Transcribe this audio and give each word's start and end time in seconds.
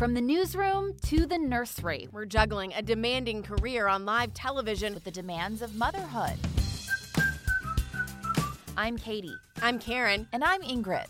From 0.00 0.14
the 0.14 0.20
newsroom 0.22 0.96
to 1.08 1.26
the 1.26 1.36
nursery, 1.36 2.08
we're 2.10 2.24
juggling 2.24 2.72
a 2.72 2.80
demanding 2.80 3.42
career 3.42 3.86
on 3.86 4.06
live 4.06 4.32
television 4.32 4.94
with 4.94 5.04
the 5.04 5.10
demands 5.10 5.60
of 5.60 5.74
motherhood. 5.76 6.38
I'm 8.78 8.96
Katie. 8.96 9.36
I'm 9.60 9.78
Karen. 9.78 10.26
And 10.32 10.42
I'm 10.42 10.62
Ingrid. 10.62 11.04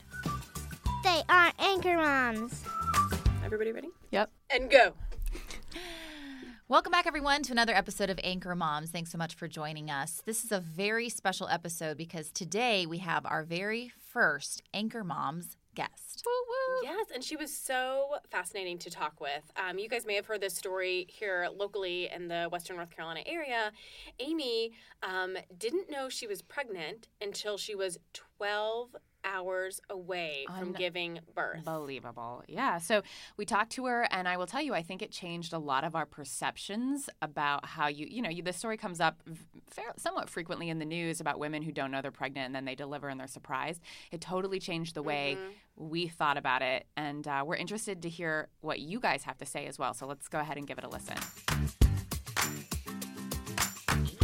They 1.04 1.22
are 1.28 1.52
anchor 1.60 1.98
moms. 1.98 2.64
Everybody 3.44 3.70
ready? 3.70 3.90
Yep. 4.10 4.28
And 4.52 4.68
go. 4.68 4.94
Welcome 6.66 6.90
back, 6.90 7.06
everyone, 7.06 7.44
to 7.44 7.52
another 7.52 7.76
episode 7.76 8.10
of 8.10 8.18
Anchor 8.24 8.56
Moms. 8.56 8.90
Thanks 8.90 9.12
so 9.12 9.18
much 9.18 9.36
for 9.36 9.46
joining 9.46 9.88
us. 9.88 10.20
This 10.26 10.44
is 10.44 10.50
a 10.50 10.58
very 10.58 11.08
special 11.08 11.46
episode 11.46 11.96
because 11.96 12.32
today 12.32 12.86
we 12.86 12.98
have 12.98 13.24
our 13.24 13.44
very 13.44 13.92
first 14.12 14.64
Anchor 14.74 15.04
Moms 15.04 15.56
guest. 15.74 16.22
Yes, 16.82 17.06
and 17.14 17.22
she 17.22 17.36
was 17.36 17.54
so 17.54 18.16
fascinating 18.30 18.78
to 18.78 18.90
talk 18.90 19.20
with. 19.20 19.50
Um, 19.56 19.78
you 19.78 19.88
guys 19.88 20.06
may 20.06 20.14
have 20.14 20.26
heard 20.26 20.40
this 20.40 20.54
story 20.54 21.06
here 21.08 21.48
locally 21.54 22.08
in 22.14 22.28
the 22.28 22.48
Western 22.50 22.76
North 22.76 22.90
Carolina 22.90 23.20
area. 23.26 23.72
Amy 24.18 24.72
um, 25.02 25.36
didn't 25.58 25.90
know 25.90 26.08
she 26.08 26.26
was 26.26 26.42
pregnant 26.42 27.08
until 27.20 27.56
she 27.56 27.74
was 27.74 27.98
12 28.38 28.96
hours 29.24 29.80
away 29.90 30.46
from 30.58 30.72
giving 30.72 31.20
birth. 31.34 31.66
Unbelievable. 31.66 32.42
Yeah. 32.48 32.78
So 32.78 33.02
we 33.36 33.44
talked 33.44 33.72
to 33.72 33.86
her, 33.86 34.06
and 34.10 34.28
I 34.28 34.36
will 34.36 34.46
tell 34.46 34.62
you, 34.62 34.74
I 34.74 34.82
think 34.82 35.02
it 35.02 35.10
changed 35.10 35.52
a 35.52 35.58
lot 35.58 35.84
of 35.84 35.94
our 35.94 36.06
perceptions 36.06 37.08
about 37.22 37.66
how 37.66 37.88
you, 37.88 38.06
you 38.08 38.22
know, 38.22 38.30
you, 38.30 38.42
the 38.42 38.52
story 38.52 38.76
comes 38.76 39.00
up 39.00 39.22
fair, 39.68 39.92
somewhat 39.96 40.28
frequently 40.28 40.68
in 40.68 40.78
the 40.78 40.84
news 40.84 41.20
about 41.20 41.38
women 41.38 41.62
who 41.62 41.72
don't 41.72 41.90
know 41.90 42.02
they're 42.02 42.10
pregnant 42.10 42.46
and 42.46 42.54
then 42.54 42.64
they 42.64 42.74
deliver 42.74 43.08
and 43.08 43.18
they're 43.18 43.26
surprised. 43.26 43.80
It 44.10 44.20
totally 44.20 44.58
changed 44.58 44.94
the 44.94 45.02
way 45.02 45.36
mm-hmm. 45.38 45.90
we 45.90 46.08
thought 46.08 46.36
about 46.36 46.62
it. 46.62 46.86
And 46.96 47.26
uh, 47.26 47.44
we're 47.46 47.56
interested 47.56 48.02
to 48.02 48.08
hear 48.08 48.48
what 48.60 48.80
you 48.80 49.00
guys 49.00 49.24
have 49.24 49.38
to 49.38 49.46
say 49.46 49.66
as 49.66 49.78
well. 49.78 49.94
So 49.94 50.06
let's 50.06 50.28
go 50.28 50.40
ahead 50.40 50.56
and 50.56 50.66
give 50.66 50.78
it 50.78 50.84
a 50.84 50.88
listen. 50.88 51.16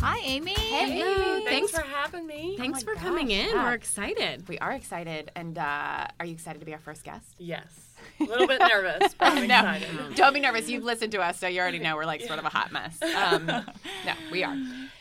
Hi, 0.06 0.20
Amy. 0.20 0.52
Hey, 0.52 1.02
Amy. 1.02 1.44
Thanks, 1.44 1.72
thanks, 1.72 1.72
for 1.72 1.80
having 1.80 2.28
me. 2.28 2.54
Thanks 2.56 2.82
oh 2.82 2.84
for 2.84 2.94
gosh, 2.94 3.02
coming 3.02 3.32
in. 3.32 3.48
Yeah. 3.48 3.64
We're 3.64 3.74
excited. 3.74 4.48
We 4.48 4.56
are 4.60 4.70
excited. 4.70 5.32
And 5.34 5.58
uh, 5.58 6.06
are 6.20 6.24
you 6.24 6.32
excited 6.32 6.60
to 6.60 6.64
be 6.64 6.72
our 6.74 6.78
first 6.78 7.02
guest? 7.02 7.34
Yes. 7.38 7.66
A 8.20 8.22
little 8.22 8.46
bit 8.46 8.60
nervous, 8.60 9.16
but 9.18 9.32
I'm 9.32 9.48
no, 9.48 9.58
excited. 9.58 10.14
Don't 10.14 10.32
be 10.32 10.38
nervous. 10.38 10.68
You've 10.68 10.84
listened 10.84 11.10
to 11.10 11.20
us, 11.20 11.40
so 11.40 11.48
you 11.48 11.60
already 11.60 11.80
know 11.80 11.96
we're 11.96 12.04
like 12.04 12.20
sort 12.20 12.38
of 12.38 12.44
a 12.44 12.48
hot 12.48 12.70
mess. 12.70 13.00
Um, 13.16 13.46
no, 13.46 14.12
we 14.30 14.44
are. 14.44 14.56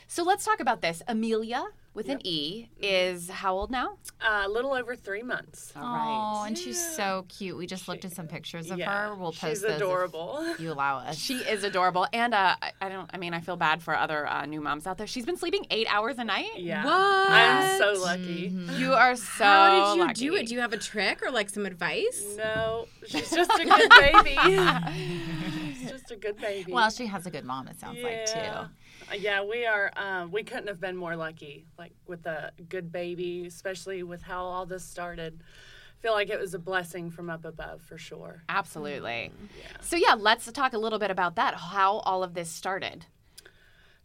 So 0.07 0.23
let's 0.23 0.43
talk 0.43 0.59
about 0.59 0.81
this. 0.81 1.03
Amelia 1.07 1.65
with 1.95 2.07
yep. 2.07 2.17
an 2.17 2.27
E 2.27 2.69
is 2.81 3.29
how 3.29 3.55
old 3.55 3.71
now? 3.71 3.97
Uh, 4.19 4.43
a 4.45 4.49
little 4.49 4.73
over 4.73 4.95
three 4.95 5.23
months. 5.23 5.71
All 5.75 5.81
right. 5.81 6.41
Oh, 6.41 6.43
and 6.45 6.57
she's 6.57 6.95
so 6.95 7.25
cute. 7.29 7.57
We 7.57 7.65
just 7.65 7.87
looked 7.87 8.03
at 8.03 8.11
some 8.11 8.27
pictures 8.27 8.69
of 8.69 8.77
yeah, 8.77 9.07
her. 9.07 9.15
We'll 9.15 9.31
post 9.31 9.39
she's 9.39 9.61
those 9.61 9.77
adorable. 9.77 10.45
you 10.59 10.71
allow 10.71 10.97
us. 10.97 11.17
She 11.17 11.35
is 11.37 11.63
adorable, 11.63 12.05
and 12.11 12.33
uh, 12.33 12.55
I 12.81 12.89
don't. 12.89 13.09
I 13.13 13.17
mean, 13.17 13.33
I 13.33 13.39
feel 13.39 13.55
bad 13.55 13.81
for 13.81 13.95
other 13.95 14.27
uh, 14.27 14.45
new 14.45 14.59
moms 14.59 14.85
out 14.85 14.97
there. 14.97 15.07
She's 15.07 15.25
been 15.25 15.37
sleeping 15.37 15.65
eight 15.71 15.87
hours 15.89 16.19
a 16.19 16.25
night. 16.25 16.57
Yeah. 16.57 16.83
What? 16.83 17.31
I'm 17.31 17.77
so 17.77 18.01
lucky. 18.01 18.49
Mm-hmm. 18.49 18.77
You 18.77 18.93
are 18.93 19.15
so. 19.15 19.45
How 19.45 19.71
did 19.71 19.97
you 19.97 20.05
lucky. 20.05 20.13
do 20.13 20.35
it? 20.35 20.47
Do 20.47 20.53
you 20.53 20.59
have 20.59 20.73
a 20.73 20.77
trick 20.77 21.23
or 21.25 21.31
like 21.31 21.49
some 21.49 21.65
advice? 21.65 22.35
No, 22.37 22.87
she's 23.07 23.31
just 23.31 23.51
a 23.51 23.65
good 23.65 23.89
baby. 23.89 24.37
she's 25.79 25.89
just 25.89 26.11
a 26.11 26.17
good 26.17 26.37
baby. 26.37 26.73
Well, 26.73 26.89
she 26.89 27.05
has 27.05 27.25
a 27.25 27.31
good 27.31 27.45
mom. 27.45 27.69
It 27.69 27.79
sounds 27.79 27.99
yeah. 27.99 28.03
like 28.03 28.25
too. 28.25 28.69
Yeah, 29.13 29.43
we 29.43 29.65
are. 29.65 29.91
Um, 29.95 30.31
we 30.31 30.43
couldn't 30.43 30.67
have 30.67 30.79
been 30.79 30.95
more 30.97 31.15
lucky. 31.15 31.65
Like 31.77 31.93
with 32.07 32.25
a 32.25 32.51
good 32.69 32.91
baby, 32.91 33.45
especially 33.47 34.03
with 34.03 34.21
how 34.21 34.43
all 34.43 34.65
this 34.65 34.83
started. 34.83 35.41
I 35.41 36.01
feel 36.01 36.13
like 36.13 36.29
it 36.29 36.39
was 36.39 36.53
a 36.53 36.59
blessing 36.59 37.09
from 37.09 37.29
up 37.29 37.45
above 37.45 37.81
for 37.81 37.97
sure. 37.97 38.43
Absolutely. 38.49 39.31
Mm-hmm. 39.33 39.45
Yeah. 39.59 39.77
So 39.81 39.95
yeah, 39.95 40.15
let's 40.17 40.51
talk 40.51 40.73
a 40.73 40.77
little 40.77 40.99
bit 40.99 41.11
about 41.11 41.35
that. 41.35 41.55
How 41.55 41.97
all 41.99 42.23
of 42.23 42.33
this 42.33 42.49
started. 42.49 43.05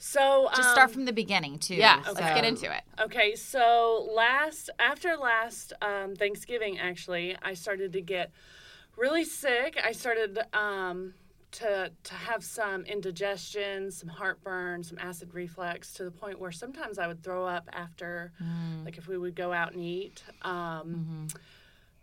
So 0.03 0.49
just 0.57 0.69
um, 0.69 0.73
start 0.75 0.91
from 0.91 1.05
the 1.05 1.13
beginning 1.13 1.59
too. 1.59 1.75
Yeah, 1.75 2.03
so. 2.03 2.13
let's 2.13 2.35
get 2.35 2.45
into 2.45 2.75
it. 2.75 2.83
Okay, 2.99 3.37
so 3.37 4.09
last 4.15 4.71
after 4.79 5.15
last 5.19 5.75
um, 5.83 6.17
Thanksgiving, 6.17 6.79
actually, 6.79 7.37
I 7.43 7.53
started 7.53 7.93
to 7.93 8.01
get 8.01 8.33
really 8.97 9.25
sick. 9.25 9.79
I 9.85 9.93
started 9.93 10.39
um, 10.55 11.13
to 11.53 11.91
to 12.05 12.15
have 12.15 12.45
some 12.45 12.85
indigestion, 12.85 13.91
some 13.91 14.09
heartburn, 14.09 14.83
some 14.83 14.99
acid 14.99 15.35
reflux 15.35 15.93
to 15.95 16.05
the 16.05 16.11
point 16.11 16.39
where 16.39 16.53
sometimes 16.53 16.99
I 16.99 17.07
would 17.07 17.23
throw 17.23 17.47
up 17.47 17.69
after, 17.73 18.33
mm. 18.43 18.85
like 18.85 18.99
if 18.99 19.09
we 19.09 19.19
would 19.19 19.35
go 19.35 19.53
out 19.53 19.73
and 19.73 19.83
eat. 19.83 20.23
Um, 20.43 20.53
mm-hmm. 20.55 21.27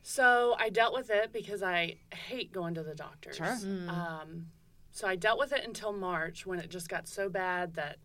So 0.04 0.56
I 0.58 0.70
dealt 0.70 0.94
with 0.94 1.10
it 1.10 1.34
because 1.34 1.62
I 1.62 1.96
hate 2.14 2.52
going 2.52 2.76
to 2.76 2.84
the 2.84 2.96
doctors. 2.96 3.38
Sure. 3.38 3.46
Mm. 3.48 3.90
Um, 3.90 4.46
so 4.92 5.08
I 5.08 5.16
dealt 5.16 5.38
with 5.38 5.52
it 5.52 5.66
until 5.66 5.94
March 5.94 6.46
when 6.46 6.60
it 6.60 6.70
just 6.70 6.90
got 6.90 7.08
so 7.08 7.30
bad 7.30 7.76
that 7.76 7.98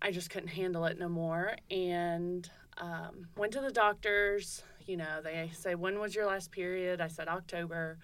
I 0.00 0.10
just 0.10 0.30
couldn't 0.30 0.48
handle 0.48 0.84
it 0.84 0.98
no 0.98 1.08
more, 1.08 1.56
and 1.70 2.48
um, 2.78 3.28
went 3.36 3.52
to 3.54 3.60
the 3.60 3.70
doctors. 3.70 4.62
You 4.86 4.96
know, 4.96 5.20
they 5.22 5.50
say, 5.54 5.74
"When 5.74 5.98
was 5.98 6.14
your 6.14 6.26
last 6.26 6.50
period?" 6.50 7.00
I 7.00 7.08
said 7.08 7.28
October. 7.28 7.98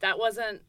That 0.00 0.18
wasn't 0.18 0.62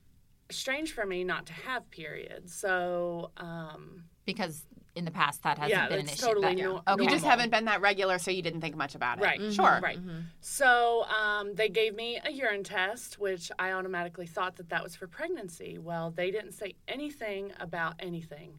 strange 0.50 0.94
for 0.94 1.06
me 1.06 1.24
not 1.24 1.46
to 1.48 1.54
have 1.54 1.90
periods. 1.92 2.54
So, 2.54 3.32
um, 3.38 4.06
because 4.26 4.64
in 4.96 5.04
the 5.04 5.12
past 5.12 5.44
that 5.44 5.58
hasn't 5.58 5.72
yeah, 5.72 5.88
been 5.90 6.00
an 6.00 6.08
issue. 6.08 6.26
Totally 6.26 6.56
that, 6.56 6.62
no, 6.62 6.82
okay. 6.88 7.04
You 7.04 7.10
just 7.10 7.26
haven't 7.26 7.52
been 7.52 7.66
that 7.66 7.82
regular, 7.82 8.18
so 8.18 8.32
you 8.32 8.42
didn't 8.42 8.62
think 8.62 8.76
much 8.76 8.96
about 8.96 9.20
it. 9.20 9.24
Right. 9.24 9.40
Mm-hmm. 9.40 9.52
Sure. 9.52 9.80
Right. 9.84 10.00
Mm-hmm. 10.00 10.20
So 10.40 11.06
um, 11.06 11.54
they 11.56 11.70
gave 11.70 11.96
me 11.96 12.20
a 12.24 12.32
urine 12.32 12.64
test, 12.64 13.20
which 13.20 13.52
I 13.60 13.74
automatically 13.74 14.26
thought 14.26 14.56
that 14.56 14.70
that 14.70 14.82
was 14.82 14.96
for 14.96 15.08
pregnancy. 15.08 15.78
Well, 15.78 16.12
they 16.12 16.32
didn't 16.32 16.54
say 16.54 16.76
anything 16.88 17.52
about 17.60 17.96
anything. 18.00 18.54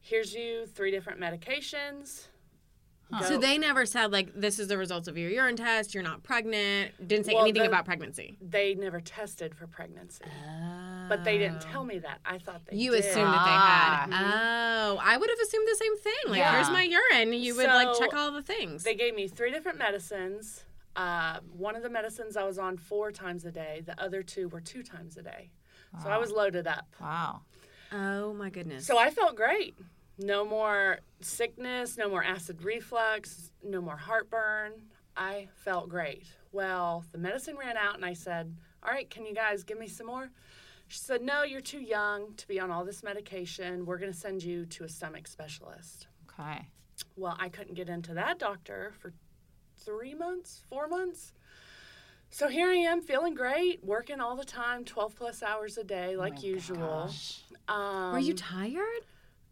Here's 0.00 0.34
you 0.34 0.66
three 0.66 0.90
different 0.90 1.20
medications. 1.20 2.28
Huh. 3.10 3.24
So 3.24 3.38
they 3.38 3.56
never 3.56 3.86
said 3.86 4.12
like 4.12 4.38
this 4.38 4.58
is 4.58 4.68
the 4.68 4.76
results 4.76 5.08
of 5.08 5.16
your 5.16 5.30
urine 5.30 5.56
test. 5.56 5.94
You're 5.94 6.02
not 6.02 6.22
pregnant. 6.22 6.92
Didn't 7.08 7.24
say 7.24 7.32
well, 7.32 7.44
anything 7.44 7.62
the, 7.62 7.68
about 7.68 7.86
pregnancy. 7.86 8.36
They 8.40 8.74
never 8.74 9.00
tested 9.00 9.54
for 9.54 9.66
pregnancy, 9.66 10.24
oh. 10.26 11.06
but 11.08 11.24
they 11.24 11.38
didn't 11.38 11.62
tell 11.62 11.84
me 11.84 11.98
that. 12.00 12.18
I 12.26 12.36
thought 12.36 12.66
they. 12.66 12.76
You 12.76 12.90
did. 12.90 13.00
assumed 13.00 13.32
that 13.32 13.44
they 13.44 13.50
had. 13.50 14.06
Mm-hmm. 14.10 14.32
Oh, 14.92 15.00
I 15.02 15.16
would 15.16 15.30
have 15.30 15.38
assumed 15.40 15.68
the 15.68 15.76
same 15.76 15.96
thing. 15.98 16.12
Like, 16.28 16.38
yeah. 16.38 16.52
here's 16.52 16.70
my 16.70 16.82
urine. 16.82 17.32
You 17.32 17.56
would 17.56 17.64
so 17.64 17.72
like 17.72 17.98
check 17.98 18.12
all 18.14 18.30
the 18.30 18.42
things. 18.42 18.84
They 18.84 18.94
gave 18.94 19.14
me 19.14 19.26
three 19.26 19.50
different 19.50 19.78
medicines. 19.78 20.64
Uh, 20.94 21.38
one 21.56 21.76
of 21.76 21.82
the 21.82 21.90
medicines 21.90 22.36
I 22.36 22.44
was 22.44 22.58
on 22.58 22.76
four 22.76 23.10
times 23.10 23.44
a 23.46 23.52
day. 23.52 23.82
The 23.86 23.98
other 24.02 24.22
two 24.22 24.48
were 24.48 24.60
two 24.60 24.82
times 24.82 25.16
a 25.16 25.22
day. 25.22 25.50
Wow. 25.94 26.00
So 26.02 26.10
I 26.10 26.18
was 26.18 26.30
loaded 26.30 26.66
up. 26.66 26.94
Wow. 27.00 27.40
Oh 27.92 28.34
my 28.34 28.50
goodness. 28.50 28.86
So 28.86 28.98
I 28.98 29.10
felt 29.10 29.34
great. 29.34 29.76
No 30.18 30.44
more 30.44 30.98
sickness, 31.20 31.96
no 31.96 32.08
more 32.08 32.24
acid 32.24 32.62
reflux, 32.64 33.52
no 33.62 33.80
more 33.80 33.96
heartburn. 33.96 34.72
I 35.16 35.48
felt 35.64 35.88
great. 35.88 36.26
Well, 36.52 37.04
the 37.12 37.18
medicine 37.18 37.56
ran 37.56 37.76
out, 37.76 37.94
and 37.94 38.04
I 38.04 38.14
said, 38.14 38.54
All 38.82 38.90
right, 38.90 39.08
can 39.08 39.26
you 39.26 39.34
guys 39.34 39.62
give 39.64 39.78
me 39.78 39.86
some 39.88 40.06
more? 40.06 40.30
She 40.88 40.98
said, 40.98 41.22
No, 41.22 41.42
you're 41.42 41.60
too 41.60 41.80
young 41.80 42.34
to 42.36 42.48
be 42.48 42.58
on 42.58 42.70
all 42.70 42.84
this 42.84 43.02
medication. 43.02 43.86
We're 43.86 43.98
going 43.98 44.12
to 44.12 44.18
send 44.18 44.42
you 44.42 44.66
to 44.66 44.84
a 44.84 44.88
stomach 44.88 45.28
specialist. 45.28 46.08
Okay. 46.30 46.66
Well, 47.16 47.36
I 47.38 47.48
couldn't 47.48 47.74
get 47.74 47.88
into 47.88 48.14
that 48.14 48.38
doctor 48.38 48.92
for 48.98 49.12
three 49.76 50.14
months, 50.14 50.62
four 50.68 50.88
months. 50.88 51.32
So 52.30 52.48
here 52.48 52.68
I 52.68 52.74
am 52.74 53.00
feeling 53.00 53.34
great, 53.34 53.82
working 53.82 54.20
all 54.20 54.36
the 54.36 54.44
time, 54.44 54.84
12 54.84 55.16
plus 55.16 55.42
hours 55.42 55.78
a 55.78 55.84
day, 55.84 56.16
like 56.16 56.34
oh 56.38 56.46
usual. 56.46 57.10
Um, 57.68 58.12
Were 58.12 58.18
you 58.18 58.34
tired? 58.34 59.04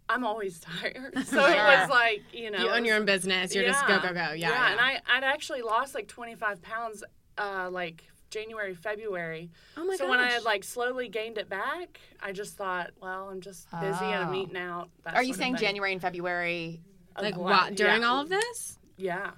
I'm 0.08 0.24
always 0.24 0.60
tired. 0.80 1.14
So 1.26 1.44
it 1.44 1.56
was 1.56 1.90
like, 1.90 2.22
you 2.32 2.50
know. 2.50 2.58
You 2.58 2.70
own 2.70 2.84
your 2.84 2.96
own 2.96 3.04
business. 3.04 3.54
You're 3.54 3.64
yeah, 3.64 3.72
just 3.72 3.86
go, 3.86 3.98
go, 4.00 4.08
go. 4.14 4.14
Yeah. 4.14 4.34
Yeah. 4.34 4.50
yeah. 4.50 4.72
And 4.72 4.80
I, 4.80 5.00
I'd 5.08 5.24
actually 5.24 5.62
lost 5.62 5.94
like 5.94 6.08
25 6.08 6.62
pounds, 6.62 7.04
uh, 7.38 7.68
like 7.70 8.04
January, 8.30 8.74
February. 8.74 9.50
Oh 9.76 9.84
my 9.84 9.96
So 9.96 10.04
gosh. 10.04 10.10
when 10.10 10.20
I 10.20 10.30
had 10.30 10.42
like 10.42 10.64
slowly 10.64 11.08
gained 11.08 11.38
it 11.38 11.48
back, 11.48 12.00
I 12.20 12.32
just 12.32 12.56
thought, 12.56 12.90
well, 13.00 13.28
I'm 13.28 13.40
just 13.40 13.70
busy 13.70 14.04
oh. 14.04 14.10
and 14.10 14.24
I'm 14.28 14.34
eating 14.34 14.56
out. 14.56 14.90
Are 15.06 15.22
you 15.22 15.34
saying 15.34 15.56
January 15.56 15.92
and 15.92 16.00
February? 16.00 16.80
Like 17.20 17.36
what? 17.36 17.74
During 17.74 18.04
all 18.04 18.20
of 18.20 18.28
this? 18.28 18.78
Yeah. 18.96 19.30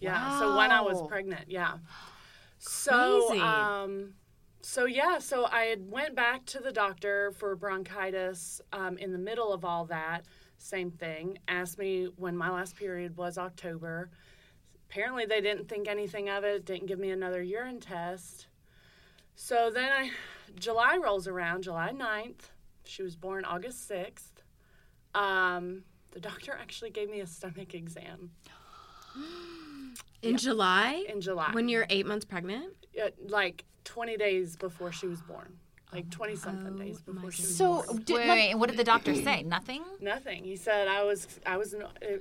Yeah. 0.00 0.12
Wow. 0.12 0.40
So 0.40 0.56
when 0.56 0.70
I 0.70 0.80
was 0.80 1.06
pregnant, 1.08 1.48
yeah. 1.48 1.74
So, 2.58 3.26
Crazy. 3.28 3.42
um, 3.42 4.14
so 4.66 4.84
yeah, 4.84 5.20
so 5.20 5.46
I 5.46 5.66
had 5.66 5.88
went 5.88 6.16
back 6.16 6.44
to 6.46 6.58
the 6.58 6.72
doctor 6.72 7.30
for 7.38 7.54
bronchitis 7.54 8.60
um, 8.72 8.98
in 8.98 9.12
the 9.12 9.18
middle 9.18 9.52
of 9.52 9.64
all 9.64 9.84
that. 9.84 10.24
Same 10.58 10.90
thing. 10.90 11.38
Asked 11.46 11.78
me 11.78 12.08
when 12.16 12.36
my 12.36 12.50
last 12.50 12.74
period 12.74 13.16
was 13.16 13.38
October. 13.38 14.10
Apparently, 14.90 15.24
they 15.24 15.40
didn't 15.40 15.68
think 15.68 15.86
anything 15.86 16.28
of 16.28 16.42
it. 16.42 16.64
Didn't 16.64 16.86
give 16.86 16.98
me 16.98 17.10
another 17.10 17.44
urine 17.44 17.78
test. 17.78 18.48
So 19.36 19.70
then 19.72 19.92
I, 19.92 20.10
July 20.58 20.98
rolls 21.00 21.28
around, 21.28 21.62
July 21.62 21.92
9th. 21.94 22.50
She 22.82 23.04
was 23.04 23.14
born 23.14 23.44
August 23.44 23.88
6th. 23.88 24.42
Um, 25.14 25.84
the 26.10 26.18
doctor 26.18 26.58
actually 26.60 26.90
gave 26.90 27.08
me 27.08 27.20
a 27.20 27.26
stomach 27.28 27.72
exam 27.72 28.32
In 30.22 30.36
July? 30.36 31.04
in 31.08 31.20
July. 31.20 31.50
When 31.52 31.68
you're 31.68 31.86
eight 31.88 32.04
months 32.04 32.24
pregnant? 32.24 32.72
uh, 33.00 33.10
like 33.28 33.64
20 33.86 34.16
days 34.18 34.56
before 34.56 34.92
she 34.92 35.06
was 35.06 35.20
born. 35.22 35.56
Like 35.92 36.10
20 36.10 36.36
something 36.36 36.74
oh, 36.74 36.78
days 36.82 37.00
before 37.00 37.30
she 37.30 37.42
was 37.42 37.56
So, 37.56 37.84
born. 37.86 38.06
So, 38.06 38.14
Wait, 38.16 38.28
wait, 38.28 38.54
what 38.56 38.68
did 38.68 38.78
the 38.78 38.84
doctor 38.84 39.14
say? 39.14 39.42
Nothing? 39.46 39.82
Nothing. 40.00 40.44
He 40.44 40.56
said 40.56 40.88
I 40.88 41.04
was, 41.04 41.26
I 41.46 41.56
was, 41.56 41.74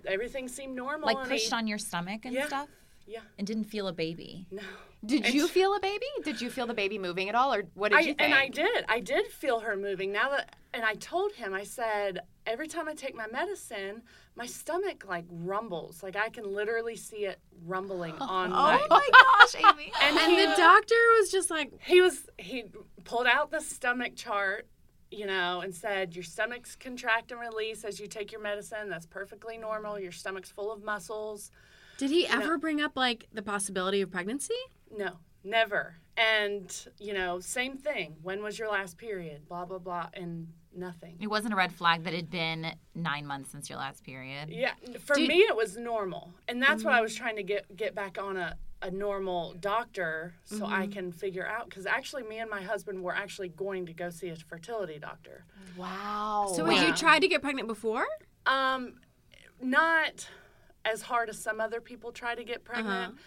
everything 0.06 0.48
seemed 0.48 0.76
normal. 0.76 1.08
Like 1.14 1.28
pushed 1.28 1.50
he- 1.50 1.56
on 1.56 1.68
your 1.68 1.80
stomach 1.80 2.22
and 2.26 2.34
Yeah. 2.34 2.48
stuff? 2.48 2.70
Yeah. 3.08 3.20
And 3.38 3.46
didn't 3.46 3.66
feel 3.66 3.88
a 3.88 3.94
baby? 3.94 4.48
No. 4.52 4.62
did 5.06 5.32
you 5.34 5.48
feel 5.48 5.76
a 5.76 5.80
baby? 5.80 6.06
Did 6.24 6.42
you 6.42 6.50
feel 6.50 6.66
the 6.66 6.74
baby 6.74 6.98
moving 6.98 7.30
at 7.30 7.36
all, 7.36 7.54
or 7.54 7.64
what 7.76 7.90
did 7.90 7.98
I, 7.98 8.02
you 8.02 8.06
think? 8.08 8.22
and 8.22 8.34
I 8.34 8.48
did. 8.48 8.86
I 8.90 9.00
did 9.00 9.28
feel 9.28 9.60
her 9.60 9.76
moving. 9.76 10.12
Now 10.12 10.30
that, 10.30 10.56
and 10.74 10.84
I 10.84 10.94
told 10.96 11.34
him, 11.34 11.54
I 11.54 11.64
said, 11.64 12.22
every 12.48 12.68
time 12.68 12.88
I 12.88 12.94
take 12.96 13.14
my 13.16 13.28
medicine, 13.28 14.02
my 14.36 14.46
stomach 14.46 15.06
like 15.08 15.26
rumbles. 15.30 16.04
Like 16.04 16.16
I 16.16 16.30
can 16.30 16.54
literally 16.54 16.96
see 16.96 17.26
it 17.26 17.40
rumbling 17.66 18.16
oh, 18.20 18.26
on 18.26 18.52
my. 18.52 18.80
Oh 18.82 18.88
my 18.90 19.10
gosh, 19.12 19.56
Amy. 19.74 19.92
And, 20.02 20.18
And 20.18 20.32
he, 20.32 20.46
the 20.46 20.54
doctor 20.58 20.96
was 21.20 21.32
just 21.32 21.50
like, 21.50 21.72
he 21.82 22.02
was 22.02 22.28
he 22.38 22.66
pulled 23.04 23.28
out 23.28 23.52
the 23.52 23.62
stomach 23.62 24.16
chart 24.16 24.68
you 25.12 25.26
know 25.26 25.62
and 25.62 25.74
said 25.74 26.16
your 26.16 26.24
stomach's 26.24 26.76
contract 26.76 27.32
and 27.32 27.40
release 27.40 27.84
as 27.84 28.00
you 28.00 28.08
take 28.08 28.32
your 28.32 28.42
medicine 28.42 28.90
that's 28.90 29.06
perfectly 29.06 29.58
normal 29.58 30.00
your 30.00 30.12
stomach's 30.12 30.50
full 30.50 30.72
of 30.72 30.84
muscles 30.84 31.52
did 31.98 32.10
he 32.10 32.28
ever 32.28 32.58
bring 32.58 32.82
up 32.82 32.98
like 32.98 33.28
the 33.32 33.42
possibility 33.42 34.02
of 34.02 34.12
pregnancy? 34.12 34.56
no 34.96 35.12
never 35.44 35.96
and 36.18 36.88
you 37.00 37.14
know 37.14 37.40
same 37.40 37.78
thing 37.78 38.16
when 38.24 38.42
was 38.42 38.58
your 38.58 38.70
last 38.70 38.98
period 38.98 39.48
blah 39.48 39.64
blah 39.64 39.78
blah 39.78 40.08
and 40.14 40.48
nothing 40.76 41.18
It 41.20 41.28
wasn't 41.28 41.54
a 41.54 41.58
red 41.58 41.74
flag 41.74 42.04
that 42.04 42.14
it 42.14 42.18
had 42.18 42.32
been 42.32 42.74
nine 42.94 43.26
months 43.26 43.52
since 43.52 43.70
your 43.70 43.80
last 43.80 44.04
period. 44.04 44.50
yeah 44.50 44.74
for 45.00 45.16
me 45.16 45.40
it 45.40 45.56
was 45.56 45.78
normal 45.78 46.34
and 46.48 46.62
that's 46.62 46.84
what 46.84 46.94
i 46.94 46.98
mm-hmm. 46.98 47.04
was 47.04 47.16
trying 47.16 47.36
to 47.36 47.44
get 47.44 47.76
get 47.76 47.96
back 47.96 48.18
on 48.22 48.38
a 48.38 48.58
a 48.82 48.92
normal 48.92 49.54
doctor 49.60 50.34
so 50.44 50.66
I 50.66 50.84
mm-hmm. 50.84 50.92
can 50.92 51.12
figure 51.12 51.46
out 51.46 51.68
because 51.68 51.86
actually 51.88 52.24
me 52.24 52.38
and 52.38 52.50
my 52.50 52.62
husband 52.62 53.02
were 53.02 53.16
actually 53.16 53.50
going 53.50 53.88
to 53.88 53.94
go 53.94 54.10
see 54.12 54.30
a 54.30 54.36
fertility 54.36 55.00
doctor. 55.00 55.46
Wow. 55.76 56.54
So 56.56 56.66
had 56.66 56.88
you 56.88 56.94
tried 56.94 57.20
to 57.20 57.28
get 57.28 57.42
pregnant 57.42 57.68
before? 57.68 58.06
Um, 58.46 58.96
not 59.60 60.28
as 60.84 61.02
hard 61.02 61.30
as 61.30 61.40
some 61.40 61.60
other 61.60 61.82
people 61.82 62.12
try 62.12 62.36
to 62.36 62.44
get 62.44 62.64
pregnant, 62.64 63.14
uh-huh. 63.14 63.22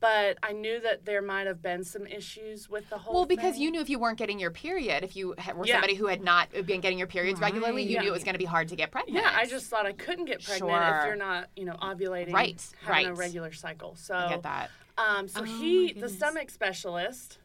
But 0.00 0.38
I 0.42 0.52
knew 0.52 0.80
that 0.80 1.04
there 1.04 1.20
might 1.22 1.46
have 1.46 1.60
been 1.60 1.82
some 1.82 2.06
issues 2.06 2.68
with 2.68 2.88
the 2.88 2.98
whole. 2.98 3.14
Well, 3.14 3.26
because 3.26 3.54
thing. 3.54 3.62
you 3.62 3.70
knew 3.70 3.80
if 3.80 3.90
you 3.90 3.98
weren't 3.98 4.18
getting 4.18 4.38
your 4.38 4.50
period, 4.50 5.02
if 5.02 5.16
you 5.16 5.28
were 5.54 5.66
Yeah. 5.66 5.74
somebody 5.74 5.94
who 5.94 6.06
had 6.06 6.22
not 6.22 6.50
been 6.66 6.80
getting 6.80 6.98
your 6.98 7.08
periods 7.08 7.40
regularly, 7.40 7.82
you 7.82 7.94
Yeah. 7.94 8.02
knew 8.02 8.08
it 8.08 8.12
was 8.12 8.22
going 8.24 8.34
to 8.34 8.38
be 8.38 8.44
hard 8.44 8.68
to 8.68 8.76
get 8.76 8.90
pregnant. 8.92 9.24
Yeah, 9.24 9.32
I 9.34 9.46
just 9.46 9.66
thought 9.66 9.86
I 9.86 9.92
couldn't 9.92 10.26
get 10.26 10.44
pregnant 10.44 10.70
Sure. 10.86 10.98
if 11.00 11.06
you're 11.06 11.16
not, 11.16 11.48
you 11.56 11.64
know, 11.64 11.74
ovulating, 11.82 12.32
Right, 12.32 12.62
having 12.82 13.06
a 13.06 13.14
regular 13.14 13.52
cycle. 13.52 13.96
So 13.96 14.14
I 14.14 14.28
get 14.28 14.42
that. 14.44 14.70
Um, 14.96 15.26
so 15.28 15.42
he, 15.42 15.92
the 15.92 16.08
stomach 16.08 16.50
specialist, 16.50 17.38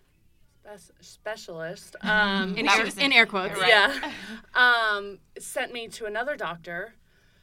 specialist, 1.02 1.96
um, 2.02 2.56
In, 2.58 2.70
air, 2.70 2.86
in 3.00 3.12
air 3.14 3.26
quotes. 3.26 3.60
yeah, 3.68 4.12
um, 4.54 5.20
sent 5.40 5.74
me 5.74 5.88
to 5.90 6.06
another 6.06 6.36
doctor. 6.36 6.94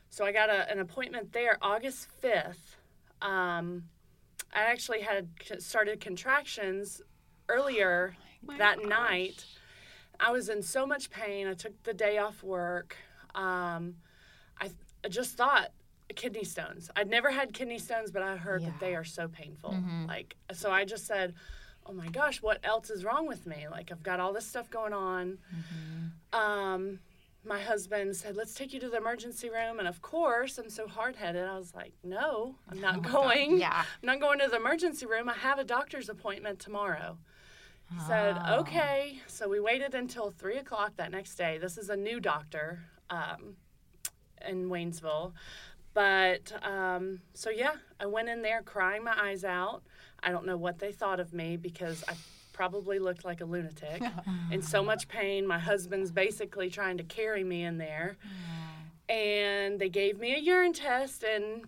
So 0.09 0.25
I 0.25 0.33
got 0.33 0.51
a, 0.51 0.69
an 0.71 0.81
appointment 0.81 1.33
there 1.33 1.57
August 1.62 2.09
5th. 2.23 2.77
Um, 3.23 3.85
I 4.52 4.62
actually 4.62 5.00
had 5.02 5.29
started 5.58 6.00
contractions 6.00 7.00
earlier 7.49 8.17
that 8.58 8.85
night. 8.85 9.44
I 10.19 10.32
was 10.32 10.49
in 10.49 10.62
so 10.62 10.87
much 10.87 11.11
pain. 11.11 11.47
I 11.47 11.55
took 11.55 11.82
the 11.82 11.94
day 11.94 12.19
off 12.19 12.43
work. 12.43 12.97
Um, 13.35 13.97
I, 14.61 14.70
I 15.05 15.08
just 15.08 15.37
thought 15.37 15.70
kidney 16.17 16.44
stones. 16.44 16.91
I'd 16.97 17.08
never 17.08 17.31
had 17.31 17.52
kidney 17.55 17.79
stones, 17.79 18.11
but 18.11 18.23
I 18.23 18.37
heard 18.37 18.62
that 18.64 18.81
they 18.81 18.94
are 18.97 19.05
so 19.05 19.29
painful. 19.29 19.70
Like, 20.08 20.37
so 20.52 20.70
I 20.73 20.85
just 20.85 21.06
said, 21.06 21.35
"Oh 21.87 21.93
my 21.93 22.08
gosh, 22.08 22.43
what 22.43 22.58
else 22.64 22.91
is 22.91 23.05
wrong 23.05 23.26
with 23.29 23.47
me? 23.47 23.67
Like, 23.70 23.93
I've 23.93 24.02
got 24.02 24.19
all 24.20 24.32
this 24.32 24.47
stuff 24.47 24.69
going 24.70 24.93
on." 24.93 25.38
Um, 26.32 26.99
my 27.45 27.61
husband 27.61 28.15
said, 28.17 28.37
"Let's 28.37 28.55
take 28.55 28.73
you 28.73 28.81
to 28.81 28.89
the 28.89 28.97
emergency 28.99 29.49
room," 29.49 29.79
and 29.79 29.89
of 29.89 30.03
course, 30.03 30.59
I'm 30.59 30.71
so 30.71 30.87
hard-headed. 30.87 31.47
I 31.47 31.57
was 31.57 31.75
like, 31.75 31.93
"No, 32.03 32.57
I'm 32.71 32.81
not 32.81 33.03
going. 33.13 33.59
Yeah. 33.59 33.85
I'm 34.03 34.07
not 34.07 34.21
going 34.21 34.39
to 34.41 34.49
the 34.49 34.57
emergency 34.57 35.07
room. 35.07 35.29
I 35.29 35.35
have 35.35 35.59
a 35.59 35.65
doctor's 35.65 36.09
appointment 36.09 36.59
tomorrow." 36.59 37.19
He 37.93 37.99
said, 38.07 38.37
"Okay." 38.49 39.21
So 39.27 39.49
we 39.49 39.59
waited 39.59 39.95
until 39.95 40.31
three 40.31 40.59
o'clock 40.59 40.93
that 40.97 41.11
next 41.11 41.35
day. 41.37 41.59
This 41.59 41.77
is 41.79 41.89
a 41.91 41.97
new 41.97 42.21
doctor 42.21 42.85
um, 43.09 43.57
in 44.47 44.69
Waynesville, 44.69 45.33
but 45.95 46.53
um, 46.63 47.21
so 47.35 47.51
yeah, 47.51 47.75
I 47.99 48.07
went 48.07 48.29
in 48.29 48.43
there 48.43 48.63
crying 48.63 49.03
my 49.03 49.15
eyes 49.21 49.45
out. 49.45 49.83
I 50.23 50.31
don't 50.31 50.47
know 50.47 50.57
what 50.57 50.79
they 50.79 50.93
thought 50.93 51.19
of 51.19 51.33
me 51.33 51.57
because 51.57 52.05
I 52.07 52.15
probably 52.61 52.99
looked 52.99 53.25
like 53.25 53.41
a 53.41 53.45
lunatic 53.47 54.03
in 54.51 54.61
so 54.61 54.83
much 54.83 55.09
pain. 55.09 55.47
My 55.47 55.59
husband's 55.59 56.12
basically 56.12 56.69
trying 56.69 56.99
to 56.99 57.03
carry 57.03 57.43
me 57.43 57.65
in 57.65 57.79
there, 57.79 58.19
and 59.09 59.81
they 59.81 59.89
gave 59.89 60.19
me 60.21 60.35
a 60.35 60.39
urine 60.39 60.75
test 60.75 61.25
and 61.25 61.65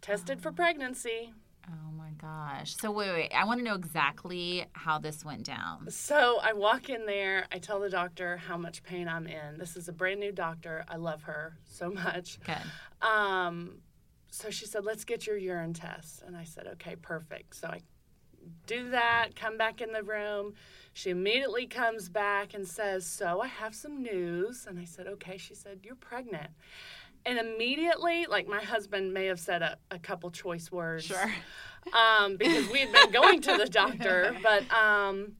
tested 0.00 0.40
for 0.40 0.50
pregnancy. 0.50 1.32
Oh 1.68 1.92
my 1.96 2.10
gosh. 2.20 2.74
So 2.74 2.90
wait, 2.90 3.12
wait. 3.12 3.32
I 3.32 3.44
want 3.44 3.60
to 3.60 3.64
know 3.64 3.76
exactly 3.76 4.66
how 4.72 4.98
this 4.98 5.24
went 5.24 5.44
down. 5.44 5.88
So 5.92 6.40
I 6.42 6.54
walk 6.54 6.90
in 6.90 7.06
there. 7.06 7.46
I 7.52 7.58
tell 7.58 7.78
the 7.78 7.88
doctor 7.90 8.36
how 8.36 8.56
much 8.56 8.82
pain 8.82 9.06
I'm 9.06 9.28
in. 9.28 9.58
This 9.58 9.76
is 9.76 9.86
a 9.86 9.92
brand 9.92 10.18
new 10.18 10.32
doctor. 10.32 10.84
I 10.88 10.96
love 10.96 11.22
her 11.22 11.56
so 11.64 11.88
much. 11.88 12.40
Good. 12.44 13.08
Um, 13.08 13.74
so 14.28 14.50
she 14.50 14.66
said, 14.66 14.84
"Let's 14.84 15.04
get 15.04 15.24
your 15.24 15.36
urine 15.36 15.72
test." 15.72 16.22
And 16.26 16.36
I 16.36 16.42
said, 16.42 16.66
"Okay, 16.66 16.96
perfect." 16.96 17.54
So 17.54 17.68
I 17.68 17.82
do 18.66 18.90
that. 18.90 19.36
Come 19.36 19.56
back 19.58 19.80
in 19.80 19.92
the 19.92 20.02
room. 20.02 20.54
She 20.92 21.10
immediately 21.10 21.66
comes 21.66 22.08
back 22.08 22.54
and 22.54 22.66
says, 22.66 23.06
"So 23.06 23.40
I 23.40 23.46
have 23.46 23.74
some 23.74 24.02
news." 24.02 24.66
And 24.68 24.78
I 24.78 24.84
said, 24.84 25.06
"Okay." 25.06 25.36
She 25.38 25.54
said, 25.54 25.80
"You're 25.84 25.94
pregnant." 25.96 26.50
And 27.26 27.38
immediately, 27.38 28.26
like 28.26 28.46
my 28.48 28.62
husband 28.62 29.12
may 29.12 29.26
have 29.26 29.38
said 29.40 29.62
a, 29.62 29.76
a 29.90 29.98
couple 29.98 30.30
choice 30.30 30.70
words, 30.72 31.04
Sure. 31.04 31.32
um, 31.92 32.36
because 32.36 32.68
we 32.70 32.80
had 32.80 32.92
been 32.92 33.10
going 33.10 33.40
to 33.42 33.56
the 33.56 33.66
doctor. 33.66 34.36
But 34.42 34.62
um, 34.72 35.32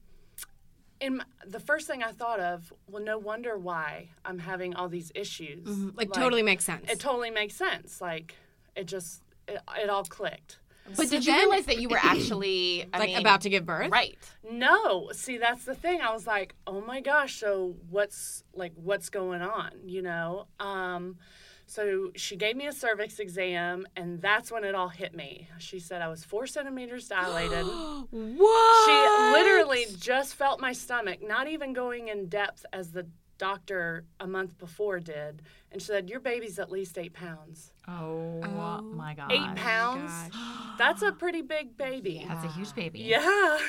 in 0.99 1.23
the 1.47 1.59
first 1.59 1.87
thing 1.87 2.03
I 2.03 2.11
thought 2.11 2.39
of, 2.39 2.71
well, 2.87 3.01
no 3.03 3.17
wonder 3.17 3.57
why 3.57 4.09
I'm 4.25 4.39
having 4.39 4.75
all 4.75 4.89
these 4.89 5.11
issues. 5.15 5.67
Like, 5.95 6.11
totally 6.11 6.43
makes 6.43 6.65
sense. 6.65 6.89
It 6.89 6.99
totally 6.99 7.31
makes 7.31 7.55
sense. 7.55 8.01
Like 8.01 8.35
it 8.75 8.85
just 8.85 9.23
it, 9.47 9.59
it 9.77 9.89
all 9.89 10.03
clicked. 10.03 10.59
But 10.95 11.07
So 11.07 11.15
did 11.15 11.25
you 11.25 11.31
then- 11.33 11.39
realize 11.41 11.65
that 11.65 11.79
you 11.79 11.89
were 11.89 11.97
actually 12.03 12.85
I 12.93 12.99
like 12.99 13.09
mean, 13.09 13.17
about 13.19 13.41
to 13.41 13.49
give 13.49 13.65
birth? 13.65 13.91
Right. 13.91 14.17
No, 14.49 15.09
see 15.13 15.37
that's 15.37 15.65
the 15.65 15.75
thing. 15.75 16.01
I 16.01 16.11
was 16.11 16.25
like, 16.27 16.55
"Oh 16.67 16.81
my 16.81 17.01
gosh, 17.01 17.39
so 17.39 17.75
what's 17.89 18.43
like 18.53 18.73
what's 18.75 19.09
going 19.09 19.41
on?" 19.41 19.71
You 19.85 20.01
know? 20.01 20.47
Um 20.59 21.17
so 21.65 22.09
she 22.15 22.35
gave 22.35 22.55
me 22.55 22.65
a 22.65 22.71
cervix 22.73 23.19
exam 23.19 23.85
and 23.95 24.19
that's 24.19 24.51
when 24.51 24.63
it 24.63 24.73
all 24.73 24.89
hit 24.89 25.13
me. 25.13 25.47
She 25.59 25.79
said 25.79 26.01
I 26.01 26.07
was 26.07 26.23
4 26.23 26.47
centimeters 26.47 27.07
dilated. 27.09 27.63
What? 28.09 28.85
She 28.87 29.37
literally 29.39 29.85
just 29.99 30.33
felt 30.33 30.59
my 30.59 30.71
stomach, 30.73 31.19
not 31.21 31.47
even 31.47 31.73
going 31.73 32.07
in 32.07 32.27
depth 32.27 32.65
as 32.73 32.91
the 32.91 33.05
doctor 33.39 34.05
a 34.19 34.27
month 34.27 34.59
before 34.59 34.99
did. 34.99 35.41
And 35.71 35.81
she 35.81 35.87
said, 35.87 36.09
Your 36.09 36.19
baby's 36.19 36.59
at 36.59 36.69
least 36.71 36.97
eight 36.99 37.13
pounds. 37.13 37.71
Oh, 37.87 38.41
my 38.83 39.15
gosh. 39.15 39.31
Eight 39.31 39.55
pounds? 39.55 40.11
That's 40.77 41.01
a 41.01 41.11
pretty 41.11 41.41
big 41.41 41.75
baby. 41.75 42.23
That's 42.27 42.45
a 42.45 42.49
huge 42.49 42.75
baby. 42.75 42.99
Yeah. 42.99 43.57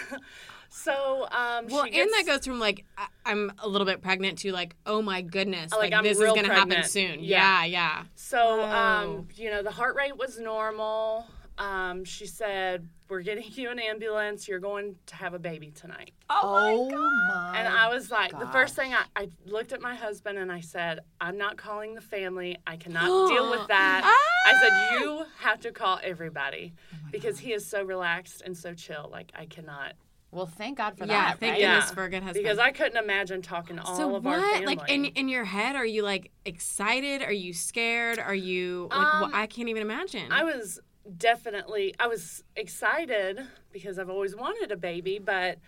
So, 0.73 1.27
um, 1.33 1.67
Well, 1.69 1.85
she 1.85 1.91
gets, 1.91 2.03
and 2.03 2.11
that 2.13 2.33
goes 2.33 2.47
from 2.47 2.61
like 2.61 2.85
I- 2.97 3.09
I'm 3.27 3.53
a 3.59 3.67
little 3.67 3.85
bit 3.89 4.03
pregnant 4.03 4.39
to 4.39 4.53
like 4.53 4.77
oh 4.87 5.03
my 5.03 5.21
goodness, 5.21 5.73
Like, 5.73 5.81
like, 5.81 5.93
I'm 5.95 6.05
this 6.05 6.17
is 6.21 6.33
gonna 6.33 6.55
happen 6.55 6.85
soon. 6.85 7.25
Yeah. 7.25 7.65
Yeah, 7.65 7.65
yeah. 7.65 8.03
So, 8.15 8.59
Wow. 8.61 9.03
um, 9.03 9.29
you 9.35 9.51
know, 9.51 9.65
the 9.65 9.73
heart 9.73 9.97
rate 9.97 10.17
was 10.17 10.39
normal. 10.39 11.27
Um, 11.59 12.05
she 12.05 12.25
said, 12.27 12.89
We're 13.11 13.23
getting 13.23 13.45
you 13.55 13.71
an 13.71 13.79
ambulance. 13.79 14.47
You're 14.49 14.61
going 14.61 14.95
to 15.07 15.17
have 15.17 15.35
a 15.35 15.39
baby 15.39 15.73
tonight. 15.73 16.13
Oh, 16.31 16.89
my. 17.29 17.59
And 17.59 17.69
I 17.69 17.89
was 17.93 18.11
like, 18.11 18.31
the 18.39 18.47
first 18.47 18.77
thing 18.77 18.95
I, 18.95 19.05
I 19.17 19.29
looked 19.45 19.73
at 19.73 19.81
my 19.81 19.97
husband 19.97 20.39
and 20.39 20.51
I 20.51 20.61
said, 20.61 21.01
I'm 21.21 21.37
not 21.37 21.57
calling 21.57 21.95
the 21.95 22.01
family. 22.01 22.57
I 22.67 22.77
cannot 22.77 23.07
deal 23.29 23.51
with 23.51 23.67
that. 23.69 24.03
I 24.47 24.55
said, 24.61 25.01
you 25.03 25.25
have 25.41 25.61
to 25.61 25.73
call 25.73 25.99
everybody 26.03 26.73
because 27.11 27.41
he 27.41 27.53
is 27.53 27.67
so 27.67 27.83
relaxed 27.83 28.43
and 28.47 28.57
so 28.57 28.73
chill. 28.75 29.09
Like, 29.11 29.33
I 29.35 29.47
cannot. 29.47 29.95
Well, 30.33 30.47
thank 30.47 30.79
God 30.79 30.97
for 30.97 31.05
Yeah, 31.07 31.31
that. 31.31 31.41
thank 31.41 31.55
right? 31.55 31.61
goodness 31.61 31.91
for 31.91 32.05
a 32.05 32.09
good 32.09 32.23
husband. 32.23 32.45
Because 32.45 32.61
I 32.61 32.71
couldn't 32.71 33.03
imagine 33.03 33.43
talking 33.43 33.75
to 33.77 33.83
all 33.83 33.97
so 33.97 34.15
of 34.15 34.25
what? 34.25 34.39
our 34.39 34.51
family. 34.53 34.77
Like 34.77 34.89
in 34.89 35.07
in 35.07 35.29
your 35.29 35.43
head, 35.43 35.75
are 35.75 35.85
you 35.85 36.05
like 36.05 36.31
excited? 36.45 37.21
Are 37.23 37.33
you 37.33 37.53
scared? 37.53 38.21
Are 38.21 38.33
you 38.35 38.87
like? 38.93 39.01
Um, 39.15 39.21
wha- 39.23 39.37
I 39.37 39.49
can't 39.49 39.69
even 39.69 39.83
imagine. 39.83 40.31
I 40.31 40.45
was 40.45 40.79
definitely 41.17 41.95
I 41.99 42.07
was 42.07 42.45
excited 42.57 43.41
because 43.73 43.99
I've 43.99 44.11
always 44.11 44.35
wanted 44.35 44.73
a 44.73 44.77
baby, 44.77 45.19
but 45.19 45.59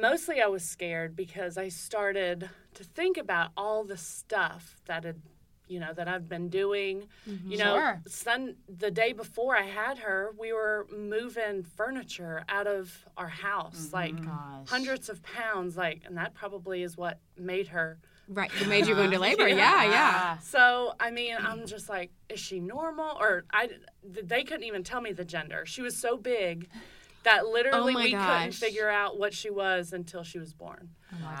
mostly 0.00 0.40
I 0.40 0.46
was 0.46 0.64
scared 0.64 1.16
because 1.16 1.58
I 1.58 1.68
started 1.68 2.48
to 2.74 2.84
think 2.84 3.16
about 3.16 3.50
all 3.56 3.84
the 3.84 3.96
stuff 3.96 4.76
that 4.86 5.04
had 5.04 5.20
you 5.70 5.78
know 5.78 5.92
that 5.94 6.08
I've 6.08 6.28
been 6.28 6.48
doing. 6.48 7.06
Mm-hmm. 7.28 7.52
You 7.52 7.58
know, 7.58 7.76
Sure. 7.76 8.02
sun 8.06 8.56
the 8.68 8.90
day 8.90 9.12
before 9.12 9.56
I 9.56 9.62
had 9.62 9.98
her, 9.98 10.34
we 10.38 10.52
were 10.52 10.86
moving 10.90 11.62
furniture 11.62 12.44
out 12.48 12.66
of 12.66 13.06
our 13.16 13.28
house, 13.28 13.90
like 13.92 14.16
mm-hmm. 14.16 14.64
hundreds 14.66 15.08
of 15.08 15.22
pounds, 15.22 15.76
like, 15.76 16.02
and 16.04 16.16
that 16.16 16.34
probably 16.34 16.82
is 16.82 16.96
what 16.96 17.20
made 17.38 17.68
her 17.68 17.98
right. 18.30 18.50
It 18.60 18.68
made 18.68 18.86
you 18.86 18.94
go 18.94 19.02
into 19.02 19.18
labor. 19.28 19.48
Yeah, 19.48 19.84
yeah. 19.84 20.38
so 20.38 20.94
I 20.98 21.10
mean, 21.10 21.36
I'm 21.38 21.66
just 21.66 21.88
like, 21.88 22.10
is 22.28 22.40
she 22.40 22.60
normal? 22.60 23.16
Or 23.20 23.44
I, 23.52 23.68
they 24.04 24.44
couldn't 24.44 24.64
even 24.64 24.82
tell 24.82 25.00
me 25.00 25.12
the 25.12 25.24
gender. 25.24 25.66
She 25.66 25.82
was 25.82 25.96
so 25.96 26.16
big 26.16 26.68
that 27.22 27.46
literally 27.46 27.92
Oh 27.92 27.94
my 27.94 28.04
we 28.04 28.12
couldn't 28.12 28.54
figure 28.54 28.88
out 28.88 29.18
what 29.18 29.34
she 29.34 29.50
was 29.50 29.92
until 29.92 30.22
she 30.22 30.38
was 30.38 30.54
born. 30.54 30.90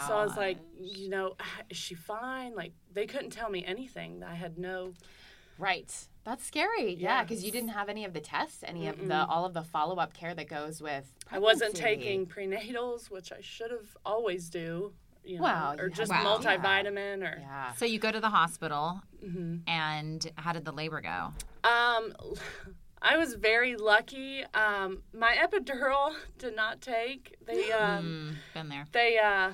So 0.06 0.16
I 0.16 0.24
was 0.24 0.36
like, 0.36 0.58
you 0.78 1.08
know, 1.08 1.36
is 1.70 1.76
she 1.76 1.94
fine? 1.94 2.54
Like 2.54 2.72
they 2.92 3.06
couldn't 3.06 3.30
tell 3.30 3.50
me 3.50 3.64
anything. 3.64 4.22
I 4.22 4.34
had 4.34 4.58
no. 4.58 4.92
Right. 5.58 5.92
That's 6.24 6.44
scary. 6.44 6.94
Yeah, 6.94 7.22
because 7.22 7.44
you 7.44 7.50
didn't 7.50 7.70
have 7.70 7.88
any 7.88 8.04
of 8.04 8.12
the 8.12 8.20
tests, 8.20 8.62
any 8.66 8.88
of 8.88 9.06
the 9.08 9.26
all 9.26 9.44
of 9.46 9.54
the 9.54 9.62
follow 9.62 9.96
up 9.96 10.12
care 10.12 10.34
that 10.34 10.48
goes 10.48 10.82
with. 10.82 11.12
I 11.30 11.38
wasn't 11.38 11.74
taking 11.74 12.26
prenatals, 12.26 13.10
which 13.10 13.32
I 13.32 13.40
should 13.40 13.70
have 13.70 13.96
always 14.04 14.48
do. 14.48 14.92
You 15.24 15.36
know, 15.36 15.42
Well, 15.44 15.74
or 15.78 15.88
you 15.88 15.94
just 15.94 16.10
have- 16.10 16.24
Wow. 16.24 16.38
multivitamin 16.38 17.22
or 17.22 17.38
Yeah. 17.40 17.72
So 17.74 17.84
you 17.84 17.98
go 17.98 18.10
to 18.10 18.20
the 18.20 18.30
hospital, 18.30 19.02
Mm-hmm. 19.24 19.68
and 19.68 20.30
how 20.36 20.52
did 20.52 20.64
the 20.64 20.72
labor 20.72 21.00
go? 21.00 21.32
Um, 21.62 22.14
I 23.02 23.16
was 23.16 23.34
very 23.34 23.76
lucky. 23.76 24.44
Um, 24.54 25.02
my 25.12 25.34
epidural 25.34 26.14
did 26.38 26.54
not 26.56 26.80
take. 26.80 27.36
They 27.46 27.70
um, 27.72 28.04
Mm, 28.04 28.54
been 28.54 28.68
there. 28.68 28.86
they 28.92 29.18
uh, 29.18 29.52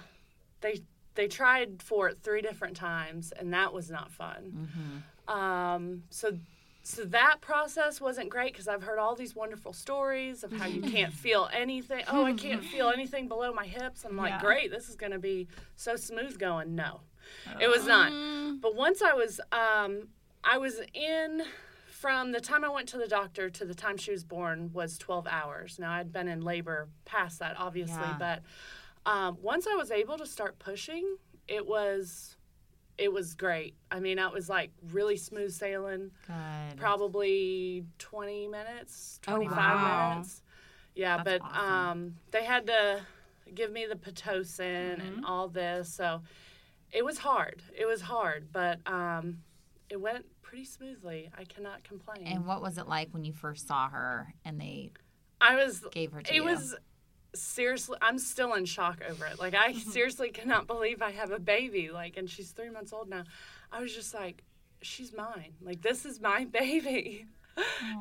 they 0.61 0.83
they 1.15 1.29
tried 1.29 1.83
for 1.83 2.09
it 2.09 2.19
three 2.23 2.43
different 2.43 2.77
times, 2.77 3.33
and 3.33 3.53
that 3.55 3.73
was 3.73 3.91
not 3.91 4.11
fun. 4.13 5.05
Um, 5.29 6.03
so 6.11 6.39
so 6.87 7.05
that 7.07 7.41
process 7.41 8.01
wasn't 8.01 8.29
great 8.31 8.53
because 8.53 8.69
I've 8.69 8.85
heard 8.85 9.01
all 9.01 9.17
these 9.17 9.35
wonderful 9.35 9.73
stories 9.73 10.45
of 10.45 10.53
how 10.53 10.67
you 10.67 10.81
can't 10.83 11.13
feel 11.25 11.49
anything. 11.53 12.05
Oh, 12.07 12.25
I 12.25 12.33
can't 12.33 12.63
feel 12.73 12.91
anything 12.91 13.27
below 13.27 13.53
my 13.53 13.67
hips. 13.67 14.05
I'm 14.05 14.17
like, 14.17 14.41
great, 14.41 14.71
this 14.71 14.89
is 14.89 14.95
going 14.95 15.11
to 15.11 15.19
be 15.19 15.49
so 15.75 15.97
smooth 15.97 16.39
going. 16.39 16.77
No, 16.77 17.01
it 17.61 17.67
was 17.69 17.87
not. 17.87 18.13
But 18.61 18.77
once 18.77 19.03
I 19.03 19.15
was, 19.15 19.41
um, 19.51 20.09
I 20.45 20.59
was 20.59 20.81
in 20.95 21.43
from 21.91 22.31
the 22.31 22.41
time 22.41 22.63
I 22.65 22.69
went 22.69 22.89
to 22.91 22.99
the 22.99 23.09
doctor 23.09 23.51
to 23.51 23.65
the 23.65 23.75
time 23.75 23.97
she 23.97 24.13
was 24.13 24.23
born 24.23 24.71
was 24.73 24.97
12 24.97 25.27
hours. 25.29 25.79
Now 25.81 25.91
I'd 25.91 26.13
been 26.13 26.29
in 26.29 26.43
labor 26.43 26.89
past 27.05 27.41
that, 27.41 27.57
obviously, 27.59 27.97
Yeah. 27.97 28.17
but 28.19 29.11
um, 29.11 29.39
once 29.43 29.67
I 29.67 29.75
was 29.75 29.91
able 29.91 30.19
to 30.19 30.27
start 30.27 30.61
pushing, 30.61 31.17
it 31.49 31.67
was. 31.67 32.36
It 32.99 33.13
was 33.13 33.35
great. 33.35 33.75
I 33.91 34.01
mean, 34.01 34.19
I 34.19 34.29
was 34.29 34.49
like 34.49 34.71
really 34.93 35.17
smooth 35.17 35.53
sailing 35.53 36.11
Good. 36.27 36.77
probably 36.79 37.85
20 37.99 38.49
minutes, 38.49 39.21
Oh, 39.29 39.33
25 39.37 39.57
wow. 39.57 40.09
minutes. 40.15 40.43
Yeah, 40.95 41.19
That's 41.19 41.43
but 41.43 41.43
awesome. 41.43 41.69
um, 41.71 42.15
they 42.31 42.45
had 42.45 42.67
to 42.69 43.01
give 43.55 43.71
me 43.71 43.87
the 43.87 43.97
Pitocin 43.97 44.95
and 44.95 45.17
Mm-hmm. 45.17 45.25
all 45.25 45.49
this. 45.49 45.93
So 45.93 46.23
it 46.93 47.05
was 47.05 47.19
hard. 47.19 47.63
It 47.79 47.87
was 47.87 48.01
hard, 48.01 48.49
but 48.53 48.79
um, 48.87 49.39
it 49.91 50.01
went 50.01 50.25
pretty 50.43 50.65
smoothly. 50.65 51.31
I 51.37 51.45
cannot 51.45 51.85
complain. 51.85 52.27
And 52.27 52.47
what 52.47 52.63
was 52.63 52.79
it 52.79 52.89
like 52.89 53.09
when 53.13 53.25
you 53.25 53.33
first 53.33 53.69
saw 53.69 53.89
her 53.91 54.35
and 54.45 54.59
they 54.61 54.93
I 55.41 55.57
was, 55.57 55.85
gave 55.93 56.13
her 56.13 56.23
to 56.23 56.35
it 56.35 56.37
you? 56.37 56.45
was 56.45 56.75
seriously, 57.41 57.99
I'm 58.01 58.19
still 58.19 58.55
in 58.55 58.65
shock 58.65 59.03
over 59.09 59.27
it. 59.27 59.39
Like, 59.39 59.55
I 59.55 59.73
mm-hmm. 59.73 59.91
seriously 59.91 60.31
cannot 60.31 60.67
believe 60.67 61.03
I 61.03 61.13
have 61.13 61.31
a 61.31 61.39
baby. 61.39 61.91
Like, 61.91 62.17
and 62.17 62.29
she's 62.29 62.51
three 62.51 62.71
months 62.71 62.93
old 62.93 63.09
now. 63.09 63.25
I 63.73 63.81
was 63.81 63.95
just 63.95 64.15
like, 64.15 64.43
she's 64.83 65.13
mine. 65.13 65.55
Like, 65.61 65.83
this 65.83 66.05
is 66.05 66.21
my 66.21 66.45
baby. 66.53 67.27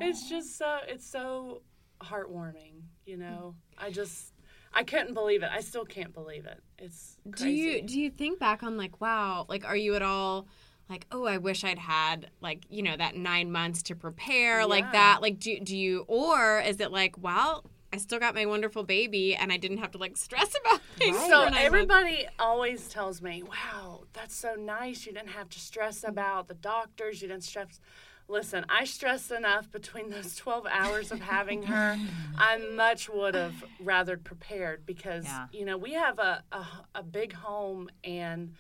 it's 0.01 0.29
just 0.29 0.57
so, 0.57 0.79
it's 0.87 1.05
so 1.05 1.61
heartwarming, 2.01 2.81
you 3.05 3.17
know? 3.17 3.55
Mm. 3.79 3.85
I 3.85 3.89
just, 3.91 4.33
I 4.73 4.83
couldn't 4.83 5.13
believe 5.13 5.43
it. 5.43 5.49
I 5.51 5.61
still 5.61 5.85
can't 5.85 6.13
believe 6.13 6.45
it. 6.45 6.61
It's 6.77 7.17
Do 7.29 7.49
you 7.49 7.81
do 7.81 7.99
you 7.99 8.09
think 8.09 8.39
back 8.39 8.61
on 8.61 8.75
like 8.75 8.99
wow, 8.99 9.45
like 9.47 9.63
are 9.63 9.77
you 9.77 9.95
at 9.95 10.01
all 10.01 10.47
like 10.89 11.07
oh 11.11 11.25
I 11.25 11.37
wish 11.37 11.63
I'd 11.63 11.79
had 11.79 12.29
like 12.41 12.65
you 12.69 12.83
know 12.83 12.95
that 12.95 13.15
nine 13.15 13.51
months 13.51 13.81
to 13.83 13.95
prepare 13.95 14.65
like 14.65 14.91
that 14.91 15.21
like 15.21 15.39
do 15.39 15.59
do 15.59 15.77
you 15.77 16.03
or 16.07 16.59
is 16.59 16.79
it 16.79 16.91
like 16.91 17.17
well 17.17 17.63
I 17.93 17.97
still 17.97 18.19
got 18.19 18.35
my 18.35 18.45
wonderful 18.45 18.83
baby 18.83 19.35
and 19.35 19.51
I 19.51 19.57
didn't 19.57 19.77
have 19.77 19.91
to 19.91 19.97
like 19.97 20.17
stress 20.17 20.53
about 20.65 20.81
things 20.97 21.17
So 21.17 21.45
for 21.45 21.51
nine 21.51 21.53
everybody 21.65 22.27
always 22.39 22.87
tells 22.89 23.21
me, 23.21 23.43
"Wow, 23.43 24.03
that's 24.13 24.35
so 24.35 24.55
nice. 24.55 25.05
You 25.05 25.13
didn't 25.13 25.29
have 25.29 25.49
to 25.49 25.59
stress 25.59 26.03
about 26.03 26.47
the 26.47 26.53
doctors. 26.55 27.21
You 27.21 27.27
didn't 27.29 27.43
stress." 27.43 27.79
Listen, 28.27 28.65
I 28.69 28.85
stressed 28.85 29.29
enough 29.31 29.71
between 29.71 30.09
those 30.09 30.35
12 30.45 30.65
hours 30.69 31.11
of 31.11 31.21
having 31.21 31.63
her. 31.63 31.95
I 32.37 32.57
much 32.57 33.07
would 33.07 33.35
have 33.35 33.63
rather 33.79 34.17
prepared 34.17 34.85
because 34.85 35.25
Yeah. 35.25 35.47
you 35.51 35.63
know 35.63 35.77
we 35.77 35.93
have 35.93 36.17
a, 36.19 36.43
a 36.51 36.65
a 36.95 37.03
big 37.03 37.33
home 37.33 37.89
and 38.03 38.55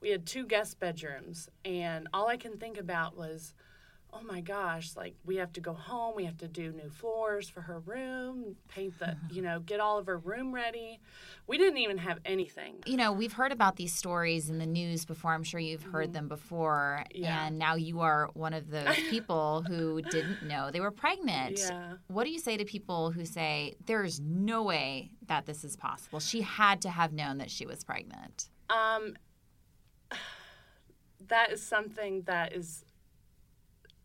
we 0.00 0.10
had 0.10 0.24
two 0.24 0.46
guest 0.46 0.78
bedrooms 0.78 1.48
and 1.64 2.06
all 2.14 2.28
I 2.28 2.36
can 2.36 2.56
think 2.58 2.78
about 2.78 3.16
was 3.16 3.54
oh 4.12 4.22
my 4.22 4.40
gosh, 4.40 4.96
like 4.96 5.14
we 5.24 5.36
have 5.36 5.52
to 5.52 5.60
go 5.60 5.72
home, 5.72 6.14
we 6.16 6.24
have 6.24 6.38
to 6.38 6.48
do 6.48 6.72
new 6.72 6.88
floors 6.88 7.48
for 7.48 7.60
her 7.60 7.78
room, 7.80 8.56
paint 8.68 8.98
the, 8.98 9.16
you 9.30 9.42
know, 9.42 9.60
get 9.60 9.80
all 9.80 9.98
of 9.98 10.06
her 10.06 10.16
room 10.18 10.54
ready. 10.54 10.98
We 11.46 11.58
didn't 11.58 11.78
even 11.78 11.98
have 11.98 12.18
anything. 12.24 12.76
you 12.86 12.96
know, 12.96 13.12
we've 13.12 13.32
heard 13.32 13.52
about 13.52 13.76
these 13.76 13.92
stories 13.92 14.48
in 14.50 14.58
the 14.58 14.66
news 14.66 15.04
before. 15.04 15.32
I'm 15.32 15.42
sure 15.42 15.60
you've 15.60 15.82
heard 15.82 16.12
them 16.12 16.28
before. 16.28 17.04
Mm-hmm. 17.10 17.22
Yeah. 17.22 17.46
And 17.46 17.58
now 17.58 17.74
you 17.74 18.00
are 18.00 18.30
one 18.34 18.54
of 18.54 18.70
those 18.70 18.96
people 19.10 19.62
who 19.66 20.02
didn't 20.02 20.42
know 20.42 20.70
they 20.70 20.80
were 20.80 20.90
pregnant. 20.90 21.58
Yeah. 21.58 21.94
What 22.08 22.24
do 22.24 22.30
you 22.30 22.38
say 22.38 22.56
to 22.56 22.64
people 22.64 23.10
who 23.10 23.24
say, 23.24 23.74
there's 23.86 24.20
no 24.20 24.62
way 24.62 25.10
that 25.26 25.46
this 25.46 25.64
is 25.64 25.76
possible? 25.76 26.20
She 26.20 26.42
had 26.42 26.82
to 26.82 26.90
have 26.90 27.12
known 27.12 27.38
that 27.38 27.50
she 27.50 27.66
was 27.66 27.84
pregnant. 27.84 28.48
Um 28.70 29.14
that 31.28 31.52
is 31.52 31.62
something 31.62 32.22
that 32.22 32.54
is 32.54 32.84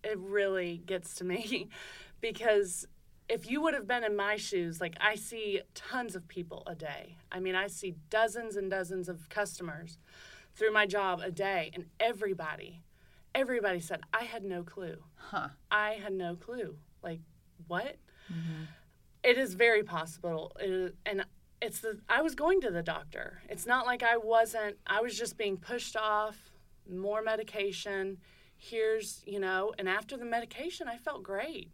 it 0.03 0.17
really 0.19 0.81
gets 0.85 1.15
to 1.15 1.23
me 1.23 1.69
because 2.21 2.87
if 3.29 3.49
you 3.49 3.61
would 3.61 3.73
have 3.73 3.87
been 3.87 4.03
in 4.03 4.15
my 4.15 4.35
shoes, 4.35 4.81
like 4.81 4.95
I 4.99 5.15
see 5.15 5.61
tons 5.73 6.15
of 6.15 6.27
people 6.27 6.63
a 6.67 6.75
day. 6.75 7.17
I 7.31 7.39
mean, 7.39 7.55
I 7.55 7.67
see 7.67 7.95
dozens 8.09 8.55
and 8.55 8.69
dozens 8.69 9.07
of 9.09 9.29
customers 9.29 9.97
through 10.55 10.71
my 10.71 10.85
job 10.85 11.21
a 11.23 11.31
day, 11.31 11.71
and 11.73 11.85
everybody, 11.99 12.83
everybody 13.33 13.79
said, 13.79 14.01
I 14.13 14.23
had 14.23 14.43
no 14.43 14.63
clue. 14.63 14.97
Huh. 15.15 15.49
I 15.71 15.93
had 15.93 16.13
no 16.13 16.35
clue. 16.35 16.77
Like, 17.01 17.21
what? 17.67 17.97
Mm-hmm. 18.31 18.63
It 19.23 19.37
is 19.37 19.55
very 19.55 19.83
possible. 19.83 20.51
It 20.59 20.69
is, 20.69 20.91
and 21.05 21.25
it's 21.61 21.79
the, 21.79 21.99
I 22.09 22.21
was 22.21 22.35
going 22.35 22.61
to 22.61 22.71
the 22.71 22.83
doctor. 22.83 23.41
It's 23.49 23.65
not 23.65 23.85
like 23.85 24.03
I 24.03 24.17
wasn't, 24.17 24.77
I 24.85 25.01
was 25.01 25.17
just 25.17 25.37
being 25.37 25.57
pushed 25.57 25.95
off, 25.95 26.51
more 26.89 27.21
medication. 27.21 28.17
Here's, 28.63 29.21
you 29.25 29.39
know, 29.39 29.73
and 29.77 29.89
after 29.89 30.15
the 30.15 30.25
medication, 30.25 30.87
I 30.87 30.97
felt 30.97 31.23
great 31.23 31.69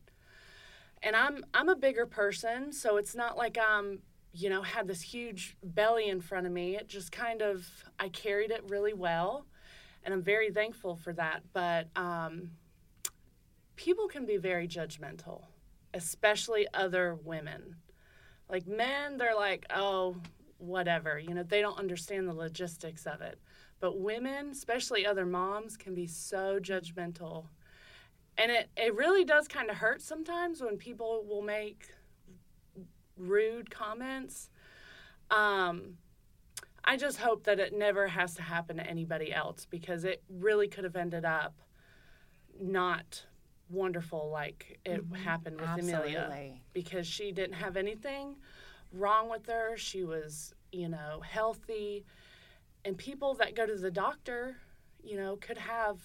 and 1.01 1.15
I'm 1.15 1.46
I'm 1.53 1.69
a 1.69 1.75
bigger 1.75 2.05
person, 2.05 2.72
so 2.72 2.98
it's 2.98 3.15
not 3.15 3.38
like 3.38 3.58
I'm 3.58 4.00
you 4.34 4.50
know 4.50 4.62
had 4.62 4.88
this 4.88 5.01
huge 5.01 5.58
belly 5.63 6.10
in 6.10 6.22
front 6.22 6.46
of 6.46 6.51
me. 6.51 6.75
It 6.75 6.88
just 6.88 7.12
kind 7.12 7.41
of 7.41 7.67
I 8.00 8.10
carried 8.10 8.51
it 8.51 8.63
really 8.67 8.93
well, 8.93 9.46
and 10.03 10.13
I'm 10.13 10.22
very 10.22 10.51
thankful 10.51 10.96
for 10.96 11.13
that. 11.13 11.43
But 11.53 11.88
um, 11.96 12.51
people 13.75 14.08
can 14.08 14.25
be 14.25 14.38
very 14.38 14.67
judgmental, 14.67 15.43
especially 15.93 16.67
other 16.74 17.15
women. 17.24 17.75
Like 18.50 18.67
men, 18.67 19.17
they're 19.17 19.36
like, 19.36 19.65
oh, 19.74 20.17
whatever. 20.58 21.19
You 21.19 21.36
know, 21.36 21.43
they 21.43 21.62
don't 21.62 21.77
understand 21.77 22.27
the 22.27 22.34
logistics 22.34 23.05
of 23.05 23.22
it. 23.22 23.39
But 23.79 24.00
women, 24.00 24.50
especially 24.51 25.05
other 25.05 25.25
moms, 25.25 25.77
can 25.77 25.93
be 25.95 26.07
so 26.07 26.59
judgmental 26.59 27.45
and 28.39 28.51
it, 28.51 28.69
it 28.77 28.95
really 28.95 29.25
does 29.25 29.48
kind 29.48 29.69
of 29.69 29.75
hurt 29.75 30.01
sometimes 30.01 30.62
when 30.62 30.77
people 30.77 31.25
will 31.27 31.41
make 31.41 31.89
rude 33.17 33.69
comments 33.69 34.50
um, 35.29 35.98
i 36.86 36.95
just 36.95 37.17
hope 37.17 37.43
that 37.43 37.59
it 37.59 37.74
never 37.74 38.07
has 38.07 38.33
to 38.33 38.41
happen 38.41 38.77
to 38.77 38.88
anybody 38.88 39.33
else 39.33 39.67
because 39.69 40.05
it 40.05 40.24
really 40.29 40.67
could 40.67 40.86
have 40.86 40.95
ended 40.95 41.25
up 41.25 41.53
not 42.62 43.25
wonderful 43.69 44.29
like 44.31 44.79
it 44.86 45.03
happened 45.24 45.59
with 45.59 45.69
amelia 45.77 46.53
because 46.74 47.05
she 47.05 47.31
didn't 47.31 47.53
have 47.53 47.75
anything 47.77 48.36
wrong 48.91 49.29
with 49.29 49.45
her. 49.48 49.77
She 49.77 50.03
was, 50.03 50.53
you 50.71 50.89
know, 50.89 51.21
healthy. 51.27 52.05
And 52.86 52.98
people 52.98 53.33
that 53.36 53.55
go 53.55 53.65
to 53.65 53.75
the 53.75 53.91
doctor, 53.91 54.57
you 55.03 55.17
know, 55.17 55.38
could 55.38 55.57
have 55.57 56.00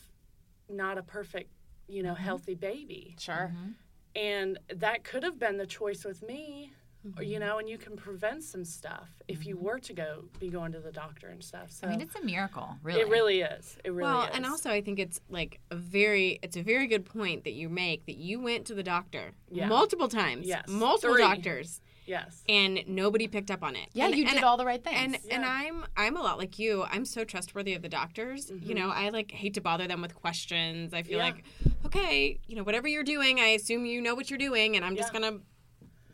not 0.68 0.98
a 0.98 1.02
perfect, 1.02 1.50
you 1.88 2.02
know, 2.02 2.14
mm-hmm. 2.14 2.24
healthy 2.24 2.54
baby. 2.54 3.16
Sure. 3.18 3.52
Mm-hmm. 3.52 3.70
And 4.16 4.58
that 4.74 5.04
could 5.04 5.22
have 5.22 5.38
been 5.38 5.56
the 5.56 5.66
choice 5.66 6.04
with 6.04 6.22
me, 6.22 6.72
or, 7.18 7.22
you 7.22 7.38
know, 7.38 7.58
and 7.58 7.68
you 7.68 7.76
can 7.76 7.96
prevent 7.96 8.42
some 8.42 8.64
stuff 8.64 9.10
if 9.28 9.44
you 9.44 9.58
were 9.58 9.78
to 9.80 9.92
go 9.92 10.24
be 10.38 10.48
going 10.48 10.72
to 10.72 10.80
the 10.80 10.92
doctor 10.92 11.28
and 11.28 11.42
stuff. 11.42 11.70
So 11.70 11.86
I 11.86 11.90
mean, 11.90 12.00
it's 12.00 12.14
a 12.14 12.24
miracle, 12.24 12.76
really. 12.82 13.00
it 13.00 13.08
really 13.08 13.40
is. 13.42 13.76
It 13.84 13.90
really 13.90 14.04
well, 14.10 14.22
is. 14.22 14.30
and 14.32 14.46
also 14.46 14.70
I 14.70 14.80
think 14.80 14.98
it's 14.98 15.20
like 15.28 15.60
a 15.70 15.76
very 15.76 16.38
it's 16.42 16.56
a 16.56 16.62
very 16.62 16.86
good 16.86 17.04
point 17.04 17.44
that 17.44 17.52
you 17.52 17.68
make 17.68 18.06
that 18.06 18.16
you 18.16 18.40
went 18.40 18.66
to 18.66 18.74
the 18.74 18.82
doctor 18.82 19.32
Yeah. 19.50 19.68
multiple 19.68 20.08
times, 20.08 20.46
Yes. 20.46 20.66
multiple 20.68 21.16
Three. 21.16 21.24
doctors, 21.24 21.80
yes. 22.06 22.42
and 22.48 22.82
nobody 22.86 23.26
picked 23.28 23.50
up 23.50 23.62
on 23.62 23.76
it. 23.76 23.88
Yeah, 23.92 24.06
And- 24.06 24.14
you 24.16 24.24
and- 24.24 24.34
did 24.34 24.42
all 24.44 24.56
the 24.56 24.64
right 24.66 24.82
things. 24.82 24.96
And 24.98 25.18
and 25.30 25.44
I'm 25.44 25.84
I'm 25.96 26.16
a 26.16 26.22
lot 26.22 26.38
like 26.38 26.58
you. 26.58 26.84
I'm 26.90 27.04
so 27.04 27.24
trustworthy 27.24 27.74
of 27.74 27.82
the 27.82 27.88
doctors. 27.88 28.50
You 28.50 28.74
know, 28.74 28.90
I 28.90 29.08
like 29.10 29.30
hate 29.30 29.54
to 29.54 29.60
bother 29.60 29.86
them 29.86 30.00
with 30.02 30.14
questions. 30.14 30.92
I 30.94 31.02
feel 31.02 31.18
Mm-hmm. 31.20 31.38
Yeah. 31.38 31.72
like, 31.74 31.84
okay, 31.86 32.38
you 32.46 32.56
know, 32.56 32.62
whatever 32.64 32.88
you're 32.88 33.04
doing, 33.04 33.40
I 33.40 33.48
assume 33.48 33.84
you 33.86 34.00
know 34.00 34.14
what 34.14 34.30
you're 34.30 34.38
doing, 34.38 34.76
and 34.76 34.84
I'm 34.84 34.96
just 34.96 35.12
gonna 35.12 35.38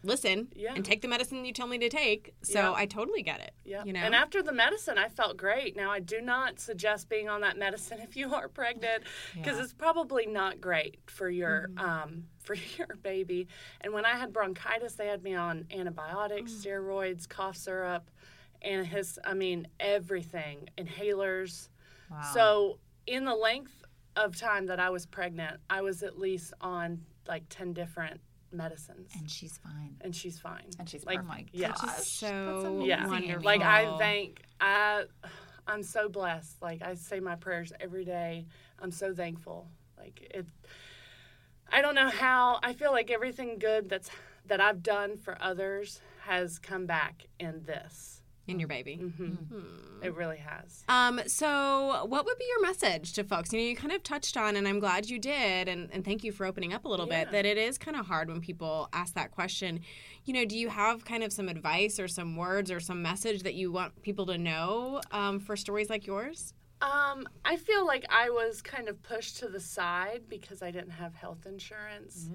listen 0.03 0.49
Yeah. 0.55 0.73
and 0.75 0.85
take 0.85 1.03
the 1.03 1.09
medicine 1.09 1.45
you 1.45 1.53
tell 1.53 1.67
me 1.67 1.79
to 1.79 1.89
take. 1.89 2.35
So 2.43 2.59
Yeah. 2.61 2.73
I 2.73 2.87
totally 2.87 3.23
get 3.23 3.41
it. 3.41 3.53
Yeah. 3.65 3.85
You 3.85 3.93
know. 3.93 4.01
And 4.01 4.15
after 4.15 4.43
the 4.43 4.53
medicine, 4.53 4.97
I 4.99 5.09
felt 5.09 5.37
great. 5.37 5.77
Now, 5.77 5.91
I 5.91 6.01
do 6.01 6.21
not 6.21 6.59
suggest 6.59 7.09
being 7.09 7.29
on 7.29 7.41
that 7.43 7.57
medicine 7.59 7.99
if 8.03 8.17
you 8.17 8.35
are 8.35 8.49
pregnant 8.49 9.05
because 9.35 9.57
Yeah. 9.59 9.65
it's 9.65 9.73
probably 9.75 10.27
not 10.27 10.61
great 10.61 10.99
for 11.07 11.29
your 11.29 11.71
um, 11.77 12.25
for 12.39 12.55
your 12.79 12.97
baby. 13.03 13.49
And 13.83 13.93
when 13.93 14.05
I 14.05 14.17
had 14.17 14.33
bronchitis, 14.33 14.95
they 14.95 15.07
had 15.07 15.23
me 15.23 15.35
on 15.35 15.67
antibiotics, 15.71 16.53
steroids, 16.53 17.29
cough 17.29 17.57
syrup, 17.57 18.11
and 18.63 18.87
his 18.87 19.19
I 19.25 19.35
mean 19.35 19.69
everything, 19.79 20.69
inhalers. 20.79 21.69
Wow. 22.11 22.23
So 22.35 22.79
in 23.07 23.25
the 23.25 23.35
length 23.35 23.83
of 24.17 24.37
time 24.37 24.67
that 24.67 24.81
I 24.81 24.91
was 24.91 25.07
pregnant, 25.07 25.61
I 25.69 25.83
was 25.83 26.03
at 26.03 26.19
least 26.19 26.53
on 26.61 27.05
like 27.29 27.45
ten 27.49 27.73
different 27.73 28.21
medicines, 28.53 29.11
and 29.19 29.31
she's 29.31 29.59
fine. 29.59 29.97
and 30.01 30.15
she's 30.15 30.39
fine. 30.39 30.65
And 30.79 30.89
she's 30.89 31.05
like 31.07 31.21
Oh 31.21 31.23
my 31.23 31.45
yes. 31.53 31.81
gosh. 31.81 32.05
so 32.07 32.83
Yeah. 32.85 33.07
wonderful. 33.07 33.43
Like 33.45 33.63
I 33.63 33.97
thank 33.99 34.43
I 34.61 35.05
I'm 35.67 35.83
so 35.83 36.09
blessed. 36.09 36.61
Like 36.61 36.83
I 36.83 36.95
say 36.95 37.21
my 37.21 37.37
prayers 37.37 37.73
every 37.81 38.05
day. 38.05 38.47
I'm 38.81 38.91
so 38.91 39.15
thankful. 39.15 39.69
Like 39.99 40.21
it 40.35 40.47
I 41.73 41.83
don't 41.83 41.95
know 41.95 42.09
how 42.11 42.59
I 42.63 42.73
feel 42.73 42.91
like 42.93 43.11
everything 43.11 43.59
good 43.59 43.89
that's 43.89 44.11
that 44.47 44.61
I've 44.61 44.83
done 44.83 45.17
for 45.17 45.37
others 45.41 46.01
has 46.23 46.59
come 46.59 46.87
back 46.87 47.27
in 47.39 47.63
this. 47.65 48.20
In 48.51 48.59
your 48.59 48.69
baby. 48.69 48.97
hmm 48.97 49.35
It 50.03 50.15
really 50.15 50.39
has. 50.39 50.83
Um, 50.89 51.21
so 51.27 52.07
what 52.07 52.25
would 52.25 52.39
be 52.39 52.47
your 52.49 52.63
message 52.63 53.13
to 53.15 53.25
folks? 53.25 53.53
You 53.53 53.59
know, 53.59 53.65
you 53.67 53.77
kind 53.77 53.93
of 53.93 54.03
touched 54.03 54.37
on, 54.37 54.57
and 54.57 54.67
I'm 54.67 54.81
glad 54.81 55.11
you 55.11 55.19
did, 55.19 55.69
and, 55.69 55.91
and 55.93 56.05
thank 56.05 56.25
you 56.25 56.33
for 56.33 56.47
opening 56.47 56.73
up 56.73 56.85
a 56.87 56.89
little 56.89 57.07
bit, 57.07 57.31
that 57.33 57.45
it 57.45 57.59
is 57.59 57.77
kind 57.79 57.97
of 57.97 58.07
hard 58.07 58.29
when 58.29 58.41
people 58.41 58.89
ask 58.93 59.15
that 59.15 59.31
question. 59.31 59.81
You 60.25 60.33
know, 60.35 60.45
do 60.45 60.57
you 60.57 60.69
have 60.71 61.05
kind 61.05 61.23
of 61.23 61.33
some 61.33 61.49
advice 61.49 62.01
or 62.01 62.09
some 62.09 62.37
words 62.37 62.71
or 62.71 62.81
some 62.81 63.03
message 63.03 63.43
that 63.43 63.55
you 63.55 63.71
want 63.71 64.01
people 64.03 64.27
to 64.27 64.39
know 64.39 65.01
um, 65.13 65.39
for 65.39 65.55
stories 65.57 65.91
like 65.91 66.07
yours? 66.07 66.55
Um, 66.83 67.29
I 67.45 67.57
feel 67.57 67.87
like 67.87 68.07
I 68.09 68.31
was 68.31 68.63
kind 68.63 68.89
of 68.89 69.03
pushed 69.03 69.37
to 69.41 69.49
the 69.49 69.61
side 69.61 70.23
because 70.31 70.63
I 70.63 70.71
didn't 70.71 70.93
have 70.93 71.15
health 71.15 71.45
insurance. 71.45 72.31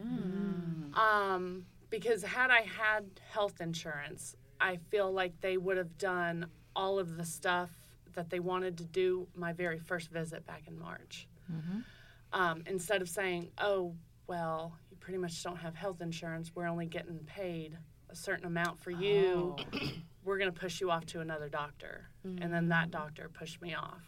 Um, 0.93 1.65
because 1.89 2.23
had 2.23 2.51
I 2.51 2.61
had 2.61 3.05
health 3.31 3.59
insurance, 3.59 4.35
I 4.59 4.77
feel 4.89 5.11
like 5.11 5.39
they 5.41 5.57
would 5.57 5.77
have 5.77 5.97
done 5.97 6.47
all 6.75 6.99
of 6.99 7.17
the 7.17 7.25
stuff 7.25 7.69
that 8.13 8.29
they 8.29 8.39
wanted 8.39 8.77
to 8.77 8.85
do 8.85 9.27
my 9.35 9.53
very 9.53 9.79
first 9.79 10.09
visit 10.09 10.45
back 10.45 10.63
in 10.67 10.77
March. 10.79 11.27
Um, 12.33 12.63
instead 12.65 13.01
of 13.01 13.07
saying, 13.09 13.49
oh, 13.59 13.93
well, 14.27 14.73
you 14.91 14.97
pretty 14.97 15.17
much 15.19 15.41
don't 15.43 15.57
have 15.57 15.75
health 15.75 16.01
insurance, 16.01 16.51
we're 16.55 16.67
only 16.67 16.85
getting 16.85 17.19
paid 17.19 17.77
a 18.09 18.15
certain 18.15 18.45
amount 18.45 18.79
for 18.81 18.91
you, 18.91 19.55
we're 20.23 20.37
going 20.37 20.51
to 20.51 20.59
push 20.59 20.81
you 20.81 20.91
off 20.91 21.05
to 21.07 21.21
another 21.21 21.47
doctor. 21.49 22.09
And 22.23 22.51
then 22.53 22.69
that 22.69 22.89
doctor 22.91 23.29
pushed 23.29 23.61
me 23.61 23.73
off 23.75 24.01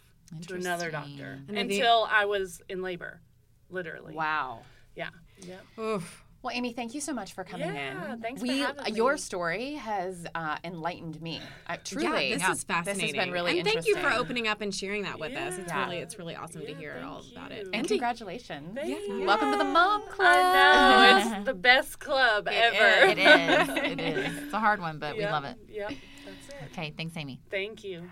to 0.47 0.55
another 0.55 0.89
doctor 0.91 1.11
Interesting. 1.11 1.45
And 1.49 1.57
I 1.59 1.61
think- 1.61 1.71
until 1.73 2.07
I 2.09 2.25
was 2.25 2.61
in 2.69 2.81
labor, 2.81 3.21
literally. 3.69 4.13
wow. 4.15 4.61
Yeah. 4.95 5.09
Yep. 5.41 5.61
Oof. 5.79 6.23
Well, 6.43 6.55
Amy, 6.55 6.71
thank 6.71 6.93
you 6.93 7.01
so 7.01 7.13
much 7.13 7.33
for 7.33 7.43
coming 7.43 7.67
Yeah, 7.73 8.13
in. 8.13 8.21
thanks 8.21 8.39
for 8.41 8.47
we, 8.47 8.59
having 8.59 8.95
Your 8.95 9.17
story 9.17 9.73
has 9.73 10.25
uh, 10.35 10.57
enlightened 10.63 11.19
me. 11.21 11.41
Uh, 11.67 11.77
truly, 11.83 12.29
Yeah, 12.29 12.35
this 12.35 12.43
Yeah. 12.43 12.51
is 12.51 12.63
fascinating. 12.63 13.01
This 13.07 13.15
has 13.15 13.25
been 13.25 13.33
really 13.33 13.59
and 13.59 13.67
thank 13.67 13.87
you 13.87 13.97
for 13.97 14.09
opening 14.11 14.47
up 14.47 14.61
and 14.61 14.73
sharing 14.73 15.03
that 15.03 15.19
with 15.19 15.35
us. 15.35 15.57
It's 15.57 15.67
Yeah. 15.71 15.83
really, 15.83 15.97
it's 15.97 16.19
really 16.19 16.35
awesome 16.35 16.61
to 16.61 16.73
hear 16.75 17.01
all 17.05 17.21
thank 17.21 17.31
about 17.35 17.51
it. 17.51 17.67
and 17.73 17.83
to- 17.83 17.89
congratulations. 17.95 18.75
Thank 18.75 18.87
you. 19.07 19.23
Welcome 19.25 19.51
to 19.51 19.57
the 19.57 19.63
Mom 19.63 20.03
Club. 20.07 20.27
I 20.37 21.21
know. 21.23 21.37
It's 21.37 21.45
the 21.45 21.53
best 21.55 21.99
club 21.99 22.47
ever. 22.49 23.07
It 23.11 23.17
is. 23.17 23.69
It 23.69 23.99
is. 23.99 24.37
It's 24.47 24.53
a 24.53 24.59
hard 24.59 24.79
one, 24.79 24.99
but 24.99 25.17
we 25.17 25.25
love 25.25 25.43
it. 25.43 25.57
Yep. 25.67 25.89
That's 26.25 26.47
it. 26.49 26.71
Okay, 26.71 26.93
thanks, 26.95 27.17
Amy. 27.17 27.41
Thank 27.49 27.83
you. 27.83 28.09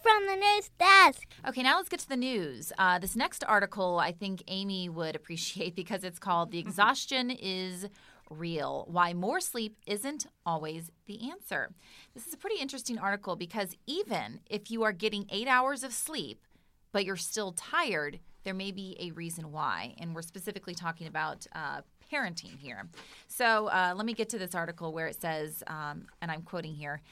From 0.00 0.26
the 0.26 0.36
news 0.36 0.70
desk. 0.78 1.26
Okay, 1.48 1.62
now 1.62 1.76
let's 1.76 1.88
get 1.88 1.98
to 2.00 2.08
the 2.08 2.16
news. 2.16 2.72
Uh, 2.78 3.00
this 3.00 3.16
next 3.16 3.42
article 3.48 3.98
I 3.98 4.12
think 4.12 4.44
Amy 4.46 4.88
would 4.88 5.16
appreciate 5.16 5.74
because 5.74 6.04
it's 6.04 6.20
called 6.20 6.52
The 6.52 6.58
Exhaustion 6.60 7.30
is 7.30 7.88
Real 8.30 8.86
Why 8.88 9.12
More 9.12 9.40
Sleep 9.40 9.76
Isn't 9.86 10.26
Always 10.46 10.92
the 11.06 11.28
Answer. 11.28 11.72
This 12.14 12.26
is 12.28 12.34
a 12.34 12.36
pretty 12.36 12.60
interesting 12.60 12.98
article 12.98 13.34
because 13.34 13.76
even 13.86 14.40
if 14.48 14.70
you 14.70 14.84
are 14.84 14.92
getting 14.92 15.26
eight 15.30 15.48
hours 15.48 15.82
of 15.82 15.92
sleep, 15.92 16.46
but 16.92 17.04
you're 17.04 17.16
still 17.16 17.52
tired, 17.52 18.20
there 18.44 18.54
may 18.54 18.70
be 18.70 18.96
a 19.00 19.10
reason 19.10 19.50
why. 19.50 19.94
And 19.98 20.14
we're 20.14 20.22
specifically 20.22 20.74
talking 20.74 21.08
about 21.08 21.46
uh, 21.54 21.80
parenting 22.12 22.56
here. 22.58 22.88
So 23.26 23.66
uh, 23.68 23.94
let 23.96 24.06
me 24.06 24.14
get 24.14 24.28
to 24.30 24.38
this 24.38 24.54
article 24.54 24.92
where 24.92 25.08
it 25.08 25.20
says, 25.20 25.62
um, 25.66 26.06
and 26.22 26.30
I'm 26.30 26.42
quoting 26.42 26.74
here 26.74 27.02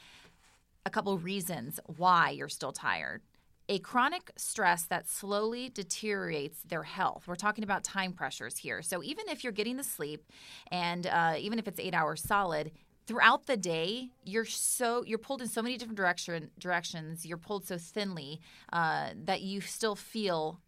a 0.87 0.91
couple 0.91 1.19
reasons 1.19 1.81
why 1.99 2.31
you're 2.31 2.49
still 2.49 2.73
tired. 2.73 3.21
A 3.69 3.81
chronic 3.81 4.31
stress 4.37 4.85
that 4.85 5.09
slowly 5.09 5.69
deteriorates 5.69 6.61
their 6.63 6.85
health. 6.85 7.25
We're 7.27 7.35
talking 7.35 7.65
about 7.65 7.83
time 7.83 8.13
pressures 8.13 8.57
here. 8.59 8.81
So 8.81 9.03
even 9.03 9.29
if 9.29 9.43
you're 9.43 9.53
getting 9.53 9.77
the 9.77 9.83
sleep, 9.83 10.23
and 10.71 11.09
uh, 11.09 11.35
even 11.39 11.59
if 11.59 11.67
it's 11.67 11.81
eight 11.81 11.93
hours 11.93 12.23
solid, 12.23 12.71
throughout 13.09 13.47
the 13.47 13.57
day 13.57 14.11
you're 14.25 14.45
so 14.45 15.05
you're 15.05 15.19
pulled 15.19 15.41
in 15.41 15.49
so 15.49 15.63
many 15.63 15.77
different 15.77 15.97
direction 15.97 16.51
directions. 16.59 17.27
You're 17.27 17.37
pulled 17.39 17.67
so 17.67 17.79
thinly 17.79 18.41
uh, 18.73 19.11
that 19.25 19.43
you 19.43 19.61
still 19.61 19.97
feel 19.97 20.61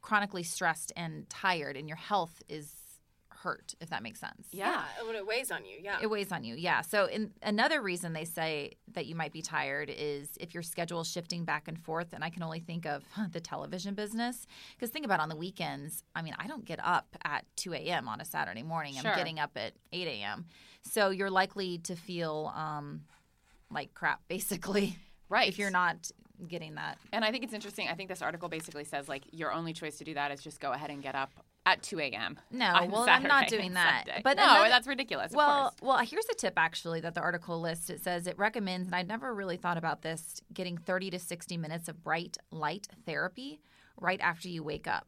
chronically 0.00 0.42
stressed 0.42 0.92
and 0.96 1.30
tired, 1.30 1.76
and 1.76 1.86
your 1.86 1.96
health 1.96 2.42
is 2.48 2.81
hurt. 3.42 3.74
If 3.80 3.90
that 3.90 4.02
makes 4.02 4.20
sense. 4.20 4.46
Yeah. 4.52 4.84
when 5.04 5.16
it 5.16 5.26
weighs 5.26 5.50
on 5.50 5.64
you, 5.64 5.78
yeah. 5.80 5.98
It 6.00 6.08
weighs 6.08 6.32
on 6.32 6.44
you, 6.44 6.54
yeah. 6.54 6.80
So, 6.80 7.06
in, 7.06 7.32
another 7.42 7.82
reason 7.82 8.12
they 8.12 8.24
say 8.24 8.72
that 8.92 9.06
you 9.06 9.14
might 9.14 9.32
be 9.32 9.42
tired 9.42 9.90
is 9.94 10.30
if 10.40 10.54
your 10.54 10.62
schedule 10.62 11.00
is 11.00 11.08
shifting 11.08 11.44
back 11.44 11.68
and 11.68 11.78
forth. 11.78 12.12
And 12.12 12.24
I 12.24 12.30
can 12.30 12.42
only 12.42 12.60
think 12.60 12.86
of 12.86 13.02
the 13.32 13.40
television 13.40 13.94
business. 13.94 14.46
Because 14.74 14.90
think 14.90 15.04
about 15.04 15.20
on 15.20 15.28
the 15.28 15.36
weekends, 15.36 16.02
I 16.14 16.22
mean, 16.22 16.34
I 16.38 16.46
don't 16.46 16.64
get 16.64 16.78
up 16.82 17.16
at 17.24 17.44
2 17.56 17.74
a.m. 17.74 18.08
on 18.08 18.20
a 18.20 18.24
Saturday 18.24 18.62
morning. 18.62 18.94
Sure. 18.94 19.10
I'm 19.10 19.16
getting 19.16 19.38
up 19.38 19.52
at 19.56 19.72
8 19.92 20.06
a.m. 20.08 20.46
So, 20.82 21.10
you're 21.10 21.30
likely 21.30 21.78
to 21.78 21.96
feel 21.96 22.52
um, 22.54 23.02
like 23.70 23.92
crap, 23.94 24.20
basically. 24.28 24.96
Right. 25.28 25.48
If 25.48 25.58
you're 25.58 25.70
not 25.70 26.10
getting 26.46 26.74
that. 26.74 26.98
And 27.12 27.24
I 27.24 27.30
think 27.30 27.44
it's 27.44 27.54
interesting. 27.54 27.88
I 27.88 27.94
think 27.94 28.08
this 28.08 28.22
article 28.22 28.48
basically 28.48 28.84
says 28.84 29.08
like 29.08 29.22
your 29.30 29.52
only 29.52 29.72
choice 29.72 29.98
to 29.98 30.04
do 30.04 30.14
that 30.14 30.32
is 30.32 30.42
just 30.42 30.60
go 30.60 30.72
ahead 30.72 30.90
and 30.90 31.00
get 31.00 31.14
up 31.14 31.30
at 31.64 31.82
2 31.82 32.00
a.m. 32.00 32.38
No, 32.50 32.66
on 32.66 32.90
well, 32.90 33.06
I'm 33.08 33.22
not 33.22 33.46
doing 33.48 33.74
that. 33.74 34.04
Sunday. 34.06 34.20
But 34.24 34.36
no, 34.36 34.42
another- 34.44 34.68
that's 34.68 34.86
ridiculous. 34.86 35.30
of 35.32 35.36
well, 35.36 35.62
course. 35.62 35.74
well, 35.82 35.98
here's 35.98 36.26
a 36.30 36.34
tip 36.34 36.54
actually 36.56 37.00
that 37.00 37.14
the 37.14 37.20
article 37.20 37.60
lists. 37.60 37.88
It 37.90 38.02
says 38.02 38.26
it 38.26 38.36
recommends, 38.38 38.88
and 38.88 38.94
I'd 38.96 39.06
never 39.08 39.32
really 39.34 39.56
thought 39.56 39.78
about 39.78 40.02
this, 40.02 40.40
getting 40.52 40.76
30 40.76 41.10
to 41.10 41.18
60 41.18 41.56
minutes 41.56 41.88
of 41.88 42.02
bright 42.02 42.36
light 42.50 42.88
therapy 43.06 43.60
right 44.00 44.20
after 44.20 44.48
you 44.48 44.62
wake 44.64 44.88
up. 44.88 45.06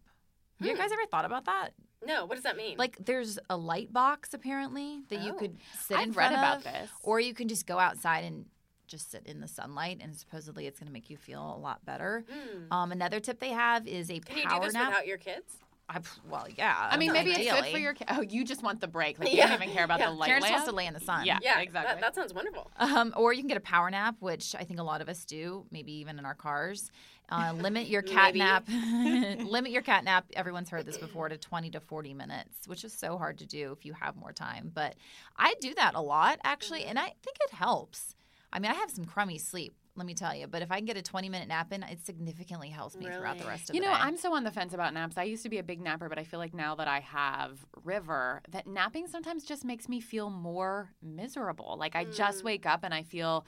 Have 0.60 0.68
you 0.68 0.76
guys 0.76 0.92
ever 0.92 1.06
thought 1.10 1.24
about 1.24 1.46
that? 1.46 1.70
No, 2.06 2.26
what 2.26 2.34
does 2.36 2.44
that 2.44 2.56
mean? 2.56 2.76
Like, 2.78 2.96
there's 3.04 3.38
a 3.50 3.56
light 3.56 3.92
box 3.92 4.32
apparently 4.34 5.00
that 5.08 5.20
you 5.22 5.32
Oh. 5.32 5.38
could 5.38 5.56
sit 5.80 5.94
in 5.98 6.10
I've 6.10 6.16
read 6.16 6.28
front 6.28 6.34
about 6.34 6.56
of, 6.58 6.64
this. 6.64 6.90
or 7.02 7.18
you 7.18 7.34
can 7.34 7.48
just 7.48 7.66
go 7.66 7.78
outside 7.78 8.24
and 8.24 8.44
just 8.86 9.10
sit 9.10 9.26
in 9.26 9.40
the 9.40 9.48
sunlight, 9.48 9.98
and 10.02 10.14
supposedly 10.14 10.66
it's 10.66 10.78
going 10.78 10.86
to 10.86 10.92
make 10.92 11.08
you 11.10 11.16
feel 11.16 11.40
a 11.40 11.58
lot 11.58 11.84
better. 11.84 12.24
Um, 12.70 12.92
another 12.92 13.18
tip 13.18 13.40
they 13.40 13.48
have 13.48 13.88
is 13.88 14.10
a 14.10 14.20
Can 14.20 14.36
you 14.36 14.48
do 14.48 14.60
this 14.60 14.74
nap. 14.74 14.90
without 14.90 15.06
your 15.06 15.16
kids? 15.18 15.54
I, 15.88 16.00
well, 16.30 16.46
yeah. 16.56 16.74
I 16.90 16.96
mean, 16.96 17.12
maybe 17.12 17.30
it's 17.32 17.50
good 17.52 17.66
for 17.70 17.78
your. 17.78 17.92
ki- 17.92 18.06
Oh, 18.08 18.22
you 18.22 18.44
just 18.44 18.62
want 18.62 18.80
the 18.80 18.88
break. 18.88 19.18
Like 19.18 19.30
you 19.30 19.36
Yeah. 19.38 19.48
don't 19.48 19.62
even 19.62 19.74
care 19.74 19.84
about 19.84 19.98
Yeah. 20.00 20.06
the 20.10 20.12
light 20.16 20.26
Karen 20.28 20.40
just 20.40 20.50
lamp. 20.50 20.60
wants 20.60 20.70
to 20.70 20.74
lay 20.74 20.86
in 20.86 20.94
the 20.94 21.00
sun. 21.00 21.26
Yeah, 21.26 21.38
Yeah, 21.42 21.60
exactly. 21.60 21.94
That, 21.94 22.00
that 22.00 22.14
sounds 22.14 22.32
wonderful. 22.32 22.70
Um, 22.78 23.12
or 23.16 23.32
you 23.34 23.40
can 23.42 23.48
get 23.48 23.58
a 23.58 23.60
power 23.60 23.90
nap, 23.90 24.16
which 24.20 24.54
I 24.58 24.64
think 24.64 24.80
a 24.80 24.82
lot 24.82 25.02
of 25.02 25.08
us 25.10 25.24
do, 25.26 25.66
maybe 25.70 25.92
even 25.98 26.18
in 26.18 26.24
our 26.24 26.34
cars. 26.34 26.90
Uh, 27.28 27.52
limit 27.56 27.86
your 27.88 28.00
cat 28.16 28.34
nap. 28.34 28.64
limit 28.68 29.72
your 29.72 29.82
cat 29.82 30.04
nap. 30.04 30.24
Everyone's 30.34 30.70
heard 30.70 30.86
this 30.86 30.96
before 30.96 31.28
to 31.28 31.36
20 31.36 31.70
to 31.72 31.80
40 31.80 32.14
minutes, 32.14 32.66
which 32.66 32.82
is 32.84 32.92
so 32.92 33.18
hard 33.18 33.38
to 33.38 33.46
do 33.46 33.72
if 33.72 33.84
you 33.84 33.92
have 33.92 34.16
more 34.16 34.32
time. 34.32 34.70
But 34.74 34.94
I 35.36 35.54
do 35.60 35.74
that 35.74 35.94
a 35.94 36.00
lot, 36.00 36.38
actually, 36.44 36.84
and 36.84 36.98
I 36.98 37.04
think 37.22 37.36
it 37.42 37.50
helps. 37.54 38.14
I 38.52 38.58
mean, 38.58 38.70
I 38.70 38.74
have 38.74 38.90
some 38.90 39.04
crummy 39.04 39.36
sleep, 39.38 39.74
let 39.96 40.06
me 40.06 40.14
tell 40.14 40.34
you. 40.34 40.46
But 40.46 40.62
if 40.62 40.72
I 40.72 40.76
can 40.76 40.86
get 40.86 40.96
a 40.96 41.02
20 41.02 41.28
minute 41.28 41.48
nap 41.48 41.72
in, 41.72 41.82
it 41.84 42.04
significantly 42.04 42.68
helps 42.68 42.96
me 42.96 43.06
throughout 43.06 43.38
the 43.38 43.46
rest 43.46 43.70
of 43.70 43.74
You 43.76 43.80
the 43.80 43.86
know, 43.86 43.92
day. 43.94 44.00
I'm 44.00 44.16
so 44.16 44.34
on 44.34 44.44
the 44.44 44.50
fence 44.50 44.74
about 44.74 44.92
naps. 44.92 45.16
I 45.16 45.22
used 45.24 45.42
to 45.44 45.48
be 45.48 45.58
a 45.58 45.62
big 45.62 45.80
napper, 45.80 46.08
but 46.08 46.18
I 46.18 46.24
feel 46.24 46.40
like 46.40 46.52
now 46.54 46.74
that 46.76 46.88
I 46.88 47.00
have 47.00 47.64
River, 47.84 48.42
that 48.50 48.66
napping 48.66 49.06
sometimes 49.06 49.44
just 49.44 49.64
makes 49.64 49.88
me 49.88 50.00
feel 50.00 50.30
more 50.30 50.90
miserable. 51.02 51.76
Like 51.78 51.94
I 51.94 52.04
just 52.04 52.40
Mm. 52.40 52.44
wake 52.44 52.66
up 52.66 52.80
and 52.82 52.92
I 52.92 53.02
feel 53.02 53.46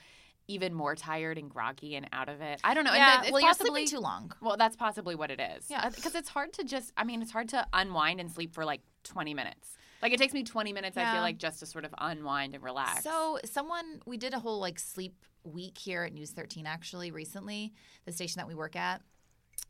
even 0.48 0.72
more 0.72 0.94
tired 0.94 1.38
and 1.38 1.50
groggy 1.50 1.96
and 1.96 2.08
out 2.12 2.28
of 2.28 2.40
it. 2.40 2.60
I 2.62 2.74
don't 2.74 2.84
know. 2.84 2.90
and 2.92 2.98
yeah, 2.98 3.16
that- 3.16 3.22
it's 3.24 3.32
well, 3.32 3.40
you're 3.40 3.48
possibly, 3.50 3.84
sleeping 3.86 3.88
too 3.98 4.00
long. 4.00 4.32
Well, 4.40 4.56
that's 4.56 4.76
possibly 4.76 5.16
what 5.16 5.32
it 5.32 5.40
is. 5.40 5.68
Yeah. 5.68 5.88
because 5.90 6.14
it's 6.14 6.28
hard 6.28 6.52
to 6.54 6.64
just. 6.64 6.92
I 6.96 7.02
mean, 7.02 7.20
it's 7.22 7.32
hard 7.32 7.48
to 7.48 7.66
unwind 7.72 8.20
and 8.20 8.30
sleep 8.30 8.54
for 8.54 8.64
like 8.64 8.82
20 9.02 9.34
minutes. 9.34 9.76
Like 10.02 10.12
it 10.12 10.18
takes 10.18 10.32
me 10.34 10.44
20 10.44 10.72
minutes. 10.72 10.96
I 10.96 11.10
feel 11.12 11.22
like 11.22 11.38
just 11.38 11.58
to 11.60 11.66
sort 11.66 11.84
of 11.84 11.92
unwind 11.98 12.54
and 12.54 12.62
relax. 12.62 13.02
So 13.02 13.40
someone 13.44 14.02
we 14.06 14.16
did 14.18 14.34
a 14.34 14.38
whole 14.38 14.60
like 14.60 14.78
sleep 14.78 15.16
week 15.46 15.78
here 15.78 16.02
at 16.02 16.12
News 16.12 16.30
13 16.32 16.66
actually 16.66 17.10
recently, 17.10 17.72
the 18.04 18.12
station 18.12 18.38
that 18.40 18.48
we 18.48 18.54
work 18.54 18.76
at. 18.76 19.00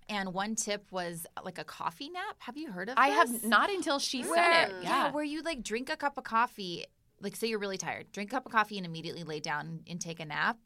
And 0.08 0.32
one 0.32 0.54
tip 0.54 0.90
was 0.90 1.26
like 1.44 1.58
a 1.58 1.64
coffee 1.64 2.08
nap. 2.08 2.36
Have 2.38 2.56
you 2.56 2.70
heard 2.70 2.88
of 2.88 2.94
I 2.96 3.10
this? 3.10 3.16
have 3.32 3.44
not 3.44 3.70
until 3.70 3.98
she 3.98 4.22
said 4.22 4.30
Where- 4.30 4.66
it. 4.68 4.74
yeah, 4.82 5.06
Yeah. 5.06 5.10
where 5.12 5.24
you 5.24 5.42
like 5.42 5.62
drink 5.62 5.90
a 5.90 5.96
cup 5.96 6.16
of 6.18 6.24
coffee, 6.24 6.84
like 7.20 7.34
say 7.36 7.48
you're 7.48 7.58
really 7.58 7.78
tired, 7.78 8.10
drink 8.12 8.30
a 8.30 8.36
cup 8.36 8.46
of 8.46 8.52
coffee 8.52 8.76
and 8.76 8.86
immediately 8.86 9.24
lay 9.24 9.40
down 9.40 9.80
and 9.88 10.00
take 10.00 10.20
a 10.20 10.24
nap. 10.24 10.58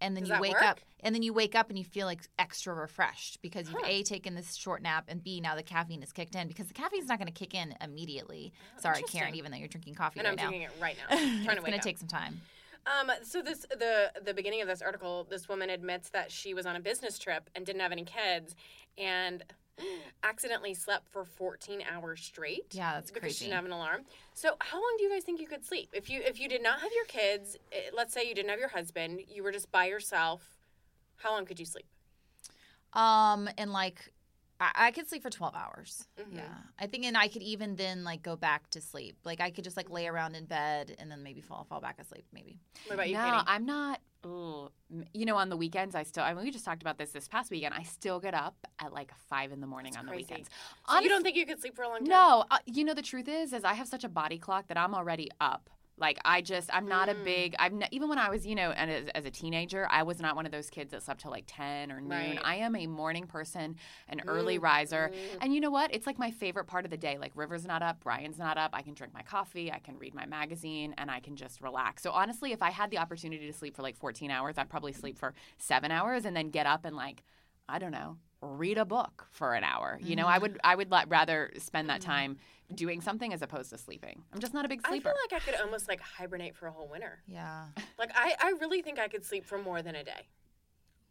And 0.00 0.16
then 0.16 0.24
Does 0.24 0.30
you 0.36 0.40
wake 0.40 0.54
work? 0.54 0.62
up, 0.64 0.80
and 0.98 1.14
then 1.14 1.22
you 1.22 1.32
wake 1.32 1.54
up 1.54 1.68
and 1.70 1.78
you 1.78 1.84
feel 1.84 2.06
like 2.06 2.22
extra 2.36 2.74
refreshed 2.74 3.40
because 3.40 3.70
you've 3.70 3.84
a 3.84 4.02
taken 4.02 4.34
this 4.34 4.56
short 4.56 4.82
nap, 4.82 5.04
and 5.06 5.22
b 5.22 5.40
now 5.40 5.54
the 5.54 5.62
caffeine 5.62 6.02
is 6.02 6.10
kicked 6.12 6.34
in 6.34 6.48
because 6.48 6.66
the 6.66 6.74
caffeine's 6.74 7.06
not 7.08 7.18
going 7.18 7.28
to 7.28 7.32
kick 7.32 7.54
in 7.54 7.72
immediately. 7.80 8.52
Oh, 8.76 8.80
Sorry, 8.80 9.02
Karen, 9.04 9.30
Oh, 9.32 9.36
even 9.36 9.52
though 9.52 9.58
you're 9.58 9.68
drinking 9.68 9.94
coffee 9.94 10.18
And 10.18 10.26
right 10.26 10.32
I'm 10.32 10.36
now, 10.44 10.48
drinking 10.50 10.62
it 10.62 10.70
right 10.82 10.96
now. 11.08 11.16
trying 11.16 11.46
it's 11.56 11.60
going 11.60 11.72
to 11.72 11.78
take 11.78 11.98
some 11.98 12.08
time. 12.08 12.40
Um, 12.86 13.10
so 13.22 13.42
this 13.42 13.60
the 13.70 14.12
the 14.24 14.34
beginning 14.34 14.60
of 14.62 14.68
this 14.68 14.82
article, 14.82 15.26
this 15.30 15.48
woman 15.48 15.70
admits 15.70 16.08
that 16.10 16.30
she 16.32 16.52
was 16.54 16.66
on 16.66 16.76
a 16.76 16.80
business 16.80 17.18
trip 17.18 17.48
and 17.54 17.64
didn't 17.64 17.80
have 17.80 17.92
any 17.92 18.04
kids, 18.04 18.56
and 18.98 19.44
accidentally 20.22 20.74
slept 20.74 21.06
for 21.08 21.24
14 21.24 21.82
hours 21.90 22.20
straight. 22.20 22.66
Yeah, 22.72 22.94
that's 22.94 23.10
because 23.10 23.20
crazy. 23.20 23.36
she 23.36 23.44
didn't 23.46 23.56
have 23.56 23.64
an 23.66 23.72
alarm. 23.72 24.02
So 24.34 24.56
how 24.60 24.78
long 24.78 24.94
do 24.98 25.04
you 25.04 25.10
guys 25.10 25.22
think 25.24 25.40
you 25.40 25.46
could 25.46 25.64
sleep 25.64 25.90
if 25.92 26.10
you 26.10 26.22
if 26.24 26.40
you 26.40 26.48
did 26.48 26.62
not 26.62 26.80
have 26.80 26.90
your 26.94 27.04
kids? 27.06 27.56
eh, 27.72 27.90
Let's 27.94 28.12
say 28.12 28.26
you 28.28 28.34
didn't 28.34 28.50
have 28.50 28.58
your 28.58 28.68
husband, 28.70 29.20
you 29.28 29.42
were 29.42 29.52
just 29.52 29.70
by 29.70 29.86
yourself. 29.86 30.42
How 31.16 31.30
long 31.30 31.44
could 31.44 31.60
you 31.60 31.66
sleep? 31.66 31.86
Um, 32.94 33.48
and 33.56 33.72
like 33.72 34.12
I, 34.62 34.70
I 34.86 34.90
could 34.92 35.08
sleep 35.08 35.22
for 35.22 35.30
twelve 35.30 35.54
hours. 35.54 36.06
Mhm. 36.18 36.36
Yeah, 36.36 36.42
I 36.78 36.86
think, 36.86 37.04
and 37.04 37.16
I 37.16 37.28
could 37.28 37.42
even 37.42 37.76
then 37.76 38.04
like 38.04 38.22
go 38.22 38.36
back 38.36 38.70
to 38.70 38.80
sleep. 38.80 39.16
Like 39.24 39.40
I 39.40 39.50
could 39.50 39.64
just 39.64 39.76
like 39.76 39.90
lay 39.90 40.06
around 40.06 40.34
in 40.36 40.44
bed 40.46 40.94
and 40.98 41.10
then 41.10 41.22
maybe 41.22 41.40
fall 41.40 41.64
fall 41.64 41.80
back 41.80 41.98
asleep. 41.98 42.24
Maybe. 42.32 42.58
What 42.86 42.94
about 42.94 43.08
you, 43.08 43.14
no, 43.16 43.24
Katie? 43.24 43.44
I'm 43.46 43.66
not. 43.66 44.00
Ugh. 44.24 44.70
M- 44.92 45.04
You 45.12 45.26
know, 45.26 45.36
on 45.36 45.48
the 45.48 45.56
weekends, 45.56 45.94
I 45.96 46.04
still. 46.04 46.22
I 46.22 46.32
mean, 46.32 46.44
we 46.44 46.50
just 46.52 46.64
talked 46.64 46.80
about 46.82 46.96
this 46.96 47.10
this 47.10 47.26
past 47.26 47.50
weekend. 47.50 47.74
I 47.74 47.82
still 47.82 48.20
get 48.20 48.34
up 48.34 48.54
at 48.78 48.92
like 48.92 49.12
five 49.28 49.50
in 49.52 49.60
the 49.60 49.66
morning 49.66 49.96
on 49.96 50.06
crazy. 50.06 50.24
the 50.24 50.28
weekends. 50.34 50.50
So 50.88 51.00
you 51.00 51.08
don't 51.08 51.22
think 51.24 51.36
you 51.36 51.44
could 51.46 51.60
sleep 51.60 51.74
for 51.74 51.82
a 51.82 51.88
long 51.88 51.98
time? 51.98 52.08
No, 52.08 52.44
uh, 52.50 52.58
you 52.66 52.84
know 52.84 52.94
the 52.94 53.02
truth 53.02 53.28
is, 53.28 53.52
is 53.52 53.64
I 53.64 53.74
have 53.74 53.88
such 53.88 54.04
a 54.04 54.08
body 54.08 54.38
clock 54.38 54.68
that 54.68 54.76
I'm 54.78 54.94
already 54.94 55.28
up. 55.40 55.70
Like 55.98 56.18
I 56.24 56.40
just, 56.40 56.70
I'm 56.72 56.86
not 56.88 57.08
a 57.08 57.14
Mm. 57.14 57.24
big. 57.24 57.54
I've 57.58 57.72
even 57.90 58.08
when 58.08 58.18
I 58.18 58.30
was, 58.30 58.46
you 58.46 58.54
know, 58.54 58.70
and 58.70 58.90
as, 58.90 59.08
as 59.14 59.24
a 59.24 59.30
teenager, 59.30 59.86
I 59.90 60.02
was 60.02 60.20
not 60.20 60.34
one 60.36 60.46
of 60.46 60.52
those 60.52 60.70
kids 60.70 60.90
that 60.92 61.02
slept 61.02 61.20
till 61.20 61.30
like 61.30 61.44
ten 61.46 61.92
or 61.92 62.00
noon. 62.00 62.10
Right. 62.10 62.40
I 62.42 62.56
am 62.56 62.74
a 62.74 62.86
morning 62.86 63.26
person, 63.26 63.76
an 64.08 64.22
early 64.26 64.58
Mm, 64.58 64.62
riser, 64.62 65.10
mm. 65.14 65.38
and 65.40 65.54
you 65.54 65.60
know 65.60 65.70
what? 65.70 65.94
It's 65.94 66.06
like 66.06 66.18
my 66.18 66.30
favorite 66.30 66.64
part 66.64 66.84
of 66.84 66.90
the 66.90 66.96
day. 66.96 67.18
Like 67.18 67.32
River's 67.34 67.66
not 67.66 67.82
up, 67.82 68.00
Brian's 68.00 68.38
not 68.38 68.56
up. 68.58 68.70
I 68.72 68.82
can 68.82 68.94
drink 68.94 69.12
my 69.12 69.22
coffee, 69.22 69.70
I 69.70 69.78
can 69.78 69.98
read 69.98 70.14
my 70.14 70.26
magazine, 70.26 70.94
and 70.98 71.10
I 71.10 71.20
can 71.20 71.36
just 71.36 71.60
relax. 71.60 72.02
So 72.02 72.10
honestly, 72.10 72.52
if 72.52 72.62
I 72.62 72.70
had 72.70 72.90
the 72.90 72.98
opportunity 72.98 73.46
to 73.46 73.52
sleep 73.52 73.76
for 73.76 73.82
like 73.82 73.96
14 73.96 74.30
hours, 74.30 74.56
I'd 74.58 74.70
probably 74.70 74.92
sleep 74.92 75.18
for 75.18 75.34
seven 75.58 75.90
hours 75.90 76.24
and 76.24 76.34
then 76.34 76.50
get 76.50 76.66
up 76.66 76.84
and 76.84 76.96
like, 76.96 77.22
I 77.68 77.78
don't 77.78 77.92
know, 77.92 78.16
read 78.42 78.76
a 78.76 78.84
book 78.84 79.26
for 79.30 79.54
an 79.54 79.64
hour. 79.64 79.98
You 80.02 80.16
know, 80.16 80.26
I 80.26 80.34
Mm-hmm. 80.34 80.42
would 80.42 80.60
I 80.64 80.74
would 80.74 80.90
let, 80.90 81.08
rather 81.08 81.50
spend 81.58 81.88
that 81.88 82.00
time 82.00 82.38
doing 82.74 83.00
something 83.00 83.32
as 83.32 83.40
opposed 83.42 83.70
to 83.70 83.78
sleeping. 83.78 84.22
I'm 84.32 84.40
just 84.40 84.52
not 84.54 84.64
a 84.64 84.68
big 84.68 84.84
sleeper. 84.86 85.08
I 85.10 85.12
feel 85.12 85.20
like 85.30 85.42
I 85.42 85.44
could 85.50 85.60
almost 85.60 85.88
like 85.88 86.00
hibernate 86.00 86.56
for 86.56 86.66
a 86.66 86.72
whole 86.72 86.88
winter. 86.88 87.22
Yeah. 87.28 87.66
Like 87.98 88.10
I, 88.14 88.34
I 88.40 88.50
really 88.60 88.82
think 88.82 88.98
I 88.98 89.08
could 89.08 89.24
sleep 89.24 89.44
for 89.46 89.58
more 89.58 89.80
than 89.82 89.94
a 89.94 90.02
day. 90.04 90.26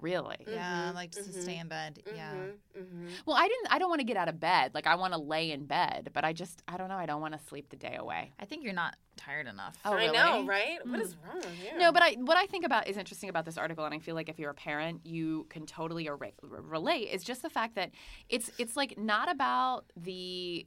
Really. 0.01 0.37
Yeah, 0.47 0.89
Mhm, 0.91 0.95
like 0.95 1.11
just 1.11 1.31
to 1.31 1.37
mhm, 1.37 1.41
stay 1.43 1.57
in 1.57 1.67
bed. 1.67 2.01
Yeah. 2.13 2.33
Mm-hmm. 2.77 3.07
Well, 3.25 3.37
I 3.37 3.47
didn't 3.47 3.67
I 3.69 3.79
don't 3.79 3.89
want 3.89 3.99
to 4.01 4.05
get 4.05 4.17
out 4.17 4.27
of 4.27 4.39
bed. 4.39 4.73
Like 4.73 4.87
I 4.87 4.95
want 4.95 5.13
to 5.13 5.19
lay 5.19 5.51
in 5.51 5.65
bed, 5.65 6.09
but 6.13 6.23
I 6.25 6.33
just 6.33 6.61
I 6.67 6.77
don't 6.77 6.89
know, 6.89 6.95
I 6.97 7.05
don't 7.05 7.21
want 7.21 7.33
to 7.33 7.39
sleep 7.47 7.69
the 7.69 7.75
day 7.77 7.95
away. 7.97 8.33
I 8.39 8.45
think 8.45 8.63
you're 8.63 8.73
not 8.73 8.95
tired 9.17 9.47
enough. 9.47 9.77
Oh, 9.85 9.93
I 9.93 10.07
know, 10.07 10.45
right? 10.45 10.79
What 10.85 10.99
Mm. 10.99 11.03
is 11.03 11.15
wrong 11.17 11.37
with 11.43 11.59
you? 11.63 11.77
No, 11.77 11.91
but 11.91 12.01
I 12.01 12.13
what 12.13 12.37
I 12.37 12.45
think 12.47 12.65
about 12.65 12.87
is 12.87 12.97
interesting 12.97 13.29
about 13.29 13.45
this 13.45 13.57
article, 13.57 13.85
and 13.85 13.93
I 13.93 13.99
feel 13.99 14.15
like 14.15 14.29
if 14.29 14.39
you're 14.39 14.49
a 14.51 14.55
parent, 14.55 15.05
you 15.05 15.45
can 15.49 15.65
totally 15.65 16.09
ar- 16.09 16.19
relate. 16.41 17.09
Is 17.09 17.23
just 17.23 17.41
the 17.41 17.49
fact 17.49 17.75
that 17.75 17.91
it's 18.29 18.49
it's 18.57 18.75
like 18.75 18.97
not 18.97 19.29
about 19.31 19.85
the 19.95 20.65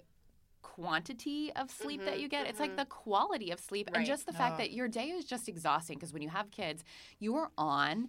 quantity 0.62 1.52
of 1.54 1.70
sleep 1.70 2.04
that 2.04 2.14
Mhm, 2.16 2.20
you 2.20 2.28
get 2.28 2.46
it's 2.46 2.58
like 2.58 2.72
mhm. 2.72 2.76
the 2.76 2.86
quality 2.86 3.50
of 3.50 3.60
sleep 3.60 3.88
and 3.94 4.04
just 4.06 4.24
the 4.26 4.32
fact 4.32 4.54
Oh. 4.54 4.58
that 4.58 4.72
your 4.72 4.88
day 4.88 5.08
is 5.10 5.24
just 5.26 5.46
exhausting 5.46 5.96
because 5.98 6.12
when 6.12 6.22
you 6.22 6.30
have 6.30 6.50
kids 6.50 6.82
you 7.18 7.36
are 7.36 7.50
on 7.58 8.08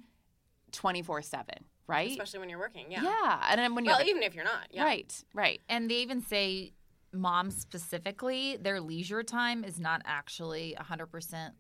24-7 0.71 1.43
right 1.88 2.10
especially 2.12 2.39
when 2.39 2.49
you're 2.49 2.60
working. 2.60 2.86
Yeah. 2.89 3.04
yeah 3.04 3.47
and 3.49 3.60
then 3.60 3.75
when 3.75 3.86
Well, 3.86 3.99
you're 3.99 4.10
even 4.10 4.23
if 4.23 4.34
you're 4.34 4.43
not. 4.43 4.67
Yeah. 4.71 4.84
right 4.84 5.23
right 5.34 5.62
And 5.69 5.89
they 5.89 5.95
even 5.95 6.21
say 6.21 6.73
moms 7.15 7.56
specifically, 7.56 8.58
their 8.58 8.80
leisure 8.80 9.23
time 9.23 9.63
is 9.63 9.80
not 9.80 10.01
actually 10.06 10.75
100% 10.80 11.51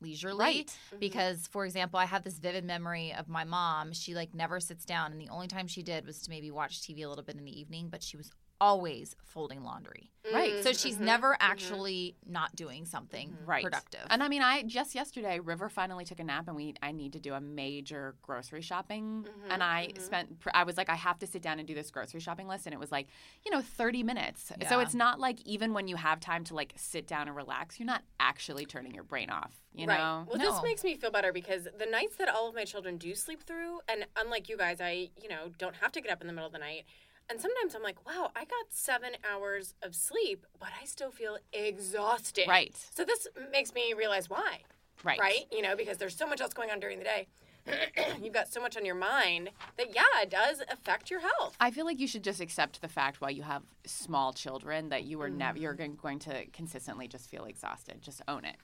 leisurely. 0.00 0.44
Right. 0.44 0.66
Mm-hmm. 0.66 0.98
Because, 0.98 1.46
for 1.46 1.64
example, 1.64 1.98
I 1.98 2.06
have 2.06 2.24
this 2.24 2.38
vivid 2.38 2.64
memory 2.64 3.14
of 3.16 3.28
my 3.28 3.44
mom. 3.44 3.92
She 3.92 4.14
like 4.14 4.34
never 4.34 4.58
sits 4.58 4.84
down, 4.84 5.12
and 5.12 5.20
the 5.20 5.28
only 5.28 5.48
time 5.48 5.66
she 5.66 5.82
did 5.82 6.06
was 6.06 6.22
to 6.22 6.30
maybe 6.30 6.50
watch 6.50 6.80
TV 6.80 7.04
a 7.04 7.08
little 7.08 7.24
bit 7.24 7.36
in 7.36 7.44
the 7.44 7.60
evening, 7.60 7.88
but 7.90 8.02
she 8.02 8.16
was 8.16 8.30
always 8.62 9.16
folding 9.24 9.64
laundry. 9.64 10.08
Right. 10.32 10.62
So 10.62 10.72
she's 10.72 10.96
Mhm, 10.98 11.00
never 11.00 11.32
mhm. 11.32 11.36
actually 11.40 12.14
not 12.24 12.54
doing 12.54 12.84
something 12.86 13.36
right 13.44 13.64
productive. 13.64 14.06
and 14.08 14.22
i 14.22 14.28
mean 14.28 14.40
i 14.40 14.62
just 14.62 14.94
yesterday 14.94 15.40
river 15.40 15.68
finally 15.68 16.04
took 16.04 16.20
a 16.20 16.24
nap 16.24 16.46
and 16.46 16.54
we 16.56 16.74
i 16.80 16.92
need 16.92 17.12
to 17.12 17.18
do 17.18 17.34
a 17.34 17.40
major 17.40 18.14
grocery 18.22 18.62
shopping 18.62 19.26
and 19.50 19.62
i 19.64 19.90
spent 19.98 20.28
i 20.54 20.62
was 20.62 20.76
like 20.76 20.88
i 20.88 20.94
have 20.94 21.18
to 21.18 21.26
sit 21.26 21.42
down 21.42 21.58
and 21.58 21.66
do 21.66 21.74
this 21.74 21.90
grocery 21.90 22.20
shopping 22.20 22.46
list 22.46 22.66
and 22.66 22.72
it 22.72 22.78
was 22.78 22.92
like 22.92 23.08
you 23.44 23.50
know 23.50 23.60
30 23.60 24.04
minutes 24.04 24.52
so 24.68 24.78
it's 24.78 24.94
not 24.94 25.18
like 25.18 25.40
even 25.42 25.74
when 25.74 25.88
you 25.88 25.96
have 25.96 26.20
time 26.20 26.44
to 26.44 26.54
like 26.54 26.72
sit 26.76 27.06
down 27.08 27.26
and 27.26 27.36
relax 27.36 27.80
you're 27.80 27.86
not 27.86 28.02
actually 28.20 28.64
turning 28.64 28.94
your 28.94 29.04
brain 29.04 29.28
off 29.28 29.52
you 29.74 29.86
right. 29.86 29.98
know 29.98 30.24
Well, 30.28 30.38
No. 30.38 30.44
this 30.52 30.62
makes 30.62 30.84
me 30.84 30.96
feel 30.96 31.10
better 31.10 31.32
because 31.32 31.66
the 31.78 31.86
nights 31.86 32.16
that 32.16 32.28
all 32.28 32.48
of 32.48 32.54
my 32.54 32.64
children 32.64 32.96
do 32.98 33.14
sleep 33.14 33.42
through, 33.42 33.80
and 33.88 34.04
unlike 34.18 34.50
you 34.50 34.58
guys, 34.58 34.82
I, 34.82 35.08
you 35.22 35.30
know, 35.30 35.50
don't 35.56 35.76
have 35.76 35.92
to 35.92 36.00
get 36.02 36.10
up 36.12 36.20
in 36.20 36.26
the 36.26 36.32
middle 36.34 36.46
of 36.46 36.52
the 36.52 36.58
night. 36.58 36.84
And 37.32 37.40
sometimes 37.40 37.74
I'm 37.74 37.82
like, 37.82 38.04
wow, 38.06 38.30
I 38.36 38.40
got 38.40 38.66
seven 38.68 39.12
hours 39.32 39.74
of 39.82 39.94
sleep, 39.94 40.44
but 40.60 40.68
I 40.78 40.84
still 40.84 41.10
feel 41.10 41.38
exhausted. 41.54 42.44
right 42.46 42.76
So 42.94 43.06
this 43.06 43.26
makes 43.50 43.72
me 43.72 43.94
realize 43.96 44.28
why. 44.28 44.58
right 45.02 45.18
Right? 45.18 45.46
You 45.50 45.62
know, 45.62 45.74
because 45.74 45.96
there's 45.96 46.14
so 46.14 46.26
much 46.26 46.42
else 46.42 46.52
going 46.52 46.70
on 46.70 46.78
during 46.78 46.98
the 46.98 47.04
day. 47.04 47.28
You've 48.22 48.34
got 48.34 48.52
so 48.52 48.60
much 48.60 48.76
on 48.76 48.84
your 48.84 48.96
mind 48.96 49.48
that, 49.78 49.94
yeah, 49.94 50.02
it 50.20 50.28
does 50.28 50.60
affect 50.70 51.10
your 51.10 51.20
health. 51.20 51.56
I 51.58 51.70
feel 51.70 51.86
like 51.86 51.98
you 52.00 52.06
should 52.06 52.22
just 52.22 52.40
accept 52.42 52.82
the 52.82 52.88
fact 52.88 53.22
while 53.22 53.30
you 53.30 53.44
have 53.44 53.62
small 53.86 54.34
children 54.34 54.90
that 54.90 55.04
you 55.04 55.22
are 55.22 55.30
never 55.30 55.54
Mm-hmm. 55.54 55.62
you're 55.62 55.74
going 55.74 55.94
going 55.94 56.18
to 56.18 56.44
consistently 56.52 57.08
just 57.08 57.30
feel 57.30 57.44
exhausted. 57.44 58.02
Just 58.02 58.20
own 58.28 58.44
it. 58.44 58.56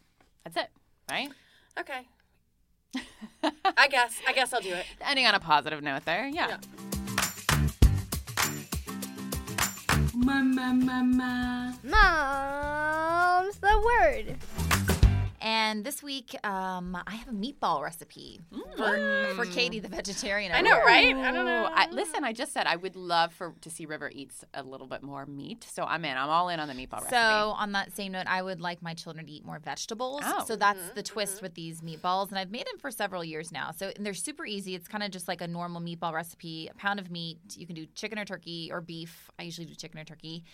That's 0.44 0.58
it, 0.58 0.68
right? 1.10 1.30
Okay. 1.80 2.06
I 3.78 3.88
guess. 3.88 4.20
I 4.28 4.34
guess 4.34 4.52
I'll 4.52 4.60
do 4.60 4.74
it. 4.74 4.84
Ending 5.00 5.24
on 5.24 5.34
a 5.34 5.40
positive 5.40 5.82
note 5.82 6.04
there. 6.04 6.26
Yeah. 6.26 6.48
Yeah. 6.48 6.97
Mom's 11.84 13.56
the 13.58 13.82
word. 13.86 14.36
And 15.48 15.82
this 15.82 16.02
week, 16.02 16.36
um, 16.46 16.94
I 17.06 17.14
have 17.14 17.28
a 17.28 17.32
meatball 17.32 17.82
recipe 17.82 18.38
for, 18.76 18.98
mm. 18.98 19.34
for 19.34 19.46
Katie, 19.46 19.78
the 19.78 19.88
vegetarian. 19.88 20.52
I 20.52 20.60
know, 20.60 20.76
over 20.76 20.84
right? 20.84 21.16
I 21.16 21.32
don't 21.32 21.46
know. 21.46 21.70
I, 21.72 21.88
listen, 21.90 22.22
I 22.22 22.34
just 22.34 22.52
said 22.52 22.66
I 22.66 22.76
would 22.76 22.96
love 22.96 23.32
for 23.32 23.54
to 23.62 23.70
see 23.70 23.86
River 23.86 24.10
eats 24.14 24.44
a 24.52 24.62
little 24.62 24.86
bit 24.86 25.02
more 25.02 25.24
meat, 25.24 25.66
so 25.66 25.84
I'm 25.84 26.04
in. 26.04 26.18
I'm 26.18 26.28
all 26.28 26.50
in 26.50 26.60
on 26.60 26.68
the 26.68 26.74
meatball 26.74 27.00
recipe. 27.00 27.16
So, 27.16 27.54
on 27.56 27.72
that 27.72 27.96
same 27.96 28.12
note, 28.12 28.26
I 28.26 28.42
would 28.42 28.60
like 28.60 28.82
my 28.82 28.92
children 28.92 29.24
to 29.24 29.32
eat 29.32 29.46
more 29.46 29.58
vegetables. 29.58 30.20
Oh. 30.22 30.44
So 30.46 30.54
that's 30.54 30.80
mm-hmm, 30.80 30.96
the 30.96 31.02
twist 31.02 31.36
mm-hmm. 31.36 31.46
with 31.46 31.54
these 31.54 31.80
meatballs, 31.80 32.28
and 32.28 32.38
I've 32.38 32.50
made 32.50 32.66
them 32.66 32.78
for 32.78 32.90
several 32.90 33.24
years 33.24 33.50
now. 33.50 33.70
So 33.70 33.90
and 33.96 34.04
they're 34.04 34.12
super 34.12 34.44
easy. 34.44 34.74
It's 34.74 34.86
kind 34.86 35.02
of 35.02 35.10
just 35.10 35.28
like 35.28 35.40
a 35.40 35.48
normal 35.48 35.80
meatball 35.80 36.12
recipe: 36.12 36.68
a 36.70 36.74
pound 36.74 37.00
of 37.00 37.10
meat. 37.10 37.38
You 37.56 37.66
can 37.66 37.74
do 37.74 37.86
chicken 37.94 38.18
or 38.18 38.26
turkey 38.26 38.68
or 38.70 38.82
beef. 38.82 39.30
I 39.38 39.44
usually 39.44 39.66
do 39.66 39.74
chicken 39.74 39.98
or 39.98 40.04
turkey. 40.04 40.44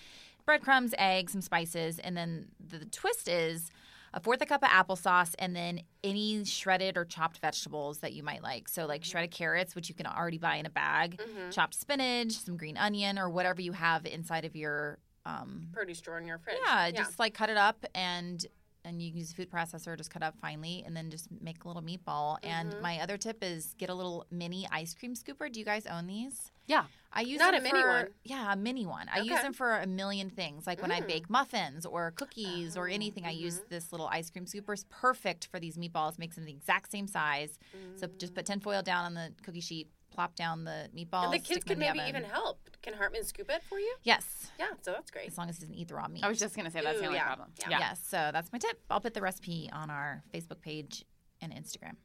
breadcrumbs, 0.47 0.95
eggs, 0.99 1.33
some 1.33 1.41
spices, 1.41 1.99
and 1.99 2.17
then 2.17 2.47
the, 2.65 2.79
the 2.79 2.85
twist 2.85 3.27
is 3.27 3.73
a 4.15 4.21
fourth 4.21 4.41
a 4.41 4.47
cup 4.47 4.63
of 4.63 4.71
applesauce, 4.71 5.35
and 5.39 5.55
then 5.55 5.81
any 6.03 6.45
shredded 6.45 6.97
or 6.97 7.05
chopped 7.05 7.39
vegetables 7.39 7.99
that 7.99 8.13
you 8.15 8.23
might 8.23 8.43
like. 8.43 8.69
So 8.69 8.87
like 8.87 9.05
shredded 9.05 9.33
carrots, 9.33 9.75
which 9.75 9.89
you 9.89 9.95
can 9.95 10.07
already 10.07 10.39
buy 10.39 10.57
in 10.57 10.67
a 10.67 10.71
bag, 10.71 11.21
chopped 11.51 11.75
spinach, 11.75 12.33
some 12.33 12.57
green 12.57 12.77
onion, 12.77 13.19
or 13.19 13.29
whatever 13.29 13.61
you 13.61 13.73
have 13.73 14.07
inside 14.07 14.45
of 14.45 14.55
your 14.57 14.99
um, 15.27 15.69
Produce 15.73 16.01
drawer 16.01 16.19
in 16.19 16.27
your 16.27 16.39
fridge. 16.39 16.57
yeah, 16.65 16.91
just 16.93 17.19
like 17.19 17.35
cut 17.35 17.51
it 17.51 17.57
up 17.57 17.85
and 17.95 18.47
and 18.85 19.01
you 19.01 19.11
can 19.11 19.19
use 19.19 19.33
a 19.33 19.35
food 19.35 19.51
processor, 19.51 19.97
just 19.97 20.11
cut 20.11 20.23
up 20.23 20.35
finely, 20.41 20.83
and 20.87 20.97
then 20.97 21.11
just 21.11 21.29
make 21.41 21.65
a 21.65 21.69
little 21.69 21.83
meatball. 21.83 22.39
And 22.43 22.73
Mm-hmm. 22.73 22.83
my 22.83 23.01
other 23.01 23.17
tip 23.17 23.39
is 23.43 23.75
get 23.79 23.91
a 23.91 23.95
little 23.95 24.27
mini 24.31 24.67
ice 24.71 24.95
cream 24.95 25.15
scooper. 25.15 25.51
Do 25.51 25.59
you 25.59 25.65
guys 25.65 25.87
own 25.87 26.07
these? 26.07 26.53
Yeah. 26.67 26.85
I 27.13 27.21
use 27.21 27.39
Not 27.39 27.55
a 27.55 27.61
mini 27.61 27.81
for- 27.81 27.89
one. 27.89 28.09
Yeah, 28.25 28.53
a 28.53 28.57
mini 28.57 28.87
one. 28.87 29.09
I 29.13 29.21
use 29.21 29.41
them 29.41 29.53
for 29.53 29.79
a 29.79 29.87
million 29.87 30.31
things. 30.31 30.67
Like 30.67 30.83
when 30.83 30.91
I 30.91 31.01
mm. 31.01 31.07
bake 31.07 31.31
muffins 31.31 31.87
or 31.87 32.11
cookies 32.13 32.77
or 32.77 32.89
oh, 32.89 32.93
anything, 32.93 33.25
I 33.25 33.31
use 33.31 33.59
mm-hmm. 33.59 33.69
this 33.71 33.93
little 33.93 34.09
ice 34.09 34.31
cream 34.31 34.47
scooper. 34.47 34.73
It's 34.73 34.85
perfect 34.89 35.49
for 35.51 35.61
these 35.61 35.77
meatballs. 35.77 36.19
Makes 36.19 36.37
them 36.37 36.45
the 36.45 36.53
exact 36.53 36.91
same 36.91 37.07
size. 37.07 37.59
So 37.97 38.09
just 38.19 38.33
mm. 38.33 38.37
put 38.37 38.47
tinfoil 38.47 38.83
down 38.83 39.05
on 39.05 39.15
the 39.15 39.33
cookie 39.43 39.61
sheet, 39.61 39.89
plop 40.15 40.35
down 40.37 40.65
the 40.65 40.89
meatballs. 40.97 41.25
And 41.25 41.33
the 41.35 41.39
kids 41.39 41.63
stick 41.63 41.63
'em 41.63 41.69
could 41.69 41.79
maybe 41.79 42.01
even 42.09 42.25
help. 42.25 42.59
Can 42.83 42.95
Hartman 42.95 43.25
scoop 43.25 43.51
it 43.51 43.63
for 43.65 43.79
you? 43.79 43.95
Yes, 44.03 44.51
Yeah, 44.59 44.69
so 44.83 44.93
that's 44.93 45.11
great. 45.11 45.29
as 45.29 45.37
long 45.39 45.49
as 45.49 45.57
he 45.57 45.63
doesn't 45.63 45.75
eat 45.75 45.89
the 45.89 45.95
raw 45.95 46.07
meat. 46.09 46.23
I 46.23 46.29
was 46.29 46.39
just 46.39 46.55
gonna 46.57 46.71
say 46.71 46.81
that's 46.83 47.01
the 47.01 47.07
only 47.07 47.19
yeah. 47.19 47.25
problem. 47.27 47.53
Yeah. 47.61 47.71
Yeah. 47.71 47.79
Yes, 47.81 48.01
so 48.07 48.31
that's 48.33 48.53
my 48.53 48.59
tip. 48.59 48.81
I'll 48.91 49.01
put 49.01 49.15
the 49.15 49.23
recipe 49.23 49.69
on 49.73 49.91
our 49.91 50.23
Facebook 50.33 50.61
page 50.61 51.05
and 51.41 51.53
Instagram. 51.53 51.97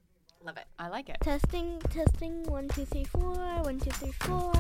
Love 0.42 0.58
it. 0.58 0.66
I 0.80 0.88
like 0.88 1.10
it. 1.10 1.18
Testing, 1.22 1.80
testing. 1.90 2.44
One, 2.44 2.70
two, 2.70 2.86
three, 2.86 3.04
four. 3.04 3.36
One, 3.36 3.78
two, 3.80 3.92
three, 3.92 4.14
four. 4.14 4.54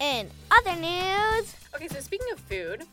In 0.00 0.30
other 0.50 0.76
news, 0.76 1.54
Okay, 1.74 1.88
so 1.88 2.00
speaking 2.00 2.30
of 2.32 2.38
food, 2.40 2.84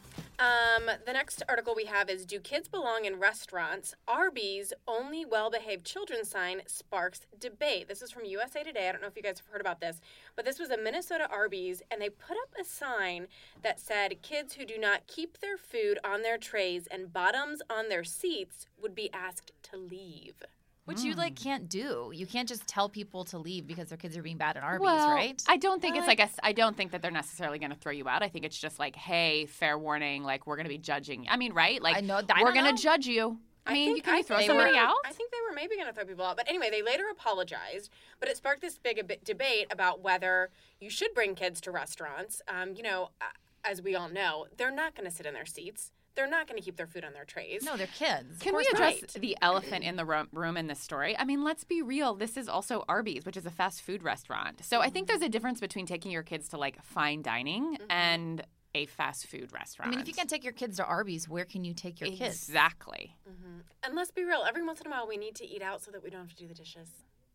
um, 0.43 0.89
the 1.05 1.13
next 1.13 1.41
article 1.47 1.73
we 1.73 1.85
have 1.85 2.09
is 2.09 2.25
Do 2.25 2.39
Kids 2.39 2.67
Belong 2.67 3.05
in 3.05 3.17
Restaurants? 3.17 3.95
Arby's 4.07 4.73
only 4.87 5.23
well 5.23 5.49
behaved 5.49 5.85
children 5.85 6.25
sign 6.25 6.63
sparks 6.67 7.21
debate. 7.39 7.87
This 7.87 8.01
is 8.01 8.11
from 8.11 8.25
USA 8.25 8.61
Today. 8.61 8.89
I 8.89 8.91
don't 8.91 9.01
know 9.01 9.07
if 9.07 9.15
you 9.15 9.23
guys 9.23 9.39
have 9.39 9.47
heard 9.47 9.61
about 9.61 9.79
this, 9.79 10.01
but 10.35 10.43
this 10.43 10.59
was 10.59 10.69
a 10.69 10.77
Minnesota 10.77 11.29
Arby's, 11.31 11.81
and 11.89 12.01
they 12.01 12.09
put 12.09 12.35
up 12.35 12.53
a 12.59 12.65
sign 12.65 13.27
that 13.61 13.79
said 13.79 14.21
kids 14.21 14.55
who 14.55 14.65
do 14.65 14.77
not 14.77 15.07
keep 15.07 15.39
their 15.39 15.57
food 15.57 15.97
on 16.03 16.23
their 16.23 16.37
trays 16.37 16.87
and 16.87 17.13
bottoms 17.13 17.61
on 17.69 17.87
their 17.87 18.03
seats 18.03 18.67
would 18.81 18.93
be 18.93 19.13
asked 19.13 19.53
to 19.63 19.77
leave. 19.77 20.43
Which 20.85 20.99
you 21.01 21.13
like 21.13 21.35
can't 21.35 21.69
do. 21.69 22.11
You 22.13 22.25
can't 22.27 22.47
just 22.47 22.67
tell 22.67 22.89
people 22.89 23.23
to 23.25 23.37
leave 23.37 23.65
because 23.65 23.87
their 23.87 23.97
kids 23.97 24.17
are 24.17 24.21
being 24.21 24.35
bad 24.37 24.57
at 24.57 24.63
Arby's, 24.63 24.83
well, 24.83 25.11
right? 25.11 25.41
I 25.47 25.55
don't 25.55 25.81
think 25.81 25.95
it's 25.95 26.07
like 26.07 26.19
a, 26.19 26.29
I 26.43 26.51
don't 26.51 26.75
think 26.75 26.91
that 26.91 27.01
they're 27.01 27.09
necessarily 27.09 27.57
going 27.57 27.71
to 27.71 27.77
throw 27.77 27.93
you 27.93 28.09
out. 28.09 28.21
I 28.21 28.27
think 28.27 28.43
it's 28.43 28.57
just 28.57 28.79
like, 28.79 28.95
hey, 28.97 29.45
fair 29.45 29.77
warning, 29.77 30.23
like 30.23 30.45
we're 30.45 30.57
going 30.57 30.65
to 30.65 30.69
be 30.69 30.77
judging. 30.77 31.23
You. 31.23 31.29
I 31.31 31.37
mean, 31.37 31.53
right? 31.53 31.81
Like 31.81 31.95
I 31.95 32.01
know- 32.01 32.21
I 32.29 32.43
we're 32.43 32.53
going 32.53 32.75
to 32.75 32.81
judge 32.81 33.07
you. 33.07 33.39
I 33.65 33.71
mean, 33.71 33.87
think- 33.87 33.97
you 33.97 34.03
can 34.03 34.13
you 34.15 34.19
I 34.19 34.23
throw 34.23 34.41
somebody 34.45 34.71
they 34.73 34.77
were- 34.77 34.83
out? 34.85 34.95
I 35.05 35.13
think 35.13 35.31
they 35.31 35.37
were 35.49 35.55
maybe 35.55 35.75
going 35.77 35.87
to 35.87 35.93
throw 35.93 36.03
people 36.03 36.25
out. 36.25 36.35
But 36.35 36.49
anyway, 36.49 36.69
they 36.69 36.81
later 36.81 37.05
apologized. 37.09 37.89
But 38.19 38.27
it 38.27 38.35
sparked 38.35 38.59
this 38.59 38.77
big 38.77 38.99
a 38.99 39.05
bit 39.05 39.23
debate 39.23 39.67
about 39.71 40.01
whether 40.01 40.49
you 40.81 40.89
should 40.89 41.13
bring 41.13 41.33
kids 41.33 41.61
to 41.61 41.71
restaurants. 41.71 42.41
Um, 42.49 42.73
you 42.75 42.83
know, 42.83 43.11
uh, 43.21 43.25
as 43.63 43.81
we 43.81 43.95
all 43.95 44.09
know, 44.09 44.47
they're 44.57 44.69
not 44.69 44.95
going 44.95 45.09
to 45.09 45.15
sit 45.15 45.25
in 45.25 45.33
their 45.33 45.45
seats. 45.45 45.91
They're 46.15 46.29
not 46.29 46.47
going 46.47 46.59
to 46.59 46.63
keep 46.63 46.75
their 46.75 46.87
food 46.87 47.03
on 47.03 47.13
their 47.13 47.25
trays. 47.25 47.63
no, 47.63 47.75
they're 47.75 47.87
kids. 47.87 48.37
Can 48.39 48.55
we 48.55 48.63
course 48.63 48.73
address 48.73 49.01
right. 49.01 49.21
the 49.21 49.37
elephant 49.41 49.83
in 49.83 49.95
the 49.95 50.05
ro- 50.05 50.27
room 50.31 50.57
in 50.57 50.67
this 50.67 50.79
story? 50.79 51.17
I 51.17 51.23
mean, 51.23 51.43
let's 51.43 51.63
be 51.63 51.81
real. 51.81 52.13
This 52.13 52.37
is 52.37 52.47
also 52.47 52.83
Arby's, 52.87 53.25
which 53.25 53.37
is 53.37 53.45
a 53.45 53.51
fast 53.51 53.81
food 53.81 54.03
restaurant. 54.03 54.63
So 54.63 54.81
I 54.81 54.89
think 54.89 55.07
mm-hmm. 55.07 55.19
there's 55.19 55.27
a 55.27 55.31
difference 55.31 55.59
between 55.59 55.85
taking 55.85 56.11
your 56.11 56.23
kids 56.23 56.49
to 56.49 56.57
like 56.57 56.81
fine 56.83 57.21
dining 57.21 57.75
mm-hmm. 57.75 57.85
and 57.89 58.43
a 58.75 58.85
fast 58.85 59.27
food 59.27 59.51
restaurant. 59.53 59.87
I 59.87 59.91
mean, 59.91 59.99
if 59.99 60.07
you 60.07 60.13
can't 60.13 60.29
take 60.29 60.43
your 60.43 60.53
kids 60.53 60.77
to 60.77 60.85
Arby's, 60.85 61.29
where 61.29 61.45
can 61.45 61.63
you 61.63 61.73
take 61.73 61.99
your 61.99 62.09
kids? 62.09 62.47
exactly. 62.47 63.15
Mm-hmm. 63.29 63.59
And 63.83 63.95
let's 63.95 64.11
be 64.11 64.23
real. 64.23 64.43
Every 64.47 64.63
once 64.63 64.81
in 64.81 64.87
a 64.87 64.89
while, 64.89 65.07
we 65.07 65.17
need 65.17 65.35
to 65.35 65.47
eat 65.47 65.61
out 65.61 65.81
so 65.81 65.91
that 65.91 66.03
we 66.03 66.09
don't 66.09 66.21
have 66.21 66.35
to 66.35 66.35
do 66.35 66.47
the 66.47 66.53
dishes. 66.53 66.89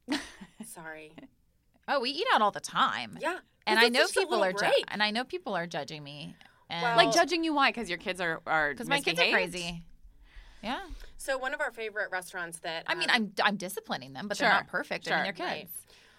Sorry. 0.66 1.12
Oh, 1.86 2.00
we 2.00 2.10
eat 2.10 2.26
out 2.34 2.42
all 2.42 2.50
the 2.50 2.60
time. 2.60 3.18
Yeah. 3.20 3.38
and 3.66 3.78
I 3.78 3.88
know 3.88 4.06
people 4.06 4.42
are, 4.42 4.52
ju- 4.52 4.66
and 4.88 5.02
I 5.02 5.10
know 5.10 5.24
people 5.24 5.54
are 5.54 5.66
judging 5.66 6.02
me. 6.02 6.34
And 6.70 6.82
Well- 6.82 6.96
Like 6.96 7.12
judging 7.14 7.44
you 7.44 7.54
why? 7.54 7.70
Because 7.70 7.88
your 7.88 7.98
kids 7.98 8.20
are 8.20 8.40
are 8.46 8.70
because 8.70 8.88
my 8.88 9.00
kids 9.00 9.18
are 9.20 9.30
crazy. 9.30 9.82
Yeah, 10.62 10.80
So 11.18 11.38
one 11.38 11.54
of 11.54 11.60
our 11.60 11.70
favorite 11.70 12.10
restaurants 12.10 12.58
that 12.60 12.82
I 12.88 12.96
mean, 12.96 13.08
um, 13.10 13.14
I'm 13.14 13.32
I'm 13.44 13.56
disciplining 13.56 14.12
them, 14.12 14.26
but 14.26 14.36
Sure, 14.36 14.48
they're 14.48 14.54
not 14.56 14.66
perfect. 14.66 15.06
I 15.06 15.10
mean, 15.10 15.24
sure. 15.26 15.32
they're 15.32 15.46
Right. 15.46 15.68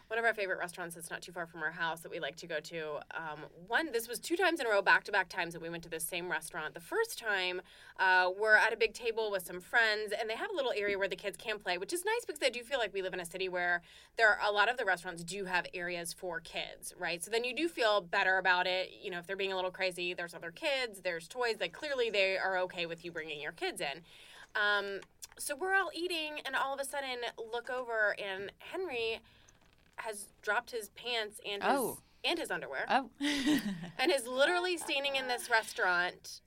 One 0.09 0.17
of 0.17 0.25
our 0.25 0.33
favorite 0.33 0.57
restaurants 0.57 0.95
that's 0.95 1.11
not 1.11 1.21
too 1.21 1.31
far 1.31 1.45
from 1.45 1.61
our 1.61 1.69
house 1.69 1.99
that 2.01 2.11
we 2.11 2.19
like 2.19 2.35
to 2.35 2.47
go 2.47 2.59
to. 2.59 2.95
Um, 3.15 3.41
one, 3.67 3.91
this 3.91 4.07
was 4.07 4.19
two 4.19 4.35
times 4.35 4.59
in 4.59 4.65
a 4.65 4.69
row, 4.69 4.81
back 4.81 5.03
to 5.03 5.11
back 5.11 5.29
times 5.29 5.53
that 5.53 5.61
we 5.61 5.69
went 5.69 5.83
to 5.83 5.89
the 5.89 5.99
same 5.99 6.31
restaurant. 6.31 6.73
The 6.73 6.79
first 6.79 7.19
time, 7.19 7.61
uh, 7.99 8.31
we're 8.35 8.55
at 8.55 8.73
a 8.73 8.77
big 8.77 8.93
table 8.93 9.29
with 9.29 9.45
some 9.45 9.61
friends, 9.61 10.11
and 10.19 10.27
they 10.27 10.35
have 10.35 10.49
a 10.49 10.55
little 10.55 10.73
area 10.75 10.97
where 10.97 11.07
the 11.07 11.15
kids 11.15 11.37
can 11.37 11.59
play, 11.59 11.77
which 11.77 11.93
is 11.93 12.03
nice 12.03 12.25
because 12.25 12.41
I 12.43 12.49
do 12.49 12.63
feel 12.63 12.79
like 12.79 12.91
we 12.91 13.03
live 13.03 13.13
in 13.13 13.19
a 13.19 13.25
city 13.25 13.49
where 13.49 13.83
there 14.17 14.29
are 14.29 14.39
a 14.49 14.51
lot 14.51 14.67
of 14.67 14.77
the 14.77 14.85
restaurants 14.85 15.23
do 15.23 15.45
have 15.45 15.67
areas 15.75 16.11
for 16.11 16.39
kids, 16.39 16.95
right? 16.97 17.23
So 17.23 17.29
then 17.29 17.43
you 17.43 17.55
do 17.55 17.67
feel 17.67 18.01
better 18.01 18.39
about 18.39 18.65
it. 18.65 18.89
You 18.99 19.11
know, 19.11 19.19
if 19.19 19.27
they're 19.27 19.35
being 19.35 19.53
a 19.53 19.55
little 19.55 19.71
crazy, 19.71 20.15
there's 20.15 20.33
other 20.33 20.51
kids, 20.51 21.01
there's 21.01 21.27
toys. 21.27 21.57
Like 21.61 21.73
clearly, 21.73 22.09
they 22.09 22.35
are 22.35 22.57
okay 22.61 22.87
with 22.87 23.05
you 23.05 23.11
bringing 23.11 23.39
your 23.39 23.51
kids 23.51 23.79
in. 23.79 24.01
Um, 24.55 25.01
so 25.37 25.55
we're 25.55 25.75
all 25.75 25.91
eating, 25.93 26.39
and 26.45 26.55
all 26.55 26.73
of 26.73 26.79
a 26.79 26.85
sudden, 26.85 27.19
look 27.53 27.69
over, 27.69 28.15
and 28.19 28.51
Henry 28.57 29.19
has 29.99 30.27
dropped 30.41 30.71
his 30.71 30.89
pants 30.89 31.39
and 31.45 31.63
his 31.63 31.71
Oh. 31.73 31.99
and 32.23 32.37
his 32.39 32.51
underwear, 32.51 32.85
Oh, 32.89 33.09
and 33.99 34.11
is 34.11 34.27
literally 34.27 34.77
standing 34.77 35.15
in 35.15 35.27
this 35.27 35.49
restaurant, 35.49 36.41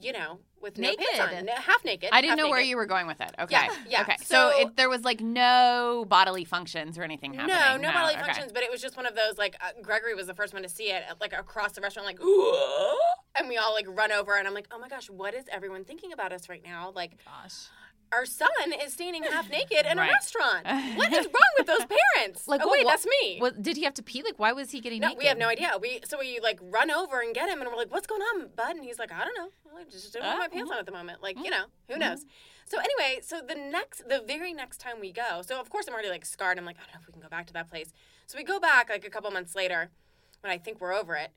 you 0.00 0.12
know, 0.12 0.38
with 0.60 0.78
no 0.78 0.88
Naked. 0.90 1.20
on, 1.20 1.44
no- 1.46 1.52
half 1.54 1.84
naked. 1.84 2.10
I 2.12 2.20
didn't 2.20 2.36
know 2.38 2.48
where 2.48 2.60
you 2.60 2.76
were 2.76 2.86
going 2.86 3.06
with 3.06 3.20
it. 3.20 3.30
Okay. 3.38 3.54
Yeah, 3.56 3.74
yeah. 3.88 4.02
Okay. 4.02 4.16
So, 4.20 4.50
So- 4.52 4.58
it, 4.60 4.76
there 4.76 4.88
was 4.88 5.02
like 5.02 5.20
no 5.20 6.04
bodily 6.08 6.44
functions 6.44 6.96
or 6.98 7.02
anything 7.02 7.34
happening. 7.34 7.56
No, 7.56 7.76
no 7.88 7.92
bodily 7.92 8.14
okay. 8.14 8.22
functions, 8.22 8.52
but 8.52 8.62
it 8.62 8.70
was 8.70 8.80
just 8.80 8.96
one 8.96 9.06
of 9.06 9.14
those 9.14 9.36
like 9.38 9.56
uh, 9.60 9.72
Gregory 9.82 10.14
was 10.14 10.26
the 10.26 10.34
first 10.34 10.54
one 10.54 10.62
to 10.62 10.68
see 10.68 10.90
it, 10.90 11.02
like 11.20 11.32
across 11.32 11.72
the 11.72 11.80
restaurant, 11.80 12.06
like 12.06 12.22
"Ooh," 12.22 12.98
and 13.36 13.48
we 13.48 13.56
all 13.58 13.72
like 13.74 13.86
run 13.88 14.12
over, 14.12 14.34
and 14.36 14.46
I'm 14.48 14.54
like, 14.54 14.68
oh 14.70 14.78
my 14.78 14.88
gosh, 14.88 15.10
what 15.10 15.34
is 15.34 15.44
everyone 15.50 15.84
thinking 15.84 16.12
about 16.12 16.32
us 16.32 16.48
right 16.48 16.62
now? 16.64 16.92
Like, 16.94 17.18
Gosh. 17.24 17.66
Our 18.12 18.26
son 18.26 18.48
is 18.84 18.92
standing 18.92 19.22
half 19.24 19.50
naked 19.50 19.86
in 19.86 19.98
Right. 19.98 20.10
a 20.10 20.12
restaurant. 20.12 20.66
What 20.96 21.12
is 21.12 21.26
wrong 21.26 21.52
with 21.58 21.66
those 21.66 21.86
parents? 21.86 22.46
Like, 22.46 22.60
oh 22.62 22.66
what- 22.66 22.72
wait, 22.78 22.84
what- 22.84 22.92
that's 22.92 23.06
me. 23.06 23.38
What, 23.38 23.62
did 23.62 23.76
he 23.76 23.84
have 23.84 23.94
to 23.94 24.02
pee? 24.02 24.22
Like, 24.22 24.38
why 24.38 24.52
was 24.52 24.70
he 24.70 24.80
getting 24.80 25.00
No, 25.00 25.08
naked? 25.08 25.18
we 25.18 25.26
have 25.26 25.38
no 25.38 25.48
idea. 25.48 25.72
We 25.80 26.00
so 26.04 26.18
we 26.18 26.40
like 26.40 26.58
run 26.62 26.90
over 26.90 27.20
and 27.20 27.34
get 27.34 27.48
him, 27.48 27.60
and 27.60 27.70
we're 27.70 27.76
like, 27.76 27.90
"What's 27.90 28.06
going 28.06 28.22
on, 28.22 28.48
bud?" 28.54 28.76
And 28.76 28.84
he's 28.84 28.98
like, 28.98 29.12
"I 29.12 29.24
don't 29.24 29.36
know. 29.36 29.50
I 29.78 29.84
just 29.84 30.12
don't 30.12 30.22
have 30.22 30.38
my 30.38 30.44
uh-huh. 30.46 30.54
pants 30.54 30.70
on 30.70 30.78
at 30.78 30.86
the 30.86 30.92
moment. 30.92 31.22
Like, 31.22 31.36
uh-huh. 31.36 31.44
you 31.44 31.50
know, 31.50 31.64
who 31.88 31.94
uh-huh. 31.94 32.10
knows?" 32.10 32.24
So 32.66 32.78
anyway, 32.78 33.20
so 33.22 33.40
the 33.46 33.54
next, 33.54 34.08
the 34.08 34.22
very 34.26 34.52
next 34.52 34.78
time 34.78 35.00
we 35.00 35.12
go, 35.12 35.42
so 35.42 35.60
of 35.60 35.68
course 35.70 35.86
I'm 35.88 35.94
already 35.94 36.08
like 36.08 36.24
scarred. 36.24 36.58
I'm 36.58 36.64
like, 36.64 36.76
I 36.76 36.80
don't 36.84 36.94
know 36.94 37.00
if 37.00 37.06
we 37.06 37.12
can 37.12 37.22
go 37.22 37.28
back 37.28 37.46
to 37.48 37.52
that 37.54 37.68
place. 37.68 37.92
So 38.26 38.38
we 38.38 38.44
go 38.44 38.60
back 38.60 38.88
like 38.88 39.04
a 39.04 39.10
couple 39.10 39.30
months 39.30 39.54
later, 39.54 39.90
when 40.40 40.52
I 40.52 40.58
think 40.58 40.80
we're 40.80 40.94
over 40.94 41.14
it. 41.16 41.30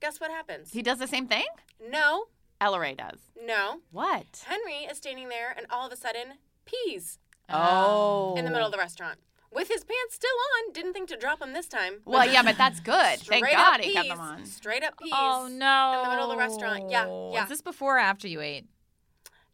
Guess 0.00 0.20
what 0.20 0.30
happens? 0.30 0.72
He 0.72 0.82
does 0.82 0.98
the 0.98 1.06
same 1.06 1.28
thing? 1.28 1.46
No, 1.80 2.26
Ella 2.62 2.78
Ray 2.78 2.94
does. 2.94 3.18
no. 3.44 3.80
What? 3.90 4.44
Henry 4.46 4.86
is 4.88 4.96
standing 4.98 5.28
there, 5.28 5.52
and 5.56 5.66
all 5.68 5.84
of 5.86 5.92
a 5.92 5.96
sudden, 5.96 6.34
pees 6.64 7.18
Oh. 7.50 8.34
in 8.38 8.44
the 8.44 8.50
middle 8.52 8.66
of 8.66 8.72
the 8.72 8.78
restaurant 8.78 9.18
with 9.50 9.66
his 9.68 9.82
pants 9.84 10.14
still 10.14 10.30
on. 10.30 10.72
Didn't 10.72 10.92
think 10.92 11.08
to 11.08 11.16
drop 11.16 11.40
them 11.40 11.52
this 11.52 11.66
time. 11.66 12.02
Well, 12.04 12.24
yeah, 12.30 12.42
but 12.44 12.56
that's 12.56 12.78
good. 12.78 13.18
Thank 13.20 13.44
Straight 13.44 13.52
God 13.56 13.80
up 13.80 13.84
he 13.84 13.92
kept 13.92 14.08
them 14.08 14.20
on. 14.20 14.46
Straight 14.46 14.84
up 14.84 14.96
pees. 14.96 15.10
Oh 15.12 15.48
no! 15.50 15.96
In 15.98 16.04
the 16.04 16.10
middle 16.10 16.30
of 16.30 16.36
the 16.36 16.38
restaurant. 16.38 16.88
Yeah, 16.88 17.06
yeah. 17.32 17.42
Is 17.42 17.48
this 17.48 17.60
before 17.62 17.96
or 17.96 17.98
after 17.98 18.28
you 18.28 18.40
ate? 18.40 18.66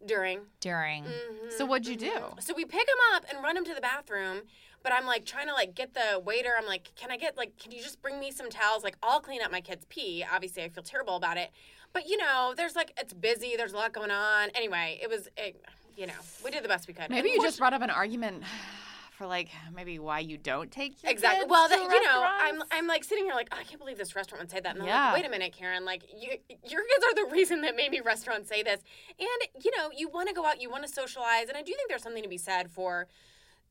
During. 0.05 0.40
During. 0.61 1.05
Mm-hmm. 1.05 1.51
So 1.57 1.64
what'd 1.64 1.87
you 1.88 1.97
do? 1.97 2.12
So 2.40 2.53
we 2.55 2.64
pick 2.64 2.83
him 2.87 3.14
up 3.14 3.25
and 3.33 3.42
run 3.42 3.57
him 3.57 3.64
to 3.64 3.75
the 3.75 3.81
bathroom. 3.81 4.42
But 4.85 4.92
I'm 4.92 5.07
like 5.07 5.25
trying 5.25 5.49
to 5.49 5.55
like 5.55 5.75
get 5.75 5.94
the 5.94 6.21
waiter. 6.21 6.51
I'm 6.57 6.66
like, 6.66 6.92
can 6.94 7.11
I 7.11 7.16
get 7.16 7.37
like, 7.37 7.59
can 7.59 7.73
you 7.73 7.83
just 7.83 8.01
bring 8.01 8.21
me 8.21 8.31
some 8.31 8.49
towels? 8.49 8.85
Like, 8.85 8.97
I'll 9.03 9.18
clean 9.21 9.42
up 9.42 9.51
my 9.51 9.61
kid's 9.61 9.85
pee. 9.87 10.25
Obviously, 10.33 10.62
I 10.62 10.68
feel 10.68 10.85
terrible 10.85 11.16
about 11.16 11.37
it. 11.37 11.51
But 11.92 12.07
you 12.09 12.16
know, 12.16 12.55
there's 12.57 12.77
like, 12.77 12.92
it's 12.98 13.12
busy. 13.12 13.55
There's 13.57 13.72
a 13.72 13.77
lot 13.77 13.92
going 13.92 14.11
on. 14.11 14.51
Anyway, 14.55 14.98
it 15.03 15.09
was, 15.09 15.29
it, 15.37 15.62
you 15.96 16.07
know, 16.07 16.12
we 16.44 16.51
did 16.51 16.62
the 16.62 16.68
best 16.68 16.87
we 16.88 16.94
could. 16.94 17.11
Maybe 17.11 17.31
you 17.31 17.42
just 17.42 17.59
brought 17.59 17.72
up 17.74 17.83
an 17.83 17.90
argument 17.90 18.44
for 19.16 19.27
like 19.27 19.48
maybe 19.74 19.98
why 19.98 20.20
you 20.20 20.37
don't 20.37 20.70
take 20.70 21.03
your 21.03 21.11
Exactly. 21.11 21.46
Well, 21.48 21.68
that, 21.68 21.81
you 21.81 22.03
know, 22.05 22.24
I'm? 22.38 22.62
I'm 22.70 22.87
like 22.87 23.03
sitting 23.03 23.24
here 23.24 23.35
like 23.35 23.48
"Oh, 23.51 23.57
I 23.59 23.64
can't 23.64 23.81
believe 23.81 23.98
this 23.98 24.14
restaurant 24.14 24.42
would 24.42 24.51
say 24.51 24.61
that. 24.61 24.74
And 24.74 24.83
I'm 24.83 24.87
Yeah. 24.88 25.07
like, 25.07 25.14
wait 25.22 25.27
a 25.27 25.31
minute, 25.31 25.53
Karen. 25.53 25.85
Like 25.85 26.05
you, 26.16 26.29
your 26.48 26.83
kids 26.83 27.05
are 27.05 27.14
the 27.14 27.31
reason 27.33 27.62
that 27.62 27.74
maybe 27.74 28.01
restaurants 28.01 28.48
say 28.48 28.62
this. 28.62 28.81
And 29.18 29.64
you 29.64 29.72
know, 29.77 29.90
you 29.96 30.09
want 30.09 30.29
to 30.29 30.35
go 30.35 30.46
out, 30.46 30.61
you 30.61 30.70
want 30.70 30.85
to 30.87 30.92
socialize, 30.92 31.48
and 31.48 31.57
I 31.57 31.62
do 31.62 31.72
think 31.74 31.88
there's 31.88 32.03
something 32.03 32.22
to 32.22 32.29
be 32.29 32.38
said 32.38 32.70
for 32.70 33.09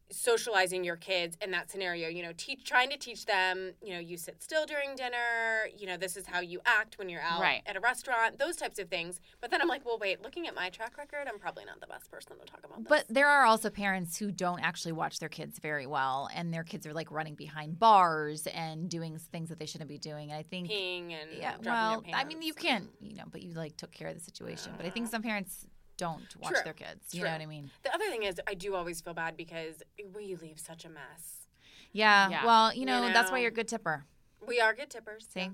socializing 0.10 0.84
your 0.84 0.96
kids 0.96 1.38
in 1.42 1.52
that 1.52 1.70
scenario 1.70 2.08
you 2.08 2.24
know 2.24 2.32
teach 2.38 2.64
trying 2.64 2.90
to 2.90 2.98
teach 2.98 3.26
them 3.26 3.74
you 3.82 3.94
know 3.94 4.00
you 4.00 4.18
sit 4.18 4.42
still 4.42 4.66
during 4.66 4.96
dinner 4.96 5.68
you 5.78 5.86
know 5.86 5.98
this 5.98 6.16
is 6.16 6.26
how 6.26 6.40
you 6.40 6.60
act 6.66 6.98
when 6.98 7.10
you're 7.10 7.22
out 7.22 7.42
Right. 7.42 7.62
at 7.66 7.76
a 7.76 7.80
restaurant 7.80 8.40
those 8.40 8.56
types 8.56 8.80
of 8.80 8.90
things 8.90 9.20
but 9.42 9.52
then 9.52 9.62
i'm 9.62 9.68
like 9.68 9.86
well 9.86 9.98
wait 10.00 10.22
looking 10.22 10.48
at 10.48 10.56
my 10.56 10.70
track 10.70 10.98
record 10.98 11.28
i'm 11.28 11.40
probably 11.40 11.66
not 11.66 11.80
the 11.82 11.88
best 11.88 12.10
person 12.10 12.38
to 12.40 12.46
talk 12.46 12.62
about 12.64 12.80
this 12.80 12.88
But 12.88 13.06
there 13.10 13.28
are 13.28 13.46
also 13.46 13.70
parents 13.70 14.18
who 14.18 14.32
don't 14.32 14.60
actually 14.62 14.92
watch 14.94 15.20
their 15.20 15.30
kids 15.30 15.60
very 15.60 15.86
well, 15.86 16.30
and 16.34 16.54
their 16.54 16.64
kids 16.64 16.86
are 16.86 16.94
like 16.94 17.12
running 17.12 17.36
behind 17.36 17.80
bars 17.80 18.48
and 18.48 18.90
doing 18.90 19.18
things 19.18 19.50
that 19.50 19.60
they 19.60 19.66
shouldn't 19.66 19.90
be 19.90 19.98
doing. 19.98 20.32
And 20.32 20.40
I 20.40 20.44
think, 20.44 20.70
peeing 20.70 21.12
and 21.12 21.32
yeah, 21.38 21.56
well, 21.64 22.04
I 22.14 22.24
mean, 22.24 22.42
you 22.42 22.54
can't, 22.54 22.90
you 23.02 23.16
know, 23.16 23.24
but 23.32 23.42
you 23.42 23.54
like 23.54 23.78
took 23.78 23.92
care 23.92 24.08
of 24.08 24.16
the 24.16 24.22
situation. 24.24 24.74
But 24.78 24.86
I 24.86 24.90
think 24.90 25.06
uh-huh. 25.06 25.12
some 25.12 25.22
parents 25.24 25.68
don't 25.98 26.36
watch 26.40 26.54
True. 26.54 26.62
their 26.64 26.74
kids. 26.74 27.14
You 27.14 27.22
True. 27.22 27.30
know 27.30 27.34
what 27.36 27.42
I 27.42 27.46
mean? 27.48 27.72
the 27.84 27.94
other 27.94 28.06
thing 28.10 28.24
is 28.24 28.40
i 28.48 28.54
do 28.54 28.76
always 28.76 29.02
feel 29.02 29.14
bad 29.14 29.36
because 29.38 29.82
we 30.16 30.36
leave 30.36 30.60
such 30.60 30.86
a 30.86 30.90
mess 30.90 31.48
Yeah. 31.94 32.30
Yeah. 32.30 32.46
Well, 32.46 32.74
you 32.74 32.82
You 32.82 32.86
know, 32.86 33.12
that's 33.14 33.32
why 33.32 33.40
you're 33.40 33.50
a 33.50 33.54
good 33.54 33.68
tipper. 33.68 34.06
we 34.48 34.60
are 34.60 34.74
good 34.74 34.90
tippers 34.90 35.28
See? 35.34 35.40
yeah. 35.42 35.50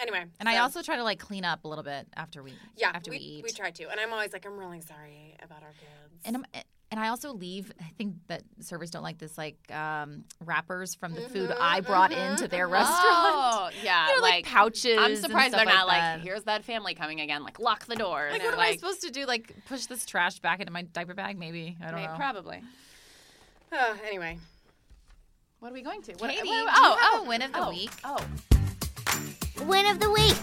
anyway 0.00 0.24
And 0.40 0.48
I 0.48 0.58
also 0.58 0.82
try 0.82 0.96
to 0.96 1.04
like 1.04 1.18
clean 1.18 1.44
up 1.44 1.64
a 1.64 1.68
little 1.68 1.84
bit 1.84 2.06
after 2.16 2.42
we 2.42 2.54
yeah 2.76 2.90
after 2.94 3.10
we, 3.10 3.18
we, 3.18 3.24
eat. 3.24 3.44
we 3.44 3.50
try 3.50 3.70
to 3.70 3.84
and 3.90 4.00
i'm 4.00 4.12
always 4.12 4.32
like 4.32 4.44
i'm 4.46 4.56
really 4.58 4.80
sorry 4.80 5.36
about 5.42 5.62
our 5.62 5.72
kids 5.72 6.22
and 6.24 6.36
I'm, 6.36 6.46
eh, 6.54 6.62
and 6.94 7.02
I 7.02 7.08
also 7.08 7.32
leave. 7.32 7.72
I 7.80 7.90
think 7.98 8.14
that 8.28 8.44
servers 8.60 8.88
don't 8.88 9.02
like 9.02 9.18
this, 9.18 9.36
like 9.36 9.56
um, 9.74 10.22
wrappers 10.44 10.94
from 10.94 11.12
the 11.12 11.22
food 11.22 11.50
I 11.50 11.80
brought 11.80 12.12
into 12.12 12.46
their 12.46 12.68
restaurant. 12.68 13.02
Oh, 13.02 13.70
yeah. 13.82 14.10
You 14.10 14.14
know, 14.14 14.22
like, 14.22 14.32
like 14.32 14.46
pouches. 14.46 14.96
I'm 14.96 15.10
and 15.10 15.18
surprised 15.18 15.54
stuff 15.54 15.64
they're 15.64 15.74
not 15.74 15.88
like, 15.88 16.20
here's 16.20 16.44
that 16.44 16.64
family 16.64 16.94
coming 16.94 17.20
again. 17.20 17.42
Like, 17.42 17.58
lock 17.58 17.84
the 17.86 17.96
doors. 17.96 18.32
Like, 18.32 18.42
or, 18.42 18.44
what 18.44 18.54
am 18.54 18.60
I 18.60 18.76
supposed 18.76 19.00
to 19.00 19.10
do? 19.10 19.26
Like, 19.26 19.52
push 19.66 19.86
this 19.86 20.06
trash 20.06 20.38
back 20.38 20.60
into 20.60 20.72
my 20.72 20.82
diaper 20.82 21.14
bag? 21.14 21.36
Maybe 21.36 21.76
I 21.82 21.86
don't 21.86 21.96
May- 21.96 22.06
know. 22.06 22.14
Probably. 22.14 22.62
Uh, 23.72 23.96
anyway 24.06 24.38
What 25.58 25.72
are 25.72 25.74
we 25.74 25.82
going 25.82 26.00
to? 26.02 26.12
What, 26.12 26.30
Katie, 26.30 26.46
what- 26.46 26.54
do 26.54 26.60
you 26.60 26.66
oh, 26.68 26.96
oh, 27.00 27.22
a 27.24 27.28
win 27.28 27.42
of 27.42 27.52
the 27.52 27.66
oh, 27.66 27.70
week? 27.70 27.90
Oh, 28.04 28.24
Win 29.66 29.86
of 29.86 29.98
the 29.98 30.12
week. 30.12 30.36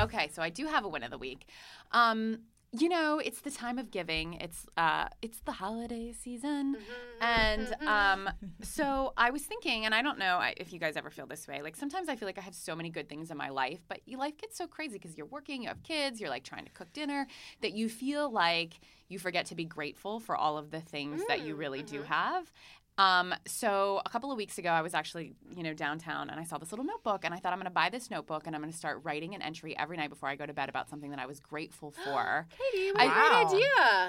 okay. 0.00 0.30
So 0.32 0.42
I 0.42 0.48
do 0.48 0.66
have 0.66 0.84
a 0.84 0.88
win 0.88 1.02
of 1.02 1.10
the 1.10 1.18
week. 1.18 1.48
Um, 1.90 2.38
you 2.74 2.88
know, 2.88 3.18
it's 3.18 3.40
the 3.42 3.50
time 3.50 3.78
of 3.78 3.90
giving. 3.90 4.34
It's 4.34 4.66
uh, 4.78 5.08
it's 5.20 5.40
the 5.40 5.52
holiday 5.52 6.12
season, 6.12 6.76
and 7.20 7.76
um, 7.86 8.30
so 8.62 9.12
I 9.16 9.30
was 9.30 9.42
thinking, 9.42 9.84
and 9.84 9.94
I 9.94 10.00
don't 10.00 10.18
know 10.18 10.40
if 10.56 10.72
you 10.72 10.78
guys 10.78 10.96
ever 10.96 11.10
feel 11.10 11.26
this 11.26 11.46
way. 11.46 11.60
Like 11.60 11.76
sometimes 11.76 12.08
I 12.08 12.16
feel 12.16 12.26
like 12.26 12.38
I 12.38 12.40
have 12.40 12.54
so 12.54 12.74
many 12.74 12.88
good 12.88 13.10
things 13.10 13.30
in 13.30 13.36
my 13.36 13.50
life, 13.50 13.80
but 13.88 14.00
your 14.06 14.18
life 14.18 14.38
gets 14.38 14.56
so 14.56 14.66
crazy 14.66 14.94
because 14.94 15.18
you're 15.18 15.26
working, 15.26 15.62
you 15.62 15.68
have 15.68 15.82
kids, 15.82 16.18
you're 16.18 16.30
like 16.30 16.44
trying 16.44 16.64
to 16.64 16.70
cook 16.70 16.90
dinner, 16.94 17.26
that 17.60 17.72
you 17.74 17.90
feel 17.90 18.30
like 18.30 18.80
you 19.08 19.18
forget 19.18 19.44
to 19.46 19.54
be 19.54 19.66
grateful 19.66 20.18
for 20.18 20.34
all 20.34 20.56
of 20.56 20.70
the 20.70 20.80
things 20.80 21.20
that 21.28 21.42
you 21.42 21.54
really 21.54 21.82
do 21.82 22.02
have. 22.02 22.50
Um, 22.98 23.34
so 23.46 24.02
a 24.04 24.08
couple 24.10 24.30
of 24.30 24.36
weeks 24.36 24.58
ago, 24.58 24.68
I 24.68 24.82
was 24.82 24.92
actually, 24.92 25.32
you 25.56 25.62
know, 25.62 25.72
downtown 25.72 26.28
and 26.28 26.38
I 26.38 26.44
saw 26.44 26.58
this 26.58 26.72
little 26.72 26.84
notebook 26.84 27.24
and 27.24 27.32
I 27.32 27.38
thought 27.38 27.52
I'm 27.52 27.58
going 27.58 27.64
to 27.64 27.70
buy 27.70 27.88
this 27.88 28.10
notebook 28.10 28.46
and 28.46 28.54
I'm 28.54 28.60
going 28.60 28.70
to 28.72 28.76
start 28.78 29.00
writing 29.02 29.34
an 29.34 29.40
entry 29.40 29.76
every 29.78 29.96
night 29.96 30.10
before 30.10 30.28
I 30.28 30.36
go 30.36 30.44
to 30.44 30.52
bed 30.52 30.68
about 30.68 30.90
something 30.90 31.10
that 31.10 31.18
I 31.18 31.24
was 31.24 31.40
grateful 31.40 31.90
for. 32.04 32.46
Katie, 32.50 32.92
what 32.92 33.06
Wow. 33.06 33.48
great 33.50 33.60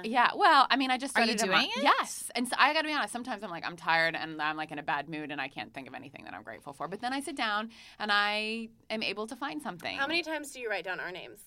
idea. 0.04 0.12
Yeah, 0.12 0.32
well, 0.36 0.68
I 0.70 0.76
mean, 0.76 0.92
I 0.92 0.98
just 0.98 1.18
Are 1.18 1.24
you 1.24 1.34
doing 1.34 1.70
it? 1.78 1.84
Yes, 1.84 2.30
and 2.36 2.48
so 2.48 2.56
I 2.60 2.74
got 2.74 2.82
to 2.82 2.88
be 2.88 2.94
honest. 2.94 3.14
Sometimes 3.14 3.42
I'm 3.44 3.50
like, 3.50 3.66
I'm 3.66 3.78
tired 3.78 4.16
and 4.16 4.42
I'm 4.42 4.58
like 4.58 4.72
in 4.72 4.80
a 4.80 4.84
bad 4.84 5.08
mood 5.08 5.32
and 5.32 5.40
I 5.40 5.48
can't 5.48 5.74
think 5.74 5.88
of 5.88 5.94
anything 5.94 6.26
that 6.26 6.34
I'm 6.34 6.44
grateful 6.44 6.74
for. 6.74 6.88
But 6.90 7.00
then 7.00 7.14
I 7.14 7.22
sit 7.22 7.38
down 7.38 7.70
and 8.00 8.12
I 8.12 8.68
am 8.90 9.02
able 9.02 9.28
to 9.28 9.36
find 9.36 9.62
something. 9.62 9.98
How 9.98 10.08
many 10.08 10.24
times 10.24 10.52
do 10.52 10.60
you 10.60 10.70
write 10.70 10.84
down 10.84 11.00
our 11.00 11.12
names? 11.12 11.40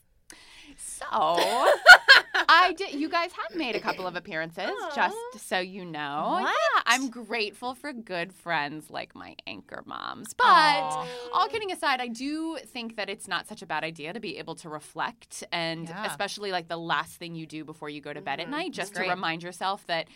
So 0.79 1.05
I 2.49 2.75
did. 2.77 2.95
You 2.95 3.09
guys 3.09 3.31
have 3.33 3.57
made 3.57 3.77
a 3.77 3.81
couple 3.81 4.07
of 4.07 4.17
appearances, 4.17 4.71
just 4.95 5.17
so 5.49 5.59
you 5.59 5.85
know. 5.85 6.39
What? 6.43 6.43
Yeah, 6.45 6.83
I'm 6.87 7.09
grateful 7.11 7.75
for 7.75 7.93
good 7.93 8.33
friends 8.33 8.91
like 8.91 9.15
my 9.15 9.37
anchor 9.47 9.83
moms. 9.87 10.35
But 10.35 10.45
all 11.33 11.49
kidding 11.49 11.73
aside, 11.73 12.01
I 12.01 12.09
do 12.09 12.59
think 12.67 12.97
that 12.97 13.09
it's 13.09 13.27
not 13.29 13.47
such 13.49 13.63
a 13.63 13.67
bad 13.67 13.85
idea 13.85 14.13
to 14.13 14.21
be 14.21 14.39
able 14.39 14.55
to 14.57 14.69
reflect, 14.69 15.45
and 15.53 15.89
Yeah. 15.89 16.07
especially 16.07 16.53
like 16.53 16.69
the 16.69 16.79
last 16.79 17.17
thing 17.17 17.35
you 17.35 17.47
do 17.47 17.65
before 17.65 17.89
you 17.89 18.01
go 18.01 18.13
to 18.13 18.21
bed 18.21 18.41
at 18.41 18.49
night, 18.49 18.73
just 18.73 18.95
to 18.95 19.03
remind 19.03 19.43
yourself 19.43 19.87
that. 19.87 20.09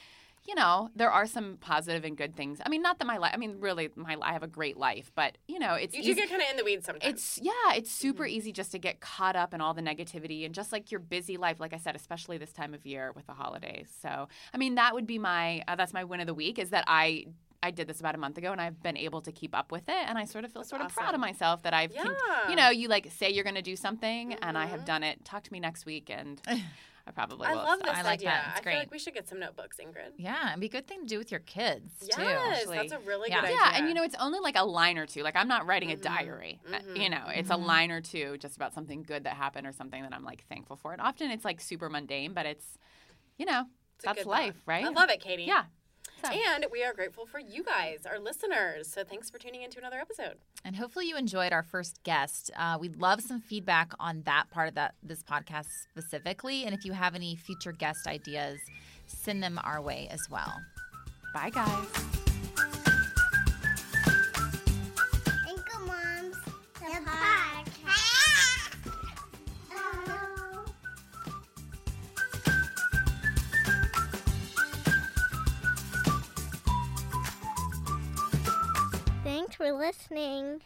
You 0.47 0.55
know, 0.55 0.89
there 0.97 1.11
are 1.11 1.27
some 1.27 1.59
positive 1.61 2.05
and 2.05 2.17
good 2.17 2.35
things. 2.35 2.61
I 2.65 2.71
mean, 2.71 2.81
not 2.83 2.99
that 2.99 3.05
my 3.05 3.19
life. 3.19 3.33
I 3.35 3.37
mean, 3.37 3.57
really, 3.61 3.91
my 3.95 4.17
I 4.23 4.33
have 4.33 4.43
a 4.43 4.49
great 4.49 4.77
life, 4.77 5.13
but 5.15 5.37
you 5.47 5.59
know, 5.59 5.75
it's 5.75 5.95
You 5.95 6.03
do 6.03 6.11
easy- 6.11 6.21
get 6.23 6.31
kind 6.31 6.43
of 6.43 6.49
in 6.51 6.57
the 6.57 6.65
weeds 6.65 6.87
sometimes. 6.87 7.13
it's 7.15 7.39
yeah, 7.43 7.75
it's 7.77 7.91
super 7.91 8.25
easy 8.27 8.51
just 8.51 8.73
to 8.73 8.79
get 8.79 9.01
caught 9.01 9.37
up 9.37 9.53
in 9.55 9.61
all 9.61 9.75
the 9.75 9.83
negativity 9.83 10.45
and 10.47 10.55
just 10.55 10.73
like 10.73 10.91
your 10.91 10.99
busy 11.01 11.37
life, 11.37 11.61
like 11.61 11.73
I 11.75 11.77
said, 11.77 11.95
especially 11.95 12.39
this 12.39 12.53
time 12.53 12.73
of 12.75 12.87
year 12.87 13.13
with 13.15 13.27
the 13.27 13.35
holidays. 13.35 13.91
So, 14.03 14.29
I 14.55 14.57
mean, 14.57 14.77
that 14.77 14.95
would 14.95 15.07
be 15.07 15.19
my 15.19 15.63
uh, 15.69 15.77
that's 15.77 15.93
my 15.93 16.05
win 16.05 16.21
of 16.21 16.27
the 16.27 16.35
week 16.35 16.59
is 16.59 16.71
that 16.71 16.85
I 16.87 17.27
I 17.63 17.71
did 17.71 17.87
this 17.87 18.01
about 18.01 18.15
a 18.15 18.19
month 18.19 18.39
ago 18.39 18.51
and 18.53 18.61
I've 18.63 18.83
been 18.83 18.97
able 18.97 19.21
to 19.21 19.33
keep 19.33 19.55
up 19.55 19.71
with 19.71 19.87
it 19.89 20.05
and 20.09 20.17
I 20.17 20.25
sort 20.25 20.47
of 20.47 20.53
feel 20.53 20.65
sort 20.65 20.81
of 20.81 20.91
proud 20.95 21.13
of 21.15 21.21
myself 21.21 21.63
that 21.65 21.75
I've 21.75 21.95
con- 21.95 22.17
Yeah. 22.29 22.49
you 22.49 22.57
know, 22.57 22.71
you 22.71 22.89
like 22.89 23.13
say 23.13 23.29
you're 23.29 23.45
going 23.45 23.57
to 23.57 23.63
do 23.63 23.77
something 23.77 24.33
and 24.35 24.57
I 24.57 24.65
have 24.65 24.87
done 24.87 25.03
it. 25.03 25.23
Talk 25.27 25.43
to 25.45 25.53
me 25.53 25.61
next 25.61 25.85
week 25.85 26.09
and 26.11 26.41
I 27.11 27.13
probably 27.13 27.49
I 27.49 27.51
will. 27.55 27.63
love 27.65 27.81
so. 27.81 27.91
this 27.91 27.99
I 27.99 28.03
like 28.03 28.13
idea. 28.21 28.29
that. 28.31 28.45
It's 28.59 28.61
I 28.67 28.71
feel 28.71 28.79
like 28.79 28.91
we 28.93 28.99
should 29.01 29.15
get 29.15 29.29
some 29.29 29.41
notebooks, 29.41 29.79
Ingrid. 29.85 30.13
Yeah, 30.17 30.51
it'd 30.51 30.61
be 30.61 30.67
a 30.67 30.71
good 30.71 30.87
thing 30.87 31.01
to 31.01 31.07
do 31.07 31.19
with 31.19 31.33
your 31.33 31.41
kids 31.41 31.91
too. 32.09 32.23
yes, 32.23 32.65
that's 32.67 32.93
a 32.93 33.01
really 33.01 33.29
Yeah. 33.31 33.41
good 33.41 33.47
idea. 33.47 33.59
Yeah, 33.61 33.73
and 33.79 33.89
you 33.89 33.95
know, 33.95 34.05
it's 34.05 34.15
only 34.21 34.39
like 34.39 34.57
a 34.57 34.65
line 34.65 34.97
or 34.97 35.07
two. 35.07 35.23
Like 35.25 35.35
I'm 35.35 35.49
not 35.49 35.67
writing 35.67 35.91
a 35.91 35.95
Mm-hmm. 35.97 36.03
diary. 36.15 36.61
Uh, 36.73 36.79
You 36.95 37.11
know, 37.11 37.25
it's 37.29 37.51
a 37.51 37.57
line 37.57 37.91
or 37.91 38.01
two 38.01 38.39
just 38.39 38.55
about 38.57 38.73
something 38.75 39.03
good 39.03 39.25
that 39.25 39.35
happened 39.35 39.67
or 39.67 39.73
something 39.73 40.03
that 40.03 40.15
I'm 40.15 40.25
like 40.25 40.45
thankful 40.49 40.77
for. 40.77 40.93
And 40.93 41.01
often 41.03 41.31
it's 41.33 41.45
like 41.45 41.61
super 41.61 41.89
mundane, 41.91 42.33
but 42.33 42.47
it's, 42.47 42.79
you 43.39 43.47
know, 43.47 43.65
It's 43.97 44.05
that's 44.05 44.25
life, 44.25 44.57
right? 44.67 44.85
I 44.85 44.91
love 44.91 45.11
it, 45.11 45.21
Katie. 45.21 45.45
Yeah. 45.45 45.65
And 46.25 46.67
we 46.71 46.83
are 46.85 46.93
grateful 46.93 47.27
for 47.27 47.39
you 47.39 47.63
guys, 47.63 48.01
our 48.07 48.19
listeners. 48.19 48.89
So 48.89 49.05
thanks 49.05 49.31
for 49.31 49.39
tuning 49.39 49.63
in 49.63 49.71
to 49.71 49.79
another 49.79 49.99
episode. 49.99 50.37
And 50.65 50.77
hopefully 50.77 51.07
you 51.07 51.17
enjoyed 51.17 51.53
our 51.53 51.63
first 51.63 52.03
guest. 52.03 52.51
Uh, 52.57 52.77
we'd 52.81 52.97
love 52.97 53.21
some 53.21 53.41
feedback 53.41 53.93
on 53.99 54.23
that 54.23 54.51
part 54.51 54.69
of 54.69 54.75
that 54.75 54.95
this 55.03 55.23
podcast 55.23 55.67
specifically. 55.91 56.65
And 56.65 56.75
if 56.75 56.85
you 56.85 56.93
have 56.93 57.15
any 57.15 57.37
future 57.37 57.73
guest 57.73 58.07
ideas, 58.07 58.59
send 59.07 59.43
them 59.43 59.61
our 59.63 59.81
way 59.81 60.09
as 60.11 60.21
well. 60.31 60.55
Bye, 61.33 61.51
guys. 61.51 62.20
listening. 79.81 80.61